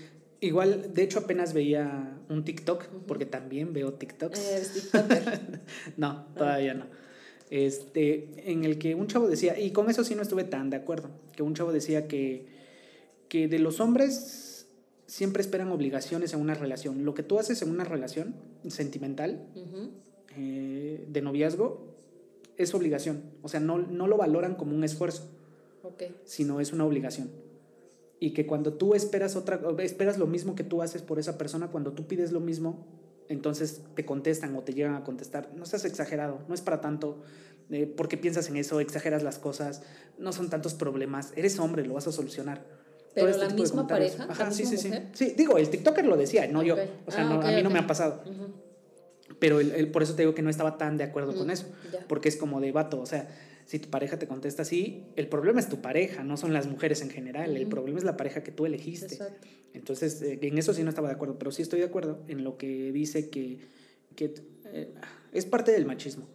igual, 0.40 0.92
de 0.94 1.02
hecho, 1.02 1.20
apenas 1.20 1.52
veía 1.52 2.18
un 2.28 2.44
TikTok, 2.44 2.86
porque 3.06 3.26
también 3.26 3.72
veo 3.72 3.94
TikToks. 3.94 4.38
Eres 4.38 4.72
tiktoker. 4.72 5.60
No, 5.96 6.26
todavía 6.36 6.74
no. 6.74 6.86
Este, 7.50 8.50
en 8.50 8.64
el 8.64 8.78
que 8.78 8.94
un 8.94 9.08
chavo 9.08 9.28
decía, 9.28 9.58
y 9.58 9.72
con 9.72 9.90
eso 9.90 10.04
sí 10.04 10.14
no 10.14 10.22
estuve 10.22 10.44
tan 10.44 10.70
de 10.70 10.76
acuerdo, 10.76 11.10
que 11.34 11.42
un 11.42 11.54
chavo 11.54 11.72
decía 11.72 12.06
que, 12.06 12.46
que 13.28 13.48
de 13.48 13.58
los 13.58 13.80
hombres 13.80 14.66
siempre 15.06 15.42
esperan 15.42 15.72
obligaciones 15.72 16.32
en 16.32 16.40
una 16.40 16.54
relación. 16.54 17.04
Lo 17.04 17.14
que 17.14 17.24
tú 17.24 17.40
haces 17.40 17.60
en 17.62 17.70
una 17.70 17.82
relación 17.82 18.36
sentimental, 18.68 19.44
eh, 20.36 21.04
de 21.08 21.22
noviazgo, 21.22 21.96
es 22.56 22.74
obligación. 22.74 23.22
O 23.42 23.48
sea, 23.48 23.58
no, 23.58 23.78
no 23.78 24.06
lo 24.06 24.16
valoran 24.16 24.54
como 24.54 24.76
un 24.76 24.84
esfuerzo, 24.84 25.28
sino 26.24 26.60
es 26.60 26.72
una 26.72 26.84
obligación. 26.84 27.30
Y 28.20 28.32
que 28.34 28.46
cuando 28.46 28.74
tú 28.74 28.94
esperas 28.94 29.34
otra, 29.34 29.58
esperas 29.78 30.18
lo 30.18 30.26
mismo 30.26 30.54
que 30.54 30.62
tú 30.62 30.82
haces 30.82 31.00
por 31.02 31.18
esa 31.18 31.38
persona, 31.38 31.68
cuando 31.68 31.92
tú 31.92 32.06
pides 32.06 32.30
lo 32.32 32.40
mismo, 32.40 32.86
entonces 33.28 33.82
te 33.94 34.04
contestan 34.04 34.54
o 34.56 34.60
te 34.62 34.74
llegan 34.74 34.94
a 34.94 35.02
contestar. 35.04 35.50
No 35.56 35.64
seas 35.64 35.84
exagerado, 35.86 36.40
no 36.46 36.54
es 36.54 36.60
para 36.60 36.80
tanto. 36.80 37.22
Eh, 37.70 37.86
porque 37.86 38.16
piensas 38.18 38.48
en 38.48 38.56
eso, 38.56 38.78
exageras 38.80 39.22
las 39.22 39.38
cosas, 39.38 39.82
no 40.18 40.32
son 40.32 40.50
tantos 40.50 40.74
problemas. 40.74 41.32
Eres 41.36 41.58
hombre, 41.60 41.86
lo 41.86 41.94
vas 41.94 42.06
a 42.08 42.12
solucionar. 42.12 42.64
Pero 43.14 43.28
este 43.28 43.46
la 43.46 43.54
misma 43.54 43.86
pareja, 43.86 44.24
Ajá, 44.28 44.44
la 44.44 44.50
sí, 44.50 44.62
misma 44.64 44.76
sí, 44.76 44.82
sí. 44.82 44.88
mujer. 44.88 45.08
Sí, 45.14 45.34
digo, 45.36 45.56
el 45.56 45.70
TikToker 45.70 46.04
lo 46.04 46.16
decía, 46.16 46.46
no 46.48 46.62
yo. 46.62 46.76
O 47.06 47.10
sea, 47.10 47.24
Ah, 47.24 47.28
no, 47.28 47.38
ok, 47.38 47.44
a 47.46 47.50
mí 47.52 47.62
no 47.62 47.70
me 47.70 47.78
ha 47.78 47.86
pasado. 47.86 48.22
Pero 49.38 49.58
por 49.92 50.02
eso 50.02 50.14
te 50.14 50.22
digo 50.22 50.34
que 50.34 50.42
no 50.42 50.50
estaba 50.50 50.76
tan 50.76 50.96
de 50.98 51.04
acuerdo 51.04 51.34
con 51.34 51.46
Mm, 51.46 51.50
eso. 51.52 51.66
Porque 52.08 52.28
es 52.28 52.36
como 52.36 52.60
de 52.60 52.72
vato, 52.72 53.00
o 53.00 53.06
sea, 53.06 53.28
si 53.70 53.78
tu 53.78 53.88
pareja 53.88 54.18
te 54.18 54.26
contesta 54.26 54.62
así, 54.62 55.04
el 55.14 55.28
problema 55.28 55.60
es 55.60 55.68
tu 55.68 55.80
pareja, 55.80 56.24
no 56.24 56.36
son 56.36 56.52
las 56.52 56.66
mujeres 56.66 57.02
en 57.02 57.08
general. 57.08 57.56
El 57.56 57.68
problema 57.68 57.98
es 58.00 58.04
la 58.04 58.16
pareja 58.16 58.42
que 58.42 58.50
tú 58.50 58.66
elegiste. 58.66 59.14
Exacto. 59.14 59.46
Entonces, 59.74 60.20
eh, 60.22 60.40
en 60.42 60.58
eso 60.58 60.74
sí 60.74 60.82
no 60.82 60.88
estaba 60.88 61.06
de 61.06 61.14
acuerdo, 61.14 61.38
pero 61.38 61.52
sí 61.52 61.62
estoy 61.62 61.78
de 61.78 61.86
acuerdo 61.86 62.20
en 62.26 62.42
lo 62.42 62.58
que 62.58 62.90
dice 62.90 63.30
que, 63.30 63.60
que 64.16 64.34
eh, 64.64 64.92
es 65.30 65.46
parte 65.46 65.70
del 65.70 65.86
machismo, 65.86 66.26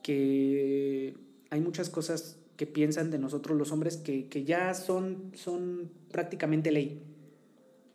que 0.00 1.14
hay 1.50 1.60
muchas 1.60 1.90
cosas 1.90 2.38
que 2.56 2.68
piensan 2.68 3.10
de 3.10 3.18
nosotros 3.18 3.58
los 3.58 3.72
hombres 3.72 3.96
que, 3.96 4.28
que 4.28 4.44
ya 4.44 4.72
son, 4.74 5.32
son 5.34 5.90
prácticamente 6.12 6.70
ley. 6.70 7.02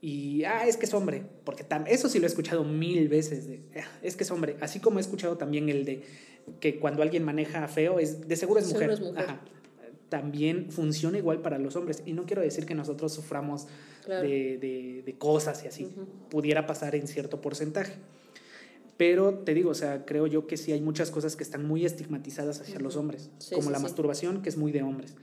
Y, 0.01 0.43
ah, 0.43 0.67
es 0.67 0.77
que 0.77 0.85
es 0.85 0.93
hombre, 0.93 1.23
porque 1.43 1.63
tam- 1.67 1.85
eso 1.87 2.09
sí 2.09 2.19
lo 2.19 2.25
he 2.25 2.29
escuchado 2.29 2.63
mil 2.63 3.07
veces, 3.09 3.47
de, 3.47 3.61
"Ah, 3.77 3.87
es 4.03 4.15
que 4.15 4.23
es 4.23 4.31
hombre, 4.31 4.55
así 4.61 4.79
como 4.79 4.99
he 4.99 5.01
escuchado 5.01 5.37
también 5.37 5.69
el 5.69 5.83
de 5.85 6.03
que 6.59 6.79
cuando 6.79 7.01
alguien 7.01 7.23
maneja 7.23 7.67
feo, 7.67 7.97
es, 7.99 8.27
de 8.27 8.35
seguro 8.35 8.59
es 8.59 8.71
mujer. 8.71 8.91
es 8.91 8.99
mujer. 8.99 9.23
Ajá. 9.23 9.41
También 10.09 10.69
funciona 10.71 11.17
igual 11.17 11.41
para 11.41 11.57
los 11.57 11.75
hombres. 11.75 12.03
Y 12.05 12.13
no 12.13 12.25
quiero 12.27 12.43
decir 12.43 12.65
que 12.67 12.75
nosotros 12.75 13.11
suframos 13.13 13.67
Claro. 14.05 14.21
de, 14.27 14.57
de- 14.59 15.01
de 15.03 15.17
cosas 15.17 15.63
y 15.63 15.67
así. 15.67 15.91
Pudiera 16.29 16.67
pasar 16.67 16.93
en 16.93 17.07
cierto 17.07 17.41
porcentaje. 17.41 17.93
Pero 18.97 19.39
te 19.39 19.53
digo, 19.55 19.71
o 19.71 19.75
sea, 19.75 20.05
creo 20.05 20.27
yo 20.27 20.45
que 20.47 20.55
sí 20.57 20.71
hay 20.71 20.79
muchas 20.81 21.09
cosas 21.09 21.35
que 21.35 21.43
están 21.43 21.65
muy 21.65 21.83
estigmatizadas 21.85 22.61
hacia 22.61 22.79
los 22.79 22.95
hombres, 22.95 23.29
Sí, 23.39 23.55
como 23.55 23.67
sí, 23.67 23.71
la 23.71 23.77
sí. 23.79 23.83
masturbación, 23.83 24.41
que 24.43 24.49
es 24.49 24.57
muy 24.57 24.71
de 24.71 24.83
hombres. 24.83 25.15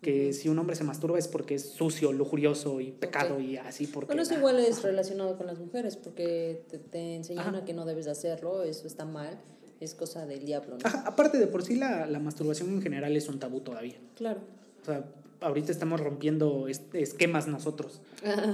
Que 0.00 0.32
si 0.32 0.48
un 0.48 0.58
hombre 0.58 0.76
se 0.76 0.84
masturba 0.84 1.18
es 1.18 1.26
porque 1.26 1.56
es 1.56 1.70
sucio, 1.70 2.12
lujurioso 2.12 2.80
y 2.80 2.92
pecado 2.92 3.40
y 3.40 3.56
así 3.56 3.86
porque... 3.86 4.06
Bueno, 4.06 4.22
eso 4.22 4.34
igual 4.34 4.58
es 4.60 4.82
relacionado 4.82 5.36
con 5.36 5.46
las 5.46 5.58
mujeres, 5.58 5.96
porque 5.96 6.62
te, 6.70 6.78
te 6.78 7.16
enseñan 7.16 7.48
Ajá. 7.48 7.58
a 7.58 7.64
que 7.64 7.72
no 7.72 7.84
debes 7.84 8.04
de 8.04 8.12
hacerlo, 8.12 8.62
eso 8.62 8.86
está 8.86 9.04
mal, 9.04 9.40
es 9.80 9.94
cosa 9.94 10.24
del 10.26 10.44
diablo, 10.44 10.76
¿no? 10.78 10.86
Ajá, 10.86 11.02
aparte 11.04 11.38
de 11.38 11.48
por 11.48 11.64
sí 11.64 11.74
la, 11.74 12.06
la 12.06 12.20
masturbación 12.20 12.70
en 12.70 12.82
general 12.82 13.16
es 13.16 13.28
un 13.28 13.40
tabú 13.40 13.60
todavía. 13.60 13.96
Claro. 14.14 14.40
O 14.82 14.84
sea, 14.84 15.04
ahorita 15.40 15.72
estamos 15.72 16.00
rompiendo 16.00 16.66
esquemas 16.68 17.46
nosotros, 17.46 18.00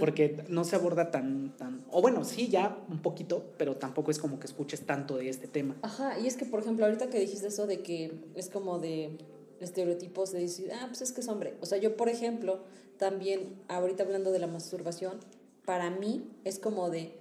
porque 0.00 0.44
no 0.48 0.64
se 0.64 0.76
aborda 0.76 1.11
tan, 1.11 1.57
tan... 1.57 1.85
O 1.90 2.02
bueno, 2.02 2.24
sí, 2.24 2.48
ya 2.48 2.78
un 2.88 3.00
poquito, 3.00 3.44
pero 3.57 3.76
tampoco 3.76 4.11
es 4.11 4.18
como 4.18 4.38
que 4.38 4.46
escuches 4.46 4.83
tanto 4.83 5.16
de 5.16 5.28
este 5.28 5.48
tema. 5.48 5.76
Ajá, 5.83 6.18
y 6.18 6.26
es 6.26 6.37
que, 6.37 6.44
por 6.44 6.61
ejemplo, 6.61 6.85
ahorita 6.85 7.09
que 7.09 7.20
dijiste 7.20 7.48
eso 7.48 7.66
de 7.66 7.80
que 7.80 8.12
es 8.35 8.48
como 8.48 8.78
de 8.78 9.18
estereotipos 9.60 10.32
de 10.32 10.40
decir, 10.40 10.72
ah, 10.72 10.84
pues 10.88 11.02
es 11.02 11.12
que 11.12 11.20
es 11.20 11.28
hombre. 11.28 11.54
O 11.60 11.66
sea, 11.66 11.78
yo, 11.78 11.96
por 11.96 12.08
ejemplo, 12.08 12.60
también, 12.98 13.54
ahorita 13.68 14.02
hablando 14.02 14.30
de 14.32 14.38
la 14.38 14.46
masturbación, 14.46 15.18
para 15.64 15.90
mí 15.90 16.28
es 16.44 16.58
como 16.58 16.90
de, 16.90 17.12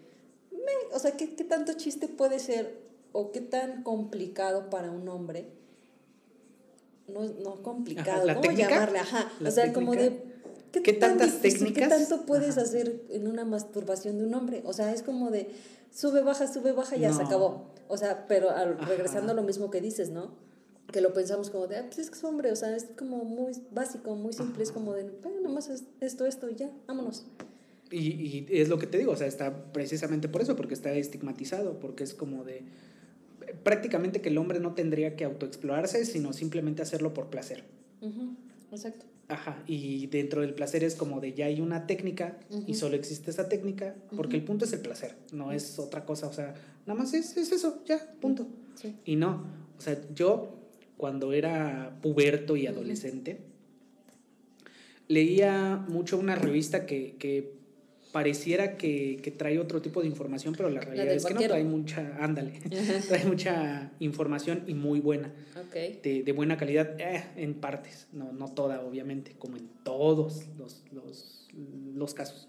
me- 0.51 0.95
o 0.95 0.99
sea, 0.99 1.11
¿qué, 1.17 1.35
¿qué 1.35 1.43
tanto 1.43 1.73
chiste 1.73 2.07
puede 2.07 2.39
ser 2.39 2.77
o 3.11 3.31
qué 3.31 3.41
tan 3.41 3.83
complicado 3.83 4.69
para 4.69 4.91
un 4.91 5.07
hombre? 5.07 5.47
No, 7.07 7.21
no 7.25 7.61
complicado, 7.61 8.25
¿la 8.25 8.35
¿cómo 8.35 8.47
técnica? 8.47 8.69
llamarle? 8.69 8.99
Ajá, 8.99 9.31
¿La 9.39 9.49
o 9.49 9.51
sea, 9.51 9.73
como 9.73 9.93
de... 9.93 10.31
¿Qué, 10.71 10.81
¿Qué 10.81 10.93
tan 10.93 11.11
tantas 11.17 11.41
difícil, 11.43 11.73
técnicas? 11.73 11.83
¿Qué 11.99 12.05
tanto 12.07 12.25
puedes 12.25 12.51
Ajá. 12.57 12.61
hacer 12.61 13.01
en 13.09 13.27
una 13.27 13.45
masturbación 13.45 14.17
de 14.17 14.25
un 14.25 14.33
hombre? 14.33 14.63
O 14.65 14.73
sea, 14.73 14.91
es 14.91 15.03
como 15.03 15.29
de 15.29 15.51
sube, 15.93 16.21
baja, 16.21 16.51
sube, 16.51 16.71
baja, 16.71 16.95
ya 16.95 17.13
se 17.13 17.21
acabó. 17.21 17.65
O 17.89 17.97
sea, 17.97 18.25
pero 18.27 18.49
al- 18.49 18.77
Ajá. 18.79 18.85
regresando 18.87 19.33
a 19.33 19.35
lo 19.35 19.43
mismo 19.43 19.69
que 19.69 19.81
dices, 19.81 20.09
¿no? 20.09 20.31
Que 20.93 21.01
lo 21.01 21.11
pensamos 21.11 21.49
como 21.49 21.67
de, 21.67 21.77
ah, 21.77 21.85
pues 21.87 21.97
es 21.97 22.09
que 22.11 22.15
es 22.17 22.23
hombre, 22.23 22.51
o 22.51 22.55
sea, 22.55 22.75
es 22.75 22.85
como 22.95 23.25
muy 23.25 23.51
básico, 23.71 24.15
muy 24.15 24.31
simple, 24.31 24.63
es 24.63 24.71
como 24.71 24.93
de, 24.93 25.09
bueno, 25.23 25.41
nomás 25.41 25.67
es 25.67 25.83
esto, 25.99 26.25
esto 26.25 26.49
y 26.49 26.55
ya, 26.55 26.71
vámonos. 26.87 27.25
Y, 27.89 27.97
y 27.99 28.47
es 28.49 28.69
lo 28.69 28.77
que 28.77 28.85
te 28.85 28.99
digo, 28.99 29.11
o 29.11 29.17
sea, 29.17 29.25
está 29.27 29.73
precisamente 29.73 30.29
por 30.29 30.41
eso, 30.41 30.55
porque 30.55 30.75
está 30.75 30.93
estigmatizado, 30.93 31.79
porque 31.79 32.03
es 32.03 32.13
como 32.13 32.43
de 32.43 32.61
prácticamente 33.63 34.21
que 34.21 34.29
el 34.29 34.37
hombre 34.37 34.59
no 34.59 34.73
tendría 34.75 35.15
que 35.15 35.25
autoexplorarse, 35.25 36.05
sino 36.05 36.31
simplemente 36.31 36.81
hacerlo 36.83 37.13
por 37.13 37.31
placer. 37.31 37.63
Ujú, 38.01 38.35
Exacto. 38.71 39.05
Ajá, 39.29 39.63
y 39.65 40.05
dentro 40.07 40.41
del 40.41 40.53
placer 40.53 40.83
es 40.83 40.95
como 40.95 41.21
de 41.21 41.33
ya 41.33 41.45
hay 41.47 41.59
una 41.61 41.87
técnica 41.87 42.37
y 42.51 42.55
Ujú. 42.55 42.73
solo 42.75 42.95
existe 42.95 43.31
esa 43.31 43.49
técnica, 43.49 43.95
porque 44.15 44.35
el 44.35 44.43
punto 44.43 44.65
es 44.65 44.73
el 44.73 44.81
placer, 44.81 45.15
no 45.31 45.51
es 45.51 45.79
otra 45.79 46.05
cosa, 46.05 46.27
o 46.27 46.33
sea, 46.33 46.53
nada 46.85 46.99
más 46.99 47.13
es, 47.15 47.35
es 47.37 47.51
eso, 47.51 47.81
ya, 47.85 47.99
punto. 48.19 48.45
Sí. 48.75 48.95
Y 49.05 49.15
no, 49.15 49.43
o 49.77 49.81
sea, 49.81 49.99
yo 50.13 50.59
cuando 51.03 51.33
era 51.33 51.97
puberto 52.01 52.55
y 52.55 52.65
adolescente, 52.65 53.41
leía 55.09 55.83
mucho 55.89 56.17
una 56.17 56.33
revista 56.35 56.85
que, 56.85 57.17
que 57.19 57.55
pareciera 58.13 58.77
que, 58.77 59.19
que 59.21 59.29
trae 59.29 59.59
otro 59.59 59.81
tipo 59.81 59.99
de 59.99 60.07
información, 60.07 60.53
pero 60.55 60.69
la 60.69 60.79
realidad 60.79 61.07
del 61.07 61.17
es 61.17 61.25
que 61.25 61.33
no 61.33 61.41
trae 61.41 61.65
mucha, 61.65 62.15
ándale, 62.23 62.53
trae 63.09 63.25
mucha 63.25 63.91
información 63.99 64.63
y 64.65 64.75
muy 64.75 65.01
buena, 65.01 65.33
Ok. 65.59 65.73
de, 66.01 66.23
de 66.23 66.31
buena 66.31 66.55
calidad, 66.55 66.95
eh, 66.97 67.25
en 67.35 67.55
partes, 67.55 68.07
no, 68.13 68.31
no 68.31 68.47
toda 68.53 68.79
obviamente, 68.79 69.33
como 69.37 69.57
en 69.57 69.67
todos 69.83 70.47
los, 70.57 70.83
los, 70.93 71.49
los 71.95 72.13
casos. 72.13 72.47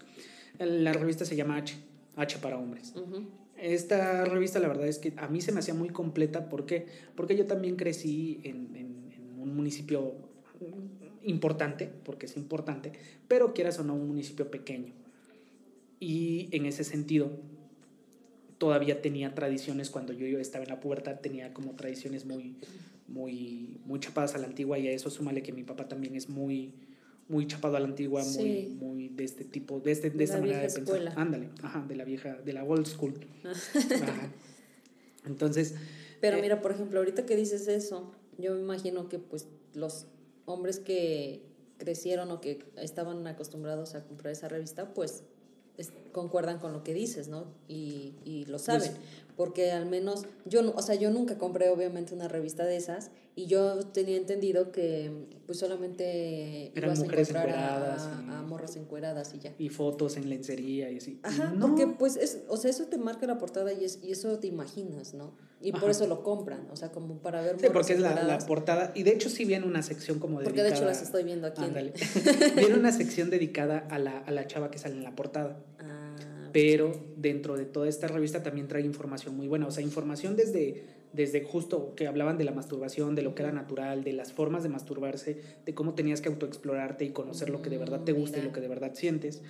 La 0.59 0.93
revista 0.93 1.25
se 1.25 1.35
llama 1.35 1.57
H, 1.57 1.75
H 2.15 2.37
para 2.37 2.57
hombres. 2.57 2.93
Ujú. 2.95 3.25
Esta 3.73 4.25
revista 4.25 4.59
la 4.59 4.67
verdad 4.67 4.87
es 4.87 4.99
que 4.99 5.13
a 5.17 5.27
mí 5.27 5.41
se 5.41 5.51
me 5.51 5.57
hacía 5.59 5.73
muy 5.73 5.89
completa, 5.89 6.49
¿por 6.49 6.67
qué? 6.67 6.85
Porque 7.15 7.35
yo 7.35 7.47
también 7.47 7.75
crecí 7.77 8.39
en, 8.43 8.75
en- 8.75 8.95
un 9.41 9.55
municipio 9.55 10.13
importante, 11.23 11.89
porque 12.03 12.27
es 12.27 12.37
importante, 12.37 12.91
pero 13.27 13.53
quieras 13.55 13.79
o 13.79 13.83
no, 13.83 13.95
un 13.95 14.07
municipio 14.07 14.51
pequeño. 14.51 14.93
Y 15.99 16.47
en 16.51 16.65
ese 16.67 16.83
sentido, 16.83 17.31
todavía 18.59 19.01
tenía 19.01 19.33
tradiciones 19.33 19.89
cuando 19.89 20.13
yo 20.13 20.25
estaba 20.39 20.63
en 20.63 20.69
la 20.69 20.79
pubertad, 20.79 21.19
tenía 21.19 21.53
como 21.53 21.71
tradiciones 21.75 22.25
muy, 22.25 22.55
muy, 23.07 23.79
muy 23.85 23.99
chapadas 23.99 24.35
a 24.35 24.37
la 24.37 24.45
antigua 24.47 24.77
y 24.77 24.87
a 24.87 24.91
eso 24.91 25.09
súmale 25.09 25.41
que 25.41 25.53
mi 25.53 25.63
papá 25.63 25.87
también 25.87 26.15
es 26.15 26.29
muy, 26.29 26.73
muy 27.27 27.47
chapado 27.47 27.77
a 27.77 27.79
la 27.79 27.87
antigua, 27.87 28.23
muy, 28.23 28.67
muy 28.79 29.09
de 29.09 29.23
este 29.23 29.45
tipo, 29.45 29.79
de, 29.79 29.91
este, 29.91 30.09
de 30.09 30.23
esta 30.23 30.39
manera 30.39 30.59
de 30.59 30.69
pensar. 30.69 31.13
Ándale, 31.15 31.49
ajá, 31.61 31.83
de 31.87 31.95
la 31.95 32.03
vieja, 32.03 32.35
de 32.35 32.53
la 32.53 32.63
old 32.63 32.85
school. 32.85 33.19
Ajá. 33.43 34.31
Entonces. 35.25 35.75
Pero 36.21 36.37
eh, 36.37 36.41
mira, 36.41 36.61
por 36.61 36.71
ejemplo, 36.71 36.99
ahorita 36.99 37.25
que 37.25 37.35
dices 37.35 37.67
eso, 37.67 38.11
yo 38.37 38.53
me 38.53 38.61
imagino 38.61 39.09
que 39.09 39.19
pues 39.19 39.47
los 39.73 40.05
hombres 40.45 40.79
que 40.79 41.41
crecieron 41.77 42.31
o 42.31 42.41
que 42.41 42.63
estaban 42.77 43.25
acostumbrados 43.27 43.95
a 43.95 44.03
comprar 44.03 44.31
esa 44.31 44.47
revista, 44.47 44.93
pues 44.93 45.23
concuerdan 46.11 46.59
con 46.59 46.71
lo 46.71 46.83
que 46.83 46.93
dices, 46.93 47.27
¿no? 47.27 47.45
Y, 47.67 48.13
y 48.23 48.45
lo 48.45 48.59
saben. 48.59 48.91
Pues 48.91 49.01
porque 49.35 49.71
al 49.71 49.85
menos 49.85 50.25
yo, 50.45 50.73
o 50.75 50.81
sea, 50.81 50.95
yo 50.95 51.11
nunca 51.11 51.37
compré 51.37 51.69
obviamente 51.69 52.13
una 52.13 52.27
revista 52.27 52.65
de 52.65 52.77
esas 52.77 53.11
y 53.35 53.47
yo 53.47 53.85
tenía 53.87 54.15
entendido 54.15 54.71
que 54.71 55.11
pues 55.45 55.59
solamente 55.59 56.71
Eran 56.75 56.89
ibas 56.89 56.99
mujeres 56.99 57.35
a 57.35 57.43
encuadradas 57.43 58.01
a, 58.03 58.41
morras 58.43 58.75
encueradas 58.77 59.33
y 59.33 59.39
ya. 59.39 59.53
Y 59.57 59.69
fotos 59.69 60.15
en 60.17 60.29
lencería 60.29 60.89
y 60.89 60.97
así. 60.97 61.19
Ajá, 61.23 61.53
porque 61.59 61.87
pues 61.87 62.15
es, 62.15 62.43
o 62.47 62.57
sea, 62.57 62.71
eso 62.71 62.85
te 62.85 62.97
marca 62.97 63.27
la 63.27 63.37
portada 63.37 63.73
y, 63.73 63.83
es, 63.83 63.99
y 64.01 64.11
eso 64.11 64.39
te 64.39 64.47
imaginas, 64.47 65.13
¿no? 65.13 65.33
Y 65.61 65.71
por 65.71 65.89
eso 65.89 66.05
lo 66.05 66.21
compran, 66.21 66.67
o 66.71 66.75
sea, 66.75 66.91
como 66.91 67.17
para 67.17 67.41
ver 67.41 67.59
Sí, 67.59 67.67
porque 67.73 67.93
es 67.93 67.99
la, 67.99 68.23
la, 68.23 68.37
portada 68.39 68.91
y 68.93 69.03
de 69.03 69.11
hecho 69.11 69.29
sí 69.29 69.45
viene 69.45 69.65
una 69.65 69.81
sección 69.81 70.19
como 70.19 70.39
dedicada. 70.39 70.55
Porque 70.55 70.63
de 70.63 70.75
hecho 70.77 70.85
las 70.85 71.01
estoy 71.01 71.23
viendo 71.23 71.47
aquí. 71.47 71.63
Ándale. 71.63 71.93
viene 72.55 72.75
una 72.75 72.91
sección 72.91 73.29
dedicada 73.29 73.87
a 73.89 73.97
la, 73.97 74.19
a 74.19 74.31
la 74.31 74.47
chava 74.47 74.69
que 74.69 74.77
sale 74.77 74.95
en 74.95 75.03
la 75.03 75.15
portada. 75.15 75.57
Pero 76.55 76.93
dentro 77.17 77.57
de 77.57 77.65
toda 77.65 77.89
esta 77.89 78.07
revista 78.07 78.41
también 78.41 78.69
trae 78.69 78.81
información 78.81 79.35
muy 79.35 79.45
buena, 79.45 79.67
o 79.67 79.71
sea, 79.71 79.83
información 79.83 80.37
desde, 80.37 80.85
desde 81.11 81.43
justo 81.43 81.93
que 81.97 82.07
hablaban 82.07 82.37
de 82.37 82.45
la 82.45 82.53
masturbación, 82.53 83.13
de 83.13 83.23
lo 83.23 83.35
que 83.35 83.43
era 83.43 83.51
natural, 83.51 84.05
de 84.05 84.13
las 84.13 84.31
formas 84.31 84.63
de 84.63 84.69
masturbarse, 84.69 85.41
de 85.65 85.73
cómo 85.73 85.95
tenías 85.95 86.21
que 86.21 86.29
autoexplorarte 86.29 87.03
y 87.03 87.09
conocer 87.09 87.49
lo 87.49 87.61
que 87.61 87.69
de 87.69 87.77
verdad 87.77 88.05
te 88.05 88.13
gusta 88.13 88.39
y 88.39 88.41
lo 88.41 88.53
que 88.53 88.61
de 88.61 88.69
verdad 88.69 88.93
sientes, 88.93 89.41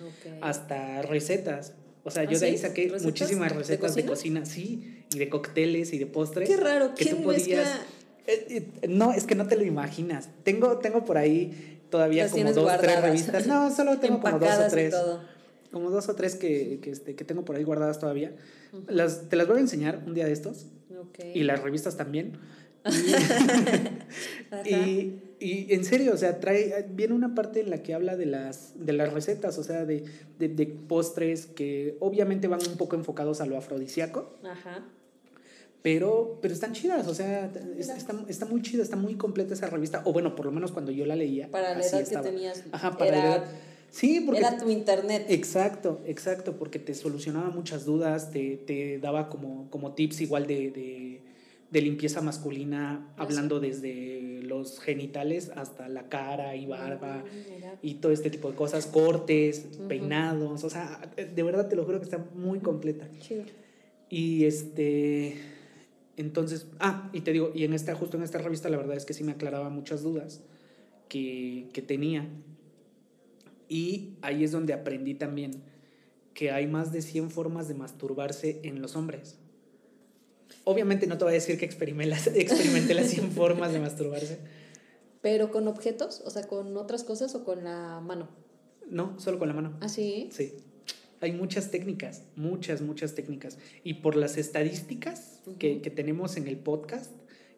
hasta 0.41 1.03
recetas. 1.03 1.75
O 2.03 2.09
sea, 2.09 2.23
yo 2.23 2.37
¿Ah, 2.37 2.39
de 2.39 2.45
ahí 2.47 2.57
saqué 2.57 2.91
muchísimas 3.03 3.55
recetas 3.55 3.93
de 3.93 4.03
cocina? 4.03 4.43
sí, 4.43 5.03
y 5.13 5.19
de 5.19 5.29
cócteles 5.29 5.93
y 5.93 5.99
de 5.99 6.07
postres. 6.07 6.49
Qué 6.49 6.57
raro, 6.57 6.95
que 6.95 7.05
tú 7.05 7.21
podías... 7.21 7.81
Eh, 8.25 8.65
eh, 8.81 8.87
no, 8.87 9.13
es 9.13 9.25
que 9.25 9.35
no 9.35 9.45
te 9.45 9.57
lo 9.57 9.63
imaginas. 9.63 10.29
Tengo, 10.41 10.79
tengo 10.79 11.05
por 11.05 11.19
ahí 11.19 11.81
todavía 11.91 12.27
como 12.29 12.51
dos, 12.51 12.81
tres 12.81 12.99
revistas. 12.99 13.45
No, 13.45 13.69
solo 13.69 13.99
tengo 13.99 14.19
como 14.19 14.39
dos 14.39 14.57
o 14.57 14.67
tres 14.71 14.95
como 15.75 15.89
dos 15.89 16.07
o 16.07 16.15
tres 16.15 16.35
que, 16.35 16.79
que, 16.81 16.89
este, 16.89 17.15
que 17.15 17.25
tengo 17.25 17.43
por 17.43 17.57
ahí 17.57 17.65
guardadas 17.65 17.99
todavía. 17.99 18.33
las, 18.87 19.27
te 19.27 19.35
las 19.35 19.45
voy 19.45 19.57
a 19.57 19.59
enseñar 19.59 20.01
un 20.07 20.13
día 20.13 20.25
de 20.25 20.31
estos. 20.31 20.67
Y 21.33 21.43
las 21.43 21.61
revistas 21.61 21.97
también. 21.97 22.37
y, 24.65 25.19
y, 25.37 25.73
en 25.73 25.83
serio, 25.83 26.13
o 26.13 26.17
sea, 26.17 26.39
trae, 26.39 26.85
viene 26.91 27.13
una 27.13 27.35
parte 27.35 27.59
en 27.59 27.69
la 27.71 27.83
que 27.83 27.93
habla 27.93 28.15
de 28.15 28.25
las, 28.25 28.85
de 28.85 28.93
las 28.93 29.11
recetas, 29.11 29.57
o 29.57 29.65
sea, 29.65 29.83
de, 29.83 30.05
de, 30.39 30.47
de 30.47 30.65
postres 30.65 31.45
que 31.45 31.97
obviamente 31.99 32.47
van 32.47 32.61
un 32.65 32.77
poco 32.77 32.95
enfocados 32.95 33.41
a 33.41 33.45
lo 33.45 33.57
afrodisíaco. 33.57 34.39
Ajá. 34.45 34.85
Pero, 35.81 36.39
pero 36.41 36.53
están 36.53 36.71
chidas, 36.71 37.05
o 37.05 37.13
sea, 37.13 37.51
está, 37.77 37.97
está, 38.29 38.45
muy 38.45 38.61
chida, 38.61 38.81
está 38.81 38.95
muy 38.95 39.15
completa 39.15 39.53
esa 39.53 39.67
revista, 39.67 40.03
o 40.05 40.13
bueno, 40.13 40.37
por 40.37 40.45
lo 40.45 40.53
menos 40.53 40.71
cuando 40.71 40.93
yo 40.93 41.05
la 41.05 41.17
leía. 41.17 41.51
Para 41.51 41.77
la 41.77 41.85
edad 41.85 42.07
que 42.07 42.17
tenías. 42.17 42.63
Ajá, 42.71 42.97
para 42.97 43.11
la 43.11 43.17
edad 43.17 43.45
Sí, 43.95 44.19
porque... 44.19 44.41
Era 44.41 44.57
tu 44.57 44.69
internet. 44.69 45.25
Exacto, 45.29 46.01
exacto, 46.05 46.57
porque 46.57 46.79
te 46.79 46.93
solucionaba 46.93 47.49
muchas 47.49 47.85
dudas, 47.85 48.29
te, 48.29 48.57
te 48.57 48.99
daba 48.99 49.29
como, 49.29 49.69
como 49.69 49.93
tips 49.93 50.19
igual 50.19 50.47
de, 50.47 50.69
de, 50.69 51.21
de 51.71 51.81
limpieza 51.81 52.19
masculina, 52.19 53.13
hablando 53.15 53.61
desde 53.61 54.41
los 54.41 54.81
genitales 54.81 55.49
hasta 55.55 55.87
la 55.87 56.09
cara 56.09 56.57
y 56.57 56.65
barba 56.65 57.23
y 57.81 57.93
todo 57.95 58.11
este 58.11 58.29
tipo 58.29 58.51
de 58.51 58.57
cosas, 58.57 58.85
cortes, 58.85 59.65
peinados, 59.87 60.65
o 60.65 60.69
sea, 60.69 60.99
de 61.15 61.43
verdad 61.43 61.69
te 61.69 61.77
lo 61.77 61.85
juro 61.85 61.99
que 61.99 62.03
está 62.03 62.17
muy 62.35 62.59
completa. 62.59 63.07
Y 64.09 64.43
este... 64.43 65.37
Entonces, 66.17 66.67
ah, 66.81 67.09
y 67.13 67.21
te 67.21 67.31
digo, 67.31 67.53
y 67.55 67.63
en 67.63 67.73
esta, 67.73 67.95
justo 67.95 68.17
en 68.17 68.23
esta 68.23 68.39
revista 68.39 68.67
la 68.67 68.75
verdad 68.75 68.97
es 68.97 69.05
que 69.05 69.13
sí 69.13 69.23
me 69.23 69.31
aclaraba 69.31 69.69
muchas 69.69 70.03
dudas 70.03 70.41
que, 71.07 71.69
que 71.71 71.81
tenía 71.81 72.27
y 73.69 74.17
ahí 74.21 74.43
es 74.43 74.51
donde 74.51 74.73
aprendí 74.73 75.15
también 75.15 75.63
que 76.33 76.51
hay 76.51 76.67
más 76.67 76.91
de 76.91 77.01
100 77.01 77.31
formas 77.31 77.67
de 77.67 77.73
masturbarse 77.73 78.59
en 78.63 78.81
los 78.81 78.95
hombres. 78.95 79.37
Obviamente 80.65 81.07
no 81.07 81.17
te 81.17 81.23
voy 81.23 81.31
a 81.31 81.35
decir 81.35 81.57
que 81.57 81.65
experimenté 81.65 82.09
las, 82.09 82.27
experimenté 82.35 82.93
las 82.93 83.07
100 83.07 83.31
formas 83.31 83.71
de 83.71 83.79
masturbarse. 83.79 84.39
¿Pero 85.21 85.49
con 85.49 85.67
objetos? 85.67 86.21
O 86.25 86.29
sea, 86.29 86.43
¿con 86.43 86.77
otras 86.77 87.03
cosas 87.03 87.33
o 87.33 87.43
con 87.43 87.63
la 87.63 87.99
mano? 88.01 88.29
No, 88.87 89.19
solo 89.19 89.39
con 89.39 89.47
la 89.47 89.55
mano. 89.55 89.77
¿Ah, 89.81 89.89
sí? 89.89 90.29
Sí. 90.31 90.53
Hay 91.21 91.31
muchas 91.31 91.71
técnicas, 91.71 92.23
muchas, 92.35 92.81
muchas 92.81 93.15
técnicas. 93.15 93.57
Y 93.83 93.95
por 93.95 94.15
las 94.15 94.37
estadísticas 94.37 95.41
que, 95.57 95.81
que 95.81 95.89
tenemos 95.89 96.37
en 96.37 96.47
el 96.47 96.57
podcast, 96.57 97.11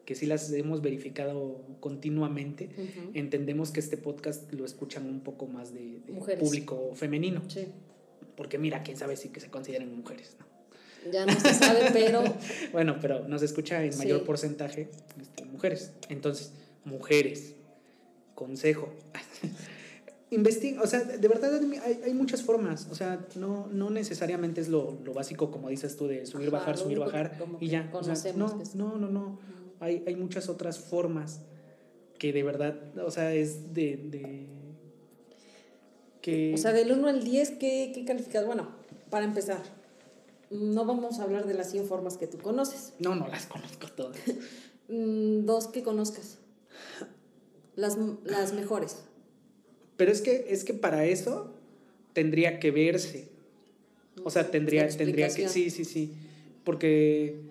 que 0.08 0.16
sí 0.16 0.26
las 0.26 0.50
hemos 0.54 0.82
verificado 0.82 1.66
continuamente, 1.82 2.70
entendemos 3.14 3.72
que 3.72 3.82
este 3.82 3.98
podcast 3.98 4.50
lo 4.54 4.64
escuchan 4.64 5.06
un 5.06 5.20
poco 5.20 5.48
más 5.48 5.74
de, 5.74 6.00
público 6.40 6.92
femenino. 6.96 7.42
Sí. 7.50 7.68
Porque 8.38 8.58
mira, 8.58 8.84
quién 8.84 8.96
sabe 8.96 9.18
si 9.18 9.28
que 9.28 9.42
se 9.42 9.50
consideren 9.50 9.94
mujeres, 9.94 10.38
¿no? 10.40 11.12
Ya 11.12 11.26
no 11.26 11.38
se 11.38 11.54
sabe, 11.54 11.90
pero... 11.92 12.24
bueno, 12.72 13.00
pero 13.02 13.28
nos 13.28 13.42
escucha 13.42 13.84
en 13.84 13.98
mayor 13.98 14.24
porcentaje 14.24 14.88
este, 15.20 15.44
mujeres. 15.44 15.92
Entonces, 16.08 16.54
mujeres, 16.86 17.56
consejo. 18.34 18.94
Investiga, 20.32 20.84
o 20.84 20.88
sea, 20.88 21.02
de 21.02 21.28
verdad 21.28 21.54
hay, 21.84 22.00
hay, 22.06 22.14
muchas 22.14 22.44
formas, 22.44 22.88
o 22.92 22.96
sea, 22.96 23.26
no, 23.36 23.68
no 23.72 23.90
necesariamente 23.90 24.60
es 24.60 24.68
lo, 24.68 25.00
lo 25.04 25.14
básico, 25.14 25.52
como 25.52 25.70
dices 25.70 25.96
tú, 25.96 26.08
de 26.08 26.26
subir, 26.26 26.50
bajar, 26.50 26.78
subir, 26.78 27.00
bajar 27.00 27.38
y 27.62 27.68
ya. 27.68 27.90
O 27.94 28.04
sea, 28.04 28.34
no, 28.34 28.62
no, 28.76 28.98
no, 28.98 29.10
no 29.10 29.58
hay, 29.80 30.04
hay 30.06 30.16
muchas 30.16 30.50
otras 30.50 30.80
formas 30.80 31.42
que 32.18 32.34
de 32.34 32.44
verdad, 32.44 32.76
o 33.00 33.12
sea, 33.12 33.34
es 33.34 33.74
de... 33.74 33.98
de 33.98 34.48
que... 36.22 36.54
O 36.54 36.58
sea, 36.58 36.74
del 36.74 36.92
1 36.92 37.08
al 37.08 37.24
10, 37.24 37.52
¿qué, 37.52 37.92
qué 37.94 38.06
calificas? 38.06 38.46
Bueno, 38.46 38.70
para 39.10 39.26
empezar, 39.26 39.62
no 40.50 40.86
vamos 40.86 41.20
a 41.20 41.24
hablar 41.24 41.46
de 41.46 41.54
las 41.54 41.72
100 41.72 41.86
formas 41.86 42.18
que 42.18 42.28
tú 42.28 42.38
conoces. 42.38 42.94
No, 43.00 43.16
no 43.16 43.28
las 43.28 43.46
conozco 43.46 43.88
todas. 43.88 44.18
Mm, 44.90 45.44
dos 45.46 45.68
que 45.68 45.84
conozcas. 45.84 46.38
Las, 47.76 47.98
las 48.24 48.54
mejores. 48.54 49.04
Pero 49.98 50.14
es 50.14 50.22
que, 50.22 50.46
es 50.48 50.64
que 50.64 50.74
para 50.74 51.04
eso 51.04 51.54
tendría 52.14 52.62
que 52.62 52.72
verse. 52.72 53.28
O 54.24 54.32
sea, 54.32 54.50
tendría, 54.50 54.88
tendría 54.88 55.28
que... 55.28 55.50
Sí, 55.50 55.72
sí, 55.72 55.84
sí. 55.84 56.14
Porque 56.64 57.42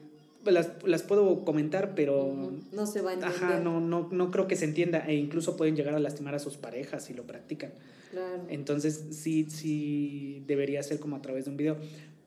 las, 0.54 0.70
las 0.84 1.02
puedo 1.02 1.44
comentar, 1.44 1.94
pero... 1.94 2.52
No 2.72 2.86
se 2.86 3.02
va 3.02 3.10
a 3.10 3.14
entender. 3.14 3.36
Ajá, 3.36 3.60
no, 3.60 3.80
no, 3.80 4.08
no 4.10 4.30
creo 4.30 4.46
que 4.46 4.56
se 4.56 4.64
entienda 4.64 5.04
e 5.06 5.14
incluso 5.14 5.56
pueden 5.56 5.76
llegar 5.76 5.94
a 5.94 5.98
lastimar 5.98 6.34
a 6.34 6.38
sus 6.38 6.56
parejas 6.56 7.04
si 7.04 7.14
lo 7.14 7.24
practican. 7.24 7.72
Claro. 8.10 8.44
Entonces 8.48 9.04
sí, 9.10 9.46
sí 9.50 10.42
debería 10.46 10.82
ser 10.82 10.98
como 11.00 11.16
a 11.16 11.22
través 11.22 11.44
de 11.44 11.50
un 11.50 11.56
video. 11.56 11.76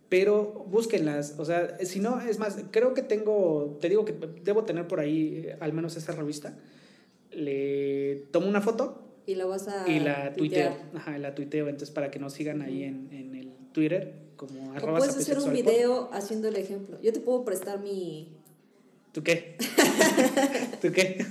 Pero 0.09 0.65
búsquenlas, 0.70 1.36
o 1.38 1.45
sea, 1.45 1.78
si 1.86 1.99
no, 1.99 2.20
es 2.22 2.39
más, 2.39 2.57
creo 2.72 2.93
que 2.93 3.03
tengo, 3.03 3.78
te 3.80 3.89
digo 3.89 4.05
que 4.05 4.15
debo 4.43 4.63
tener 4.63 4.88
por 4.88 4.99
ahí 4.99 5.43
eh, 5.45 5.57
al 5.59 5.74
menos 5.74 5.95
esa 5.97 6.13
revista. 6.13 6.57
Le 7.32 8.24
tomo 8.32 8.47
una 8.47 8.61
foto. 8.61 9.03
Y 9.26 9.36
la 9.36 9.45
vas 9.45 9.67
a... 9.67 9.88
Y 9.88 9.99
la 9.99 10.34
tuiteo. 10.34 10.76
Ajá, 10.95 11.17
la 11.20 11.36
tuiteo, 11.36 11.67
entonces 11.67 11.91
para 11.91 12.09
que 12.09 12.17
nos 12.17 12.34
sigan 12.34 12.61
ahí 12.63 12.84
en, 12.84 13.09
en 13.11 13.36
el 13.36 13.51
Twitter 13.72 14.28
como 14.39 14.71
o 14.71 14.97
puedes 14.97 15.17
hacer 15.17 15.37
un 15.37 15.51
video 15.51 16.09
haciendo 16.13 16.47
el 16.47 16.55
ejemplo. 16.55 16.97
Yo 17.01 17.11
te 17.11 17.19
puedo 17.19 17.43
prestar 17.43 17.79
mi... 17.79 18.29
¿Tú 19.11 19.21
qué? 19.21 19.57
¿Tú 20.81 20.93
qué? 20.93 21.25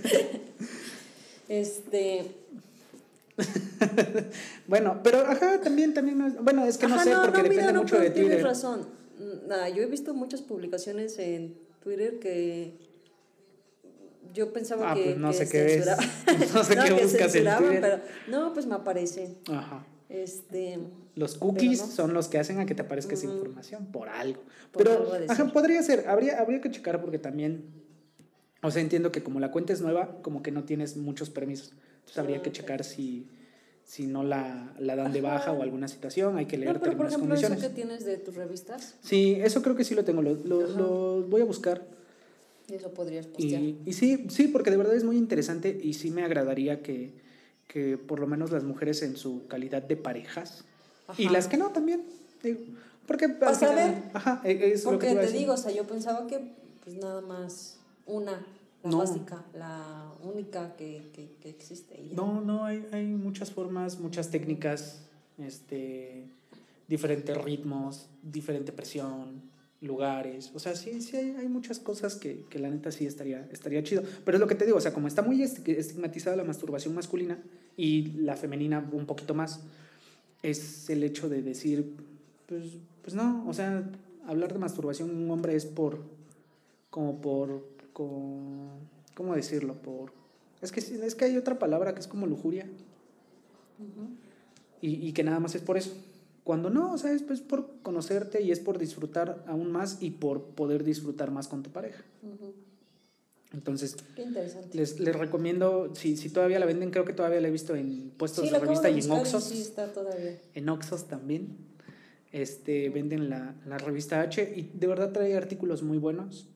Este... 1.48 2.26
bueno, 4.66 5.00
pero 5.02 5.20
ajá, 5.20 5.58
también, 5.62 5.94
también, 5.94 6.36
bueno, 6.42 6.66
es 6.66 6.76
que 6.76 6.86
no 6.86 7.02
sé, 7.02 7.14
porque 7.24 7.44
depende 7.44 7.72
mucho 7.72 7.98
de 7.98 8.10
Twitter. 8.10 8.26
Tienes 8.26 8.42
razón. 8.42 8.86
Nada, 9.46 9.70
yo 9.70 9.82
he 9.82 9.86
visto 9.86 10.12
muchas 10.12 10.42
publicaciones 10.42 11.18
en 11.18 11.56
Twitter 11.82 12.18
que 12.18 12.74
yo 14.34 14.52
pensaba 14.52 14.92
ah, 14.92 14.94
que, 14.94 15.04
pues 15.04 15.16
no 15.16 15.32
sé 15.32 15.48
qué 15.48 15.62
ves. 15.62 15.86
no 16.54 16.62
sé 16.62 16.76
qué 16.84 16.92
buscas 16.92 17.34
en 17.34 17.56
Twitter. 17.56 17.80
Pero, 17.80 18.00
no, 18.26 18.52
pues 18.52 18.66
me 18.66 18.74
aparece. 18.74 19.36
Ajá. 19.50 19.86
Este, 20.08 20.78
los 21.16 21.34
cookies 21.36 21.80
son 21.80 22.14
los 22.14 22.28
que 22.28 22.38
hacen 22.38 22.58
a 22.60 22.66
que 22.66 22.74
te 22.74 22.82
aparezca 22.82 23.14
esa 23.14 23.26
información 23.26 23.86
por 23.86 24.08
algo. 24.08 24.42
Pero 24.76 25.12
ajá, 25.28 25.52
podría 25.52 25.82
ser, 25.82 26.08
habría, 26.08 26.40
habría 26.40 26.60
que 26.60 26.70
checar 26.70 27.00
porque 27.00 27.18
también 27.18 27.64
O 28.62 28.70
sea, 28.70 28.82
entiendo 28.82 29.12
que 29.12 29.22
como 29.22 29.38
la 29.38 29.50
cuenta 29.52 29.72
es 29.72 29.80
nueva, 29.80 30.20
como 30.22 30.42
que 30.42 30.50
no 30.50 30.64
tienes 30.64 30.96
muchos 30.96 31.30
permisos. 31.30 31.72
Entonces 32.00 32.18
habría 32.18 32.38
Ah, 32.38 32.42
que 32.42 32.50
checar 32.52 32.82
si, 32.84 33.28
si 33.84 34.06
no 34.06 34.24
la, 34.24 34.74
la 34.80 34.96
dan 34.96 35.12
de 35.12 35.20
baja 35.20 35.52
o 35.52 35.62
alguna 35.62 35.86
situación, 35.88 36.36
hay 36.38 36.46
que 36.46 36.56
leer 36.58 36.74
No, 36.74 36.80
pero 36.80 36.96
por 36.96 37.06
términos 37.06 37.12
y 37.12 37.14
ejemplo, 37.14 37.34
eso 37.36 37.46
condiciones. 37.46 37.60
que 37.68 37.74
tienes 37.82 38.04
de 38.04 38.16
tus 38.16 38.34
revistas, 38.34 38.96
Sí, 39.02 39.36
eso 39.40 39.62
creo 39.62 39.76
que 39.76 39.84
sí 39.84 39.94
lo 39.94 40.04
tengo, 40.04 40.22
lo, 40.22 40.34
lo- 40.34 40.66
lo 40.66 41.22
voy 41.28 41.42
a 41.42 41.44
buscar. 41.44 41.86
eso 42.72 42.92
podrías 42.92 43.26
postear. 43.26 43.62
Y, 43.62 43.78
y 43.86 43.92
sí, 43.92 44.26
sí, 44.28 44.48
porque 44.48 44.70
de 44.72 44.76
verdad 44.78 44.96
es 44.96 45.04
muy 45.04 45.16
interesante 45.16 45.78
y 45.80 45.92
sí 45.94 46.10
me 46.10 46.24
agradaría 46.24 46.82
que, 46.82 47.12
que 47.68 47.96
por 47.98 48.18
lo 48.18 48.26
menos 48.26 48.50
las 48.50 48.64
mujeres 48.64 49.02
en 49.02 49.16
su 49.16 49.46
calidad 49.46 49.82
de 49.82 49.96
parejas 49.96 50.64
y 51.16 51.28
las 51.28 51.46
que 51.48 51.56
no 51.56 51.70
también, 51.70 52.02
digo, 52.42 52.60
porque 53.06 53.26
ajá, 54.14 54.40
e- 54.44 54.72
es 54.72 54.84
lo 54.84 54.98
que 54.98 55.06
Porque 55.08 55.26
te 55.26 55.32
digo, 55.32 55.52
o 55.52 55.56
sea, 55.56 55.70
yo 55.70 55.84
pensaba 55.86 56.26
que 56.26 56.54
pues 56.82 56.96
nada 56.96 57.20
más 57.20 57.78
una, 58.06 58.32
la 58.82 58.90
No. 58.90 58.98
básica, 58.98 59.44
la 59.54 60.10
única 60.22 60.74
que, 60.76 61.10
que, 61.12 61.30
que 61.40 61.48
existe. 61.50 61.94
ya. 62.08 62.16
No, 62.16 62.40
no, 62.40 62.64
hay, 62.64 62.86
hay 62.92 63.06
muchas 63.06 63.50
formas, 63.50 63.98
muchas 64.00 64.30
técnicas, 64.30 65.02
este, 65.38 66.24
diferentes 66.88 67.36
ritmos, 67.36 68.08
diferente 68.22 68.72
presión, 68.72 69.42
lugares. 69.80 70.50
O 70.54 70.58
sea, 70.58 70.74
sí, 70.74 71.00
sí 71.02 71.16
hay, 71.16 71.30
hay 71.38 71.48
muchas 71.48 71.78
cosas 71.78 72.14
que, 72.16 72.44
que 72.50 72.58
la 72.58 72.68
neta 72.70 72.90
sí 72.90 73.06
estaría, 73.06 73.46
estaría 73.52 73.82
chido. 73.82 74.02
Pero 74.24 74.36
es 74.36 74.40
lo 74.40 74.46
que 74.46 74.54
te 74.54 74.64
digo, 74.64 74.78
o 74.78 74.80
sea, 74.80 74.92
como 74.94 75.06
está 75.08 75.22
muy 75.22 75.42
esti- 75.42 75.76
estigmatizada 75.76 76.36
la 76.36 76.44
masturbación 76.44 76.94
masculina 76.94 77.38
y 77.78 78.08
la 78.18 78.36
femenina 78.36 78.86
un 78.92 79.06
poquito 79.06 79.34
más, 79.34 79.60
es 80.42 80.90
el 80.90 81.04
hecho 81.04 81.28
de 81.28 81.42
decir, 81.42 81.94
pues, 82.46 82.76
pues 83.02 83.14
no, 83.14 83.48
o 83.48 83.54
sea, 83.54 83.88
hablar 84.26 84.52
de 84.52 84.58
masturbación 84.58 85.10
en 85.10 85.16
un 85.16 85.30
hombre 85.30 85.54
es 85.54 85.64
por, 85.64 86.00
como 86.90 87.20
por, 87.20 87.64
como, 87.92 88.80
¿cómo 89.14 89.34
decirlo? 89.34 89.74
Por, 89.74 90.12
es 90.60 90.72
que, 90.72 90.80
es 90.80 91.14
que 91.14 91.24
hay 91.24 91.36
otra 91.36 91.58
palabra 91.58 91.94
que 91.94 92.00
es 92.00 92.08
como 92.08 92.26
lujuria 92.26 92.66
y, 94.82 95.06
y 95.08 95.12
que 95.12 95.22
nada 95.22 95.38
más 95.38 95.54
es 95.54 95.62
por 95.62 95.76
eso. 95.76 95.96
Cuando 96.42 96.70
no, 96.70 96.92
o 96.92 96.98
sea, 96.98 97.12
es 97.12 97.22
pues, 97.22 97.40
por 97.40 97.74
conocerte 97.82 98.42
y 98.42 98.50
es 98.50 98.58
por 98.58 98.78
disfrutar 98.78 99.44
aún 99.46 99.70
más 99.70 99.98
y 100.00 100.10
por 100.10 100.42
poder 100.42 100.82
disfrutar 100.82 101.30
más 101.30 101.46
con 101.46 101.62
tu 101.62 101.70
pareja. 101.70 102.02
Ujú. 102.22 102.47
Entonces, 103.52 103.96
Qué 104.14 104.22
interesante. 104.22 104.76
les, 104.76 105.00
les 105.00 105.16
recomiendo, 105.16 105.94
si, 105.94 106.16
si 106.16 106.28
todavía 106.28 106.58
la 106.58 106.66
venden, 106.66 106.90
creo 106.90 107.04
que 107.06 107.14
todavía 107.14 107.40
la 107.40 107.48
he 107.48 107.50
visto 107.50 107.74
en 107.74 108.10
puestos 108.10 108.46
sí, 108.46 108.52
de 108.52 108.58
revista 108.58 108.90
y 108.90 109.00
en 109.00 109.10
Oxxos. 109.10 109.44
Sí, 109.44 109.60
está 109.62 109.90
todavía. 109.92 110.38
En 110.54 110.68
Oxxos 110.68 111.08
también. 111.08 111.56
Este, 112.30 112.90
venden 112.90 113.30
la, 113.30 113.54
la 113.64 113.78
revista 113.78 114.20
H 114.20 114.52
y 114.54 114.70
de 114.74 114.86
verdad 114.86 115.12
trae 115.12 115.34
artículos 115.34 115.82
muy 115.82 115.96
buenos, 115.96 116.46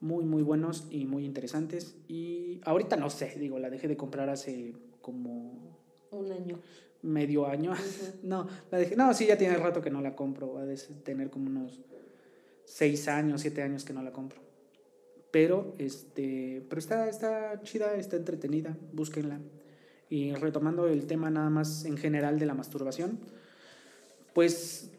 muy, 0.00 0.24
muy 0.24 0.42
buenos 0.42 0.88
y 0.90 1.04
muy 1.04 1.24
interesantes. 1.24 1.94
Y 2.08 2.60
ahorita 2.64 2.96
no 2.96 3.08
sé, 3.10 3.36
digo, 3.38 3.60
la 3.60 3.70
dejé 3.70 3.86
de 3.86 3.96
comprar 3.96 4.28
hace 4.28 4.74
como 5.00 5.78
Un 6.10 6.32
año. 6.32 6.58
medio 7.02 7.46
año. 7.46 7.74
No, 8.24 8.48
la 8.72 8.78
dejé, 8.78 8.96
no, 8.96 9.14
sí, 9.14 9.26
ya 9.26 9.38
tiene 9.38 9.56
rato 9.56 9.80
que 9.80 9.90
no 9.90 10.00
la 10.00 10.16
compro, 10.16 10.54
va 10.54 10.62
a 10.62 10.66
tener 11.04 11.30
como 11.30 11.46
unos 11.48 11.80
seis 12.64 13.06
años, 13.06 13.40
siete 13.40 13.62
años 13.62 13.84
que 13.84 13.92
no 13.92 14.02
la 14.02 14.12
compro. 14.12 14.47
Pero, 15.30 15.74
este, 15.78 16.64
pero 16.68 16.78
está, 16.78 17.08
está 17.08 17.60
chida, 17.62 17.94
está 17.96 18.16
entretenida, 18.16 18.76
búsquenla. 18.92 19.40
Y 20.08 20.32
retomando 20.34 20.88
el 20.88 21.06
tema 21.06 21.30
nada 21.30 21.50
más 21.50 21.84
en 21.84 21.98
general 21.98 22.38
de 22.38 22.46
la 22.46 22.54
masturbación, 22.54 23.18
pues 24.32 24.90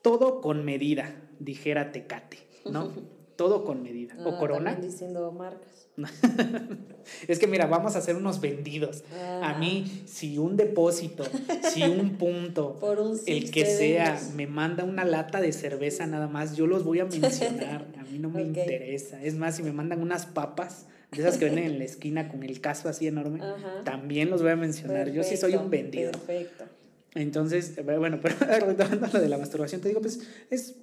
todo 0.00 0.40
con 0.40 0.64
medida, 0.64 1.14
dijera 1.38 1.92
Tecate, 1.92 2.38
¿no? 2.70 2.92
todo 3.36 3.64
con 3.64 3.82
medida. 3.82 4.14
Ah, 4.18 4.24
o 4.26 4.38
Corona. 4.38 4.72
también 4.72 4.90
diciendo 4.90 5.30
marcas. 5.32 5.81
Es 7.28 7.38
que 7.38 7.46
mira, 7.46 7.66
vamos 7.66 7.96
a 7.96 7.98
hacer 7.98 8.16
unos 8.16 8.40
vendidos. 8.40 9.02
A 9.42 9.50
Ah. 9.50 9.58
mí, 9.58 10.02
si 10.06 10.38
un 10.38 10.56
depósito, 10.56 11.24
si 11.72 11.82
un 11.82 12.16
punto, 12.16 12.76
Por 12.80 13.00
un 13.00 13.18
el 13.26 13.50
que 13.50 13.66
sea, 13.66 14.20
me 14.36 14.46
manda 14.46 14.84
una 14.84 15.04
lata 15.04 15.40
de 15.40 15.52
cerveza 15.52 16.06
nada 16.06 16.28
más, 16.28 16.56
yo 16.56 16.66
los 16.66 16.84
voy 16.84 17.00
a 17.00 17.04
mencionar. 17.04 17.86
A 17.98 18.04
mí 18.04 18.18
no 18.18 18.30
me 18.30 18.42
interesa. 18.42 19.22
Es 19.22 19.34
más, 19.34 19.56
si 19.56 19.62
me 19.62 19.72
mandan 19.72 20.00
unas 20.00 20.26
papas, 20.26 20.86
de 21.10 21.20
esas 21.20 21.36
que 21.38 21.44
venden 21.46 21.64
en 21.64 21.78
la 21.78 21.84
esquina 21.84 22.28
con 22.28 22.42
el 22.42 22.60
caso 22.60 22.88
así 22.88 23.06
enorme, 23.06 23.40
Ajá. 23.42 23.82
también 23.84 24.30
los 24.30 24.40
voy 24.42 24.52
a 24.52 24.56
mencionar. 24.56 25.10
yo 25.10 25.22
sí 25.24 25.36
soy 25.36 25.56
un 25.56 25.68
vendido. 25.70 26.12
Perfecto. 26.12 26.64
Entonces, 27.14 27.76
eh, 27.76 27.82
bueno, 27.82 28.18
pero 28.22 28.36
retomando 28.66 29.08
lo 29.12 29.20
de 29.20 29.28
la 29.28 29.36
masturbación, 29.36 29.80
te 29.82 29.88
digo, 29.88 30.00
pues 30.00 30.20
es, 30.50 30.76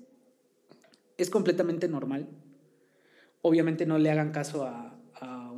es 1.17 1.29
completamente 1.31 1.87
normal. 1.87 2.27
Obviamente 3.41 3.85
no 3.87 3.97
le 3.97 4.11
hagan 4.11 4.31
caso 4.31 4.65
a 4.65 4.88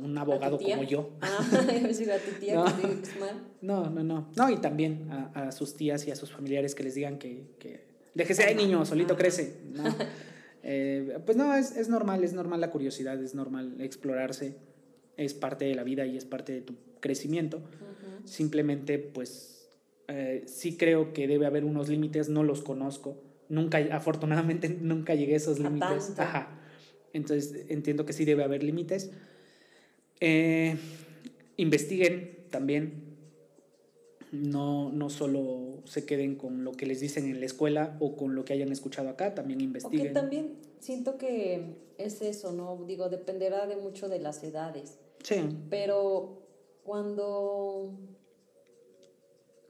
un 0.04 0.16
abogado 0.18 0.58
como 0.58 0.82
yo. 0.82 1.10
Ah, 1.20 1.38
a 1.68 1.86
decir 1.86 2.10
a 2.10 2.18
tu 2.18 2.30
tía 2.40 2.54
No. 2.54 2.64
que 2.64 2.88
te 2.88 3.18
mal. 3.18 3.42
No, 3.60 3.90
no, 3.90 4.02
no. 4.02 4.28
No, 4.36 4.50
y 4.50 4.56
también 4.58 5.08
a, 5.10 5.48
a 5.48 5.52
sus 5.52 5.74
tías 5.76 6.06
y 6.06 6.10
a 6.10 6.16
sus 6.16 6.30
familiares 6.32 6.74
que 6.74 6.82
les 6.82 6.94
digan 6.94 7.18
que, 7.18 7.44
que 7.58 7.84
déjese 8.14 8.44
ahí, 8.44 8.54
niño, 8.54 8.84
solito 8.84 9.14
Ajá. 9.14 9.22
crece. 9.22 9.60
No. 9.72 9.84
Eh, 10.64 11.18
pues 11.26 11.36
no, 11.36 11.52
es, 11.56 11.76
es 11.76 11.88
normal, 11.88 12.22
es 12.22 12.34
normal 12.34 12.60
la 12.60 12.70
curiosidad, 12.70 13.20
es 13.20 13.34
normal 13.34 13.80
explorarse, 13.80 14.54
es 15.16 15.34
parte 15.34 15.64
de 15.64 15.74
la 15.74 15.82
vida 15.82 16.06
y 16.06 16.16
es 16.16 16.24
parte 16.24 16.52
de 16.52 16.60
tu 16.60 16.76
crecimiento. 17.00 17.60
Simplemente, 18.24 19.00
pues, 19.00 19.68
eh, 20.06 20.44
sí 20.46 20.76
creo 20.76 21.12
que 21.12 21.26
debe 21.26 21.46
haber 21.46 21.64
unos 21.64 21.88
límites, 21.88 22.28
no 22.28 22.44
los 22.44 22.62
conozco. 22.62 23.20
Nunca, 23.48 23.78
afortunadamente, 23.90 24.68
nunca 24.80 25.16
llegué 25.16 25.34
a 25.34 25.38
esos 25.38 25.58
límites. 25.58 26.14
Ajá. 26.16 26.60
Entonces, 27.12 27.66
entiendo 27.68 28.06
que 28.06 28.12
sí 28.12 28.24
debe 28.24 28.44
haber 28.44 28.62
límites. 28.62 29.10
Eh, 30.24 30.78
investiguen 31.56 32.46
también. 32.50 33.10
No, 34.30 34.90
no 34.90 35.10
solo 35.10 35.82
se 35.84 36.06
queden 36.06 36.36
con 36.36 36.62
lo 36.62 36.72
que 36.72 36.86
les 36.86 37.00
dicen 37.00 37.26
en 37.26 37.40
la 37.40 37.46
escuela 37.46 37.96
o 38.00 38.16
con 38.16 38.36
lo 38.36 38.44
que 38.44 38.52
hayan 38.54 38.70
escuchado 38.70 39.10
acá, 39.10 39.34
también 39.34 39.60
investiguen. 39.60 40.14
también 40.14 40.56
siento 40.78 41.18
que 41.18 41.76
es 41.98 42.22
eso, 42.22 42.52
¿no? 42.52 42.82
Digo, 42.86 43.08
dependerá 43.10 43.66
de 43.66 43.76
mucho 43.76 44.08
de 44.08 44.20
las 44.20 44.42
edades. 44.44 44.96
Sí, 45.22 45.40
Pero 45.68 46.38
cuando, 46.84 47.98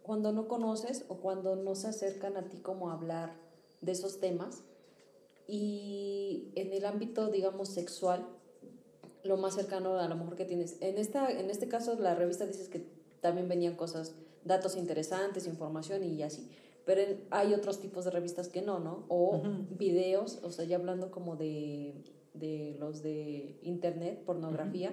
cuando 0.03 0.33
no 0.33 0.49
conoces 0.49 1.07
o 1.09 1.17
cuando 1.17 1.57
no 1.57 1.75
se 1.75 1.89
acercan 1.89 2.37
a 2.37 2.49
ti 2.49 2.59
como 2.59 2.91
a 2.91 2.95
hablar 2.95 3.33
de 3.81 3.93
esos 3.93 4.21
temas 4.21 4.63
y 5.49 6.53
en 6.55 6.73
el 6.73 6.85
ámbito, 6.85 7.31
digamos, 7.31 7.69
sexual, 7.69 8.29
lo 9.25 9.37
más 9.37 9.55
cercano 9.55 9.99
a 9.99 10.09
lo 10.09 10.17
mejor 10.17 10.37
que 10.37 10.45
tienes. 10.45 10.77
En, 10.81 10.99
esta, 10.99 11.31
en 11.31 11.51
este 11.51 11.69
caso, 11.69 11.95
la 11.99 12.15
revista 12.15 12.47
dices 12.47 12.69
que 12.69 12.85
también 13.21 13.49
venían 13.49 13.77
cosas, 13.77 14.15
datos 14.45 14.77
interesantes, 14.77 15.47
información 15.47 16.03
y 16.05 16.23
así. 16.23 16.49
Pero 16.85 17.01
en- 17.03 17.25
hay 17.31 17.55
otros 17.55 17.81
tipos 17.81 18.05
de 18.05 18.11
revistas 18.11 18.49
que 18.49 18.63
no, 18.63 18.81
¿no? 18.81 19.05
O 19.09 19.37
Ujú. 19.37 19.49
videos, 19.79 20.41
o 20.43 20.51
sea, 20.51 20.65
ya 20.65 20.77
hablando 20.77 21.13
como 21.13 21.37
de, 21.37 21.95
de 22.35 22.75
los 22.81 23.03
de 23.03 23.59
internet, 23.63 24.25
pornografía, 24.25 24.93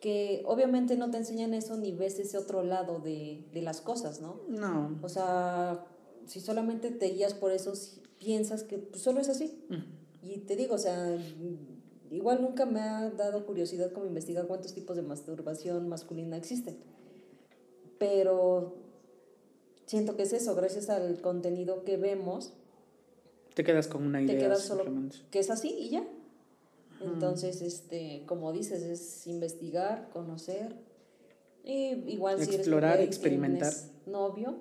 que 0.00 0.42
obviamente 0.46 0.96
no 0.96 1.10
te 1.10 1.16
enseñan 1.16 1.52
eso 1.54 1.76
ni 1.76 1.90
ves 1.90 2.20
ese 2.20 2.38
otro 2.38 2.62
lado 2.62 3.00
de, 3.00 3.44
de 3.52 3.62
las 3.62 3.80
cosas, 3.80 4.20
¿no? 4.20 4.40
no. 4.48 4.96
O 5.02 5.08
sea, 5.08 5.84
si 6.26 6.40
solamente 6.40 6.92
te 6.92 7.06
guías 7.06 7.34
por 7.34 7.50
eso, 7.50 7.74
si 7.74 8.00
piensas 8.18 8.62
que 8.62 8.78
pues, 8.78 9.02
solo 9.02 9.20
es 9.20 9.28
así. 9.28 9.64
Ujú. 9.68 9.80
Y 10.22 10.38
te 10.38 10.54
digo, 10.56 10.76
o 10.76 10.78
sea, 10.78 11.18
igual 12.16 12.40
nunca 12.42 12.66
me 12.66 12.80
ha 12.80 13.10
dado 13.10 13.44
curiosidad 13.46 13.92
como 13.92 14.06
investigar 14.06 14.46
cuántos 14.46 14.72
tipos 14.74 14.96
de 14.96 15.02
masturbación 15.02 15.88
masculina 15.88 16.36
existen. 16.36 16.76
Pero 17.98 18.74
siento 19.86 20.16
que 20.16 20.24
es 20.24 20.32
eso, 20.32 20.54
gracias 20.54 20.90
al 20.90 21.20
contenido 21.20 21.84
que 21.84 21.96
vemos, 21.96 22.52
Te 23.54 23.64
quedas 23.64 23.86
con 23.86 24.04
una 24.04 24.20
idea. 24.20 24.34
te 24.34 24.40
quedas 24.42 24.62
solo 24.62 24.84
que 25.30 25.38
es 25.38 25.50
así 25.50 25.68
y 25.68 25.90
ya. 25.90 26.04
Entonces, 27.00 27.60
este, 27.60 28.22
como 28.26 28.52
dices, 28.52 28.82
es 28.82 29.26
investigar, 29.26 30.08
conocer. 30.10 30.74
Y 31.64 31.92
igual 32.12 32.36
si 32.38 32.44
eres 32.44 32.56
Explorar, 32.60 32.92
mujer 32.92 33.04
y 33.04 33.08
experimentar. 33.08 33.72
novio, 34.06 34.54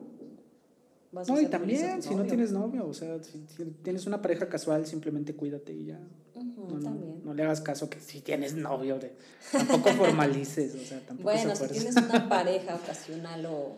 vas 1.11 1.29
a 1.29 1.33
No, 1.33 1.39
y 1.41 1.45
a 1.45 1.49
también, 1.49 1.97
tu 1.97 2.01
si 2.03 2.09
no 2.09 2.17
novio. 2.17 2.27
tienes 2.29 2.51
novio, 2.51 2.87
o 2.87 2.93
sea, 2.93 3.21
si, 3.23 3.45
si 3.47 3.63
tienes 3.83 4.05
una 4.07 4.21
pareja 4.21 4.47
casual, 4.49 4.85
simplemente 4.85 5.35
cuídate 5.35 5.73
y 5.73 5.85
ya. 5.85 5.99
No, 6.43 6.67
no, 6.77 6.79
también. 6.83 7.21
no 7.23 7.33
le 7.33 7.43
hagas 7.43 7.61
caso 7.61 7.89
que 7.89 7.99
si 7.99 8.21
tienes 8.21 8.53
novio, 8.55 8.99
de- 8.99 9.13
tampoco 9.51 9.89
formalices, 9.91 10.75
o 10.75 10.79
sea, 10.79 10.99
tampoco 11.05 11.23
Bueno, 11.29 11.55
se 11.55 11.67
si 11.67 11.73
tienes 11.73 11.95
una 11.95 12.27
pareja 12.29 12.75
ocasional 12.75 13.45
o... 13.45 13.77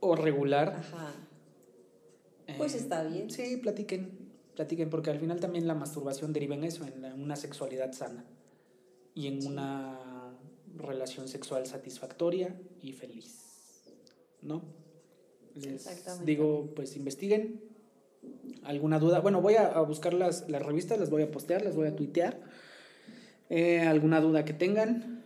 O 0.00 0.16
regular. 0.16 0.70
Ajá. 0.78 1.12
Pues 2.56 2.74
eh, 2.74 2.78
está 2.78 3.04
bien. 3.04 3.30
Sí, 3.30 3.56
platiquen, 3.58 4.10
platiquen, 4.56 4.90
porque 4.90 5.10
al 5.10 5.18
final 5.20 5.38
también 5.40 5.66
la 5.66 5.74
masturbación 5.74 6.32
deriva 6.32 6.54
en 6.54 6.64
eso, 6.64 6.84
en 6.84 7.00
la- 7.02 7.14
una 7.14 7.36
sexualidad 7.36 7.92
sana 7.92 8.24
y 9.14 9.26
en 9.28 9.42
Sí. 9.42 9.48
una 9.48 9.98
relación 10.76 11.28
sexual 11.28 11.66
satisfactoria 11.66 12.56
y 12.80 12.92
feliz, 12.92 13.84
¿no? 14.40 14.62
Les 15.54 15.66
Exactamente. 15.86 16.24
digo, 16.26 16.72
pues 16.74 16.96
investiguen. 16.96 17.60
¿Alguna 18.64 18.98
duda? 18.98 19.20
Bueno, 19.20 19.40
voy 19.40 19.54
a, 19.54 19.66
a 19.66 19.80
buscar 19.82 20.14
las, 20.14 20.48
las 20.48 20.62
revistas, 20.62 20.98
las 21.00 21.10
voy 21.10 21.22
a 21.22 21.30
postear, 21.30 21.62
las 21.62 21.74
voy 21.74 21.88
a 21.88 21.96
tuitear. 21.96 22.38
Eh, 23.50 23.80
alguna 23.80 24.20
duda 24.20 24.44
que 24.44 24.52
tengan, 24.52 25.22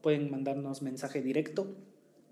pueden 0.00 0.30
mandarnos 0.30 0.82
mensaje 0.82 1.20
directo. 1.22 1.66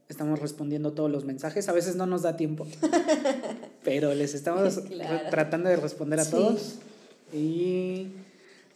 Estamos 0.08 0.40
respondiendo 0.40 0.92
todos 0.92 1.10
los 1.10 1.24
mensajes. 1.24 1.68
A 1.68 1.72
veces 1.72 1.94
no 1.94 2.06
nos 2.06 2.22
da 2.22 2.36
tiempo, 2.36 2.66
pero 3.84 4.14
les 4.14 4.34
estamos 4.34 4.78
Claro. 4.80 5.30
tratando 5.30 5.68
de 5.68 5.76
responder 5.76 6.18
a 6.20 6.24
Sí. 6.24 6.30
todos. 6.32 6.78
Y 7.32 8.08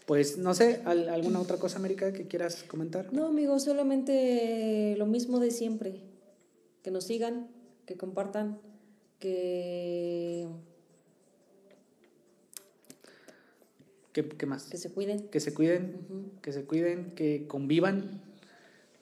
pues 0.06 0.38
no 0.38 0.54
sé, 0.54 0.80
¿al- 0.84 1.08
¿alguna 1.08 1.40
otra 1.40 1.56
cosa, 1.56 1.78
América, 1.78 2.12
que 2.12 2.28
quieras 2.28 2.62
comentar? 2.68 3.12
No, 3.12 3.26
amigos, 3.26 3.64
solamente 3.64 4.94
lo 4.98 5.06
mismo 5.06 5.40
de 5.40 5.50
siempre. 5.50 6.02
Que 6.82 6.90
nos 6.92 7.04
sigan, 7.04 7.48
que 7.86 7.96
compartan, 7.96 8.58
que, 9.18 10.46
¿Qué, 14.14 14.26
qué 14.26 14.46
más? 14.46 14.64
que 14.64 14.78
se 14.78 14.90
cuiden. 14.90 15.28
Que 15.28 15.40
se 15.40 15.52
cuiden, 15.52 16.00
que 16.40 16.52
se 16.52 16.64
cuiden, 16.64 17.10
que 17.14 17.46
convivan, 17.46 18.22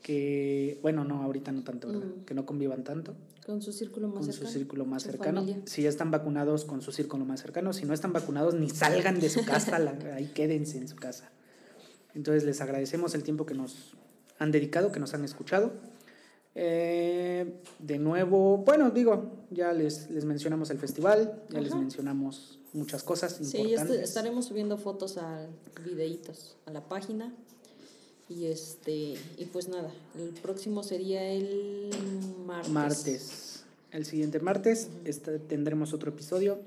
que, 0.03 0.79
bueno, 0.83 1.05
no, 1.05 1.23
ahorita 1.23 1.53
no 1.53 1.63
tanto, 1.63 1.89
¿verdad? 1.89 2.07
Mm. 2.07 2.25
Que 2.25 2.35
no 2.35 2.45
convivan 2.47 2.83
tanto. 2.83 3.15
Con 3.47 3.61
su 3.63 3.73
círculo 3.73 4.09
más 4.09 4.17
con 4.19 4.25
cercano. 4.33 4.47
su 4.51 4.53
círculo 4.59 4.85
más 4.85 5.03
su 5.03 5.11
cercano. 5.11 5.41
familia. 5.41 5.63
Si 5.67 5.83
ya 5.83 5.89
están 5.89 6.11
vacunados, 6.11 6.65
con 6.65 6.81
su 6.81 6.93
círculo 6.93 7.25
más 7.25 7.41
cercano. 7.41 7.73
Si 7.73 7.85
no 7.85 7.93
están 7.95 8.13
vacunados, 8.13 8.55
ni 8.55 8.69
salgan 8.71 9.21
de 9.21 9.29
su 9.29 9.45
casa, 9.45 9.79
la- 9.79 9.97
ahí 10.15 10.27
quédense 10.35 10.79
en 10.79 10.89
su 10.89 10.97
casa. 10.97 11.31
Entonces 12.15 12.45
les 12.45 12.61
agradecemos 12.61 13.15
el 13.15 13.23
tiempo 13.23 13.47
que 13.47 13.55
nos 13.55 13.95
han 14.39 14.51
dedicado, 14.53 14.93
que 14.93 15.01
nos 15.01 15.15
han 15.15 15.25
escuchado. 15.25 15.73
Eh, 16.55 17.53
de 17.79 17.99
nuevo, 17.99 18.59
bueno, 18.59 18.91
digo, 18.91 19.31
ya 19.51 19.73
les, 19.73 20.11
les 20.11 20.25
mencionamos 20.25 20.71
el 20.71 20.79
festival, 20.79 21.43
ya 21.51 21.61
les 21.61 21.75
mencionamos 21.75 22.59
muchas 22.75 23.03
cosas 23.03 23.37
Sí, 23.43 23.45
ya 23.53 23.59
importantes. 23.61 23.97
est- 23.97 24.05
estaremos 24.05 24.47
subiendo 24.47 24.77
fotos 24.77 25.17
a 25.17 25.47
videitos 25.85 26.57
a 26.67 26.71
la 26.71 26.87
página. 26.89 27.35
Y 28.29 28.47
este 28.47 29.15
y 29.37 29.45
pues 29.53 29.69
nada, 29.69 29.91
el 30.17 30.29
próximo 30.31 30.83
sería 30.83 31.23
el 31.33 31.91
martes. 32.47 32.71
Martes. 32.73 33.65
El 33.91 34.07
siguiente 34.07 34.41
martes 34.41 34.89
este, 35.05 35.39
tendremos 35.39 35.93
otro 35.93 36.11
episodio. 36.11 36.59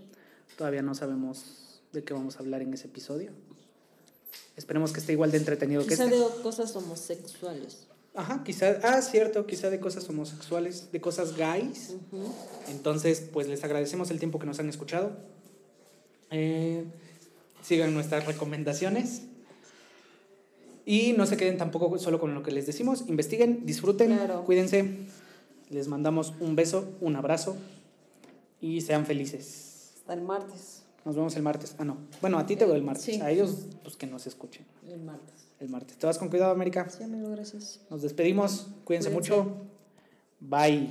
Todavía 0.58 0.84
no 0.84 0.94
sabemos 0.94 1.80
de 1.92 2.04
qué 2.04 2.14
vamos 2.14 2.36
a 2.36 2.40
hablar 2.40 2.62
en 2.62 2.74
ese 2.74 2.86
episodio. 2.88 3.32
Esperemos 4.58 4.92
que 4.94 5.00
esté 5.00 5.14
igual 5.14 5.32
de 5.32 5.38
entretenido 5.38 5.84
que 5.86 5.94
este. 5.96 6.08
de 6.08 6.24
cosas 6.44 6.76
homosexuales. 6.76 7.88
Ajá, 8.16 8.43
quizá, 8.45 8.80
ah, 8.84 9.01
cierto, 9.01 9.45
quizá 9.45 9.70
de 9.70 9.80
cosas 9.80 10.07
homosexuales, 10.09 10.89
de 10.91 11.01
cosas 11.01 11.36
gays. 11.36 11.95
Entonces, 12.70 13.22
pues 13.34 13.47
les 13.47 13.63
agradecemos 13.63 14.09
el 14.09 14.20
tiempo 14.20 14.39
que 14.39 14.45
nos 14.45 14.59
han 14.59 14.70
escuchado. 14.70 15.11
Eh, 16.32 16.86
sigan 17.61 17.93
nuestras 17.93 18.26
recomendaciones. 18.26 19.24
Y 20.86 21.13
no 21.13 21.26
se 21.26 21.36
queden 21.36 21.57
tampoco 21.57 21.97
solo 21.97 22.20
con 22.20 22.34
lo 22.36 22.43
que 22.43 22.51
les 22.51 22.66
decimos. 22.68 23.03
Investiguen, 23.07 23.66
disfruten, 23.66 24.16
Claro. 24.16 24.43
cuídense. 24.45 24.97
Les 25.70 25.88
mandamos 25.88 26.34
un 26.39 26.55
beso, 26.55 26.88
un 27.01 27.16
abrazo 27.16 27.57
y 28.61 28.82
sean 28.82 29.05
felices. 29.05 29.93
Hasta 29.97 30.13
el 30.13 30.22
martes. 30.22 30.84
Nos 31.03 31.16
vemos 31.16 31.36
el 31.36 31.41
martes. 31.43 31.76
Ah, 31.80 31.84
no. 31.86 31.97
Bueno, 32.22 32.38
a 32.38 32.45
ti 32.45 32.55
te 32.55 32.66
veo 32.66 32.76
el 32.76 32.84
martes. 32.84 33.03
Sí. 33.05 33.20
A 33.22 33.32
ellos, 33.32 33.66
pues 33.84 33.95
que 33.95 34.05
nos 34.07 34.28
escuchen 34.28 34.66
El 34.88 35.01
martes 35.01 35.45
el 35.60 35.70
martes. 35.70 35.97
Te 35.97 36.06
vas 36.06 36.18
con 36.18 36.30
cuidado, 36.30 36.51
América. 36.51 36.89
Sí, 36.89 37.03
amigo, 37.03 37.30
gracias. 37.32 37.82
Nos 37.89 38.01
despedimos. 38.01 38.68
Cuídense, 38.84 39.10
Cuídense. 39.10 39.12
mucho. 39.12 39.58
Bye. 40.39 40.89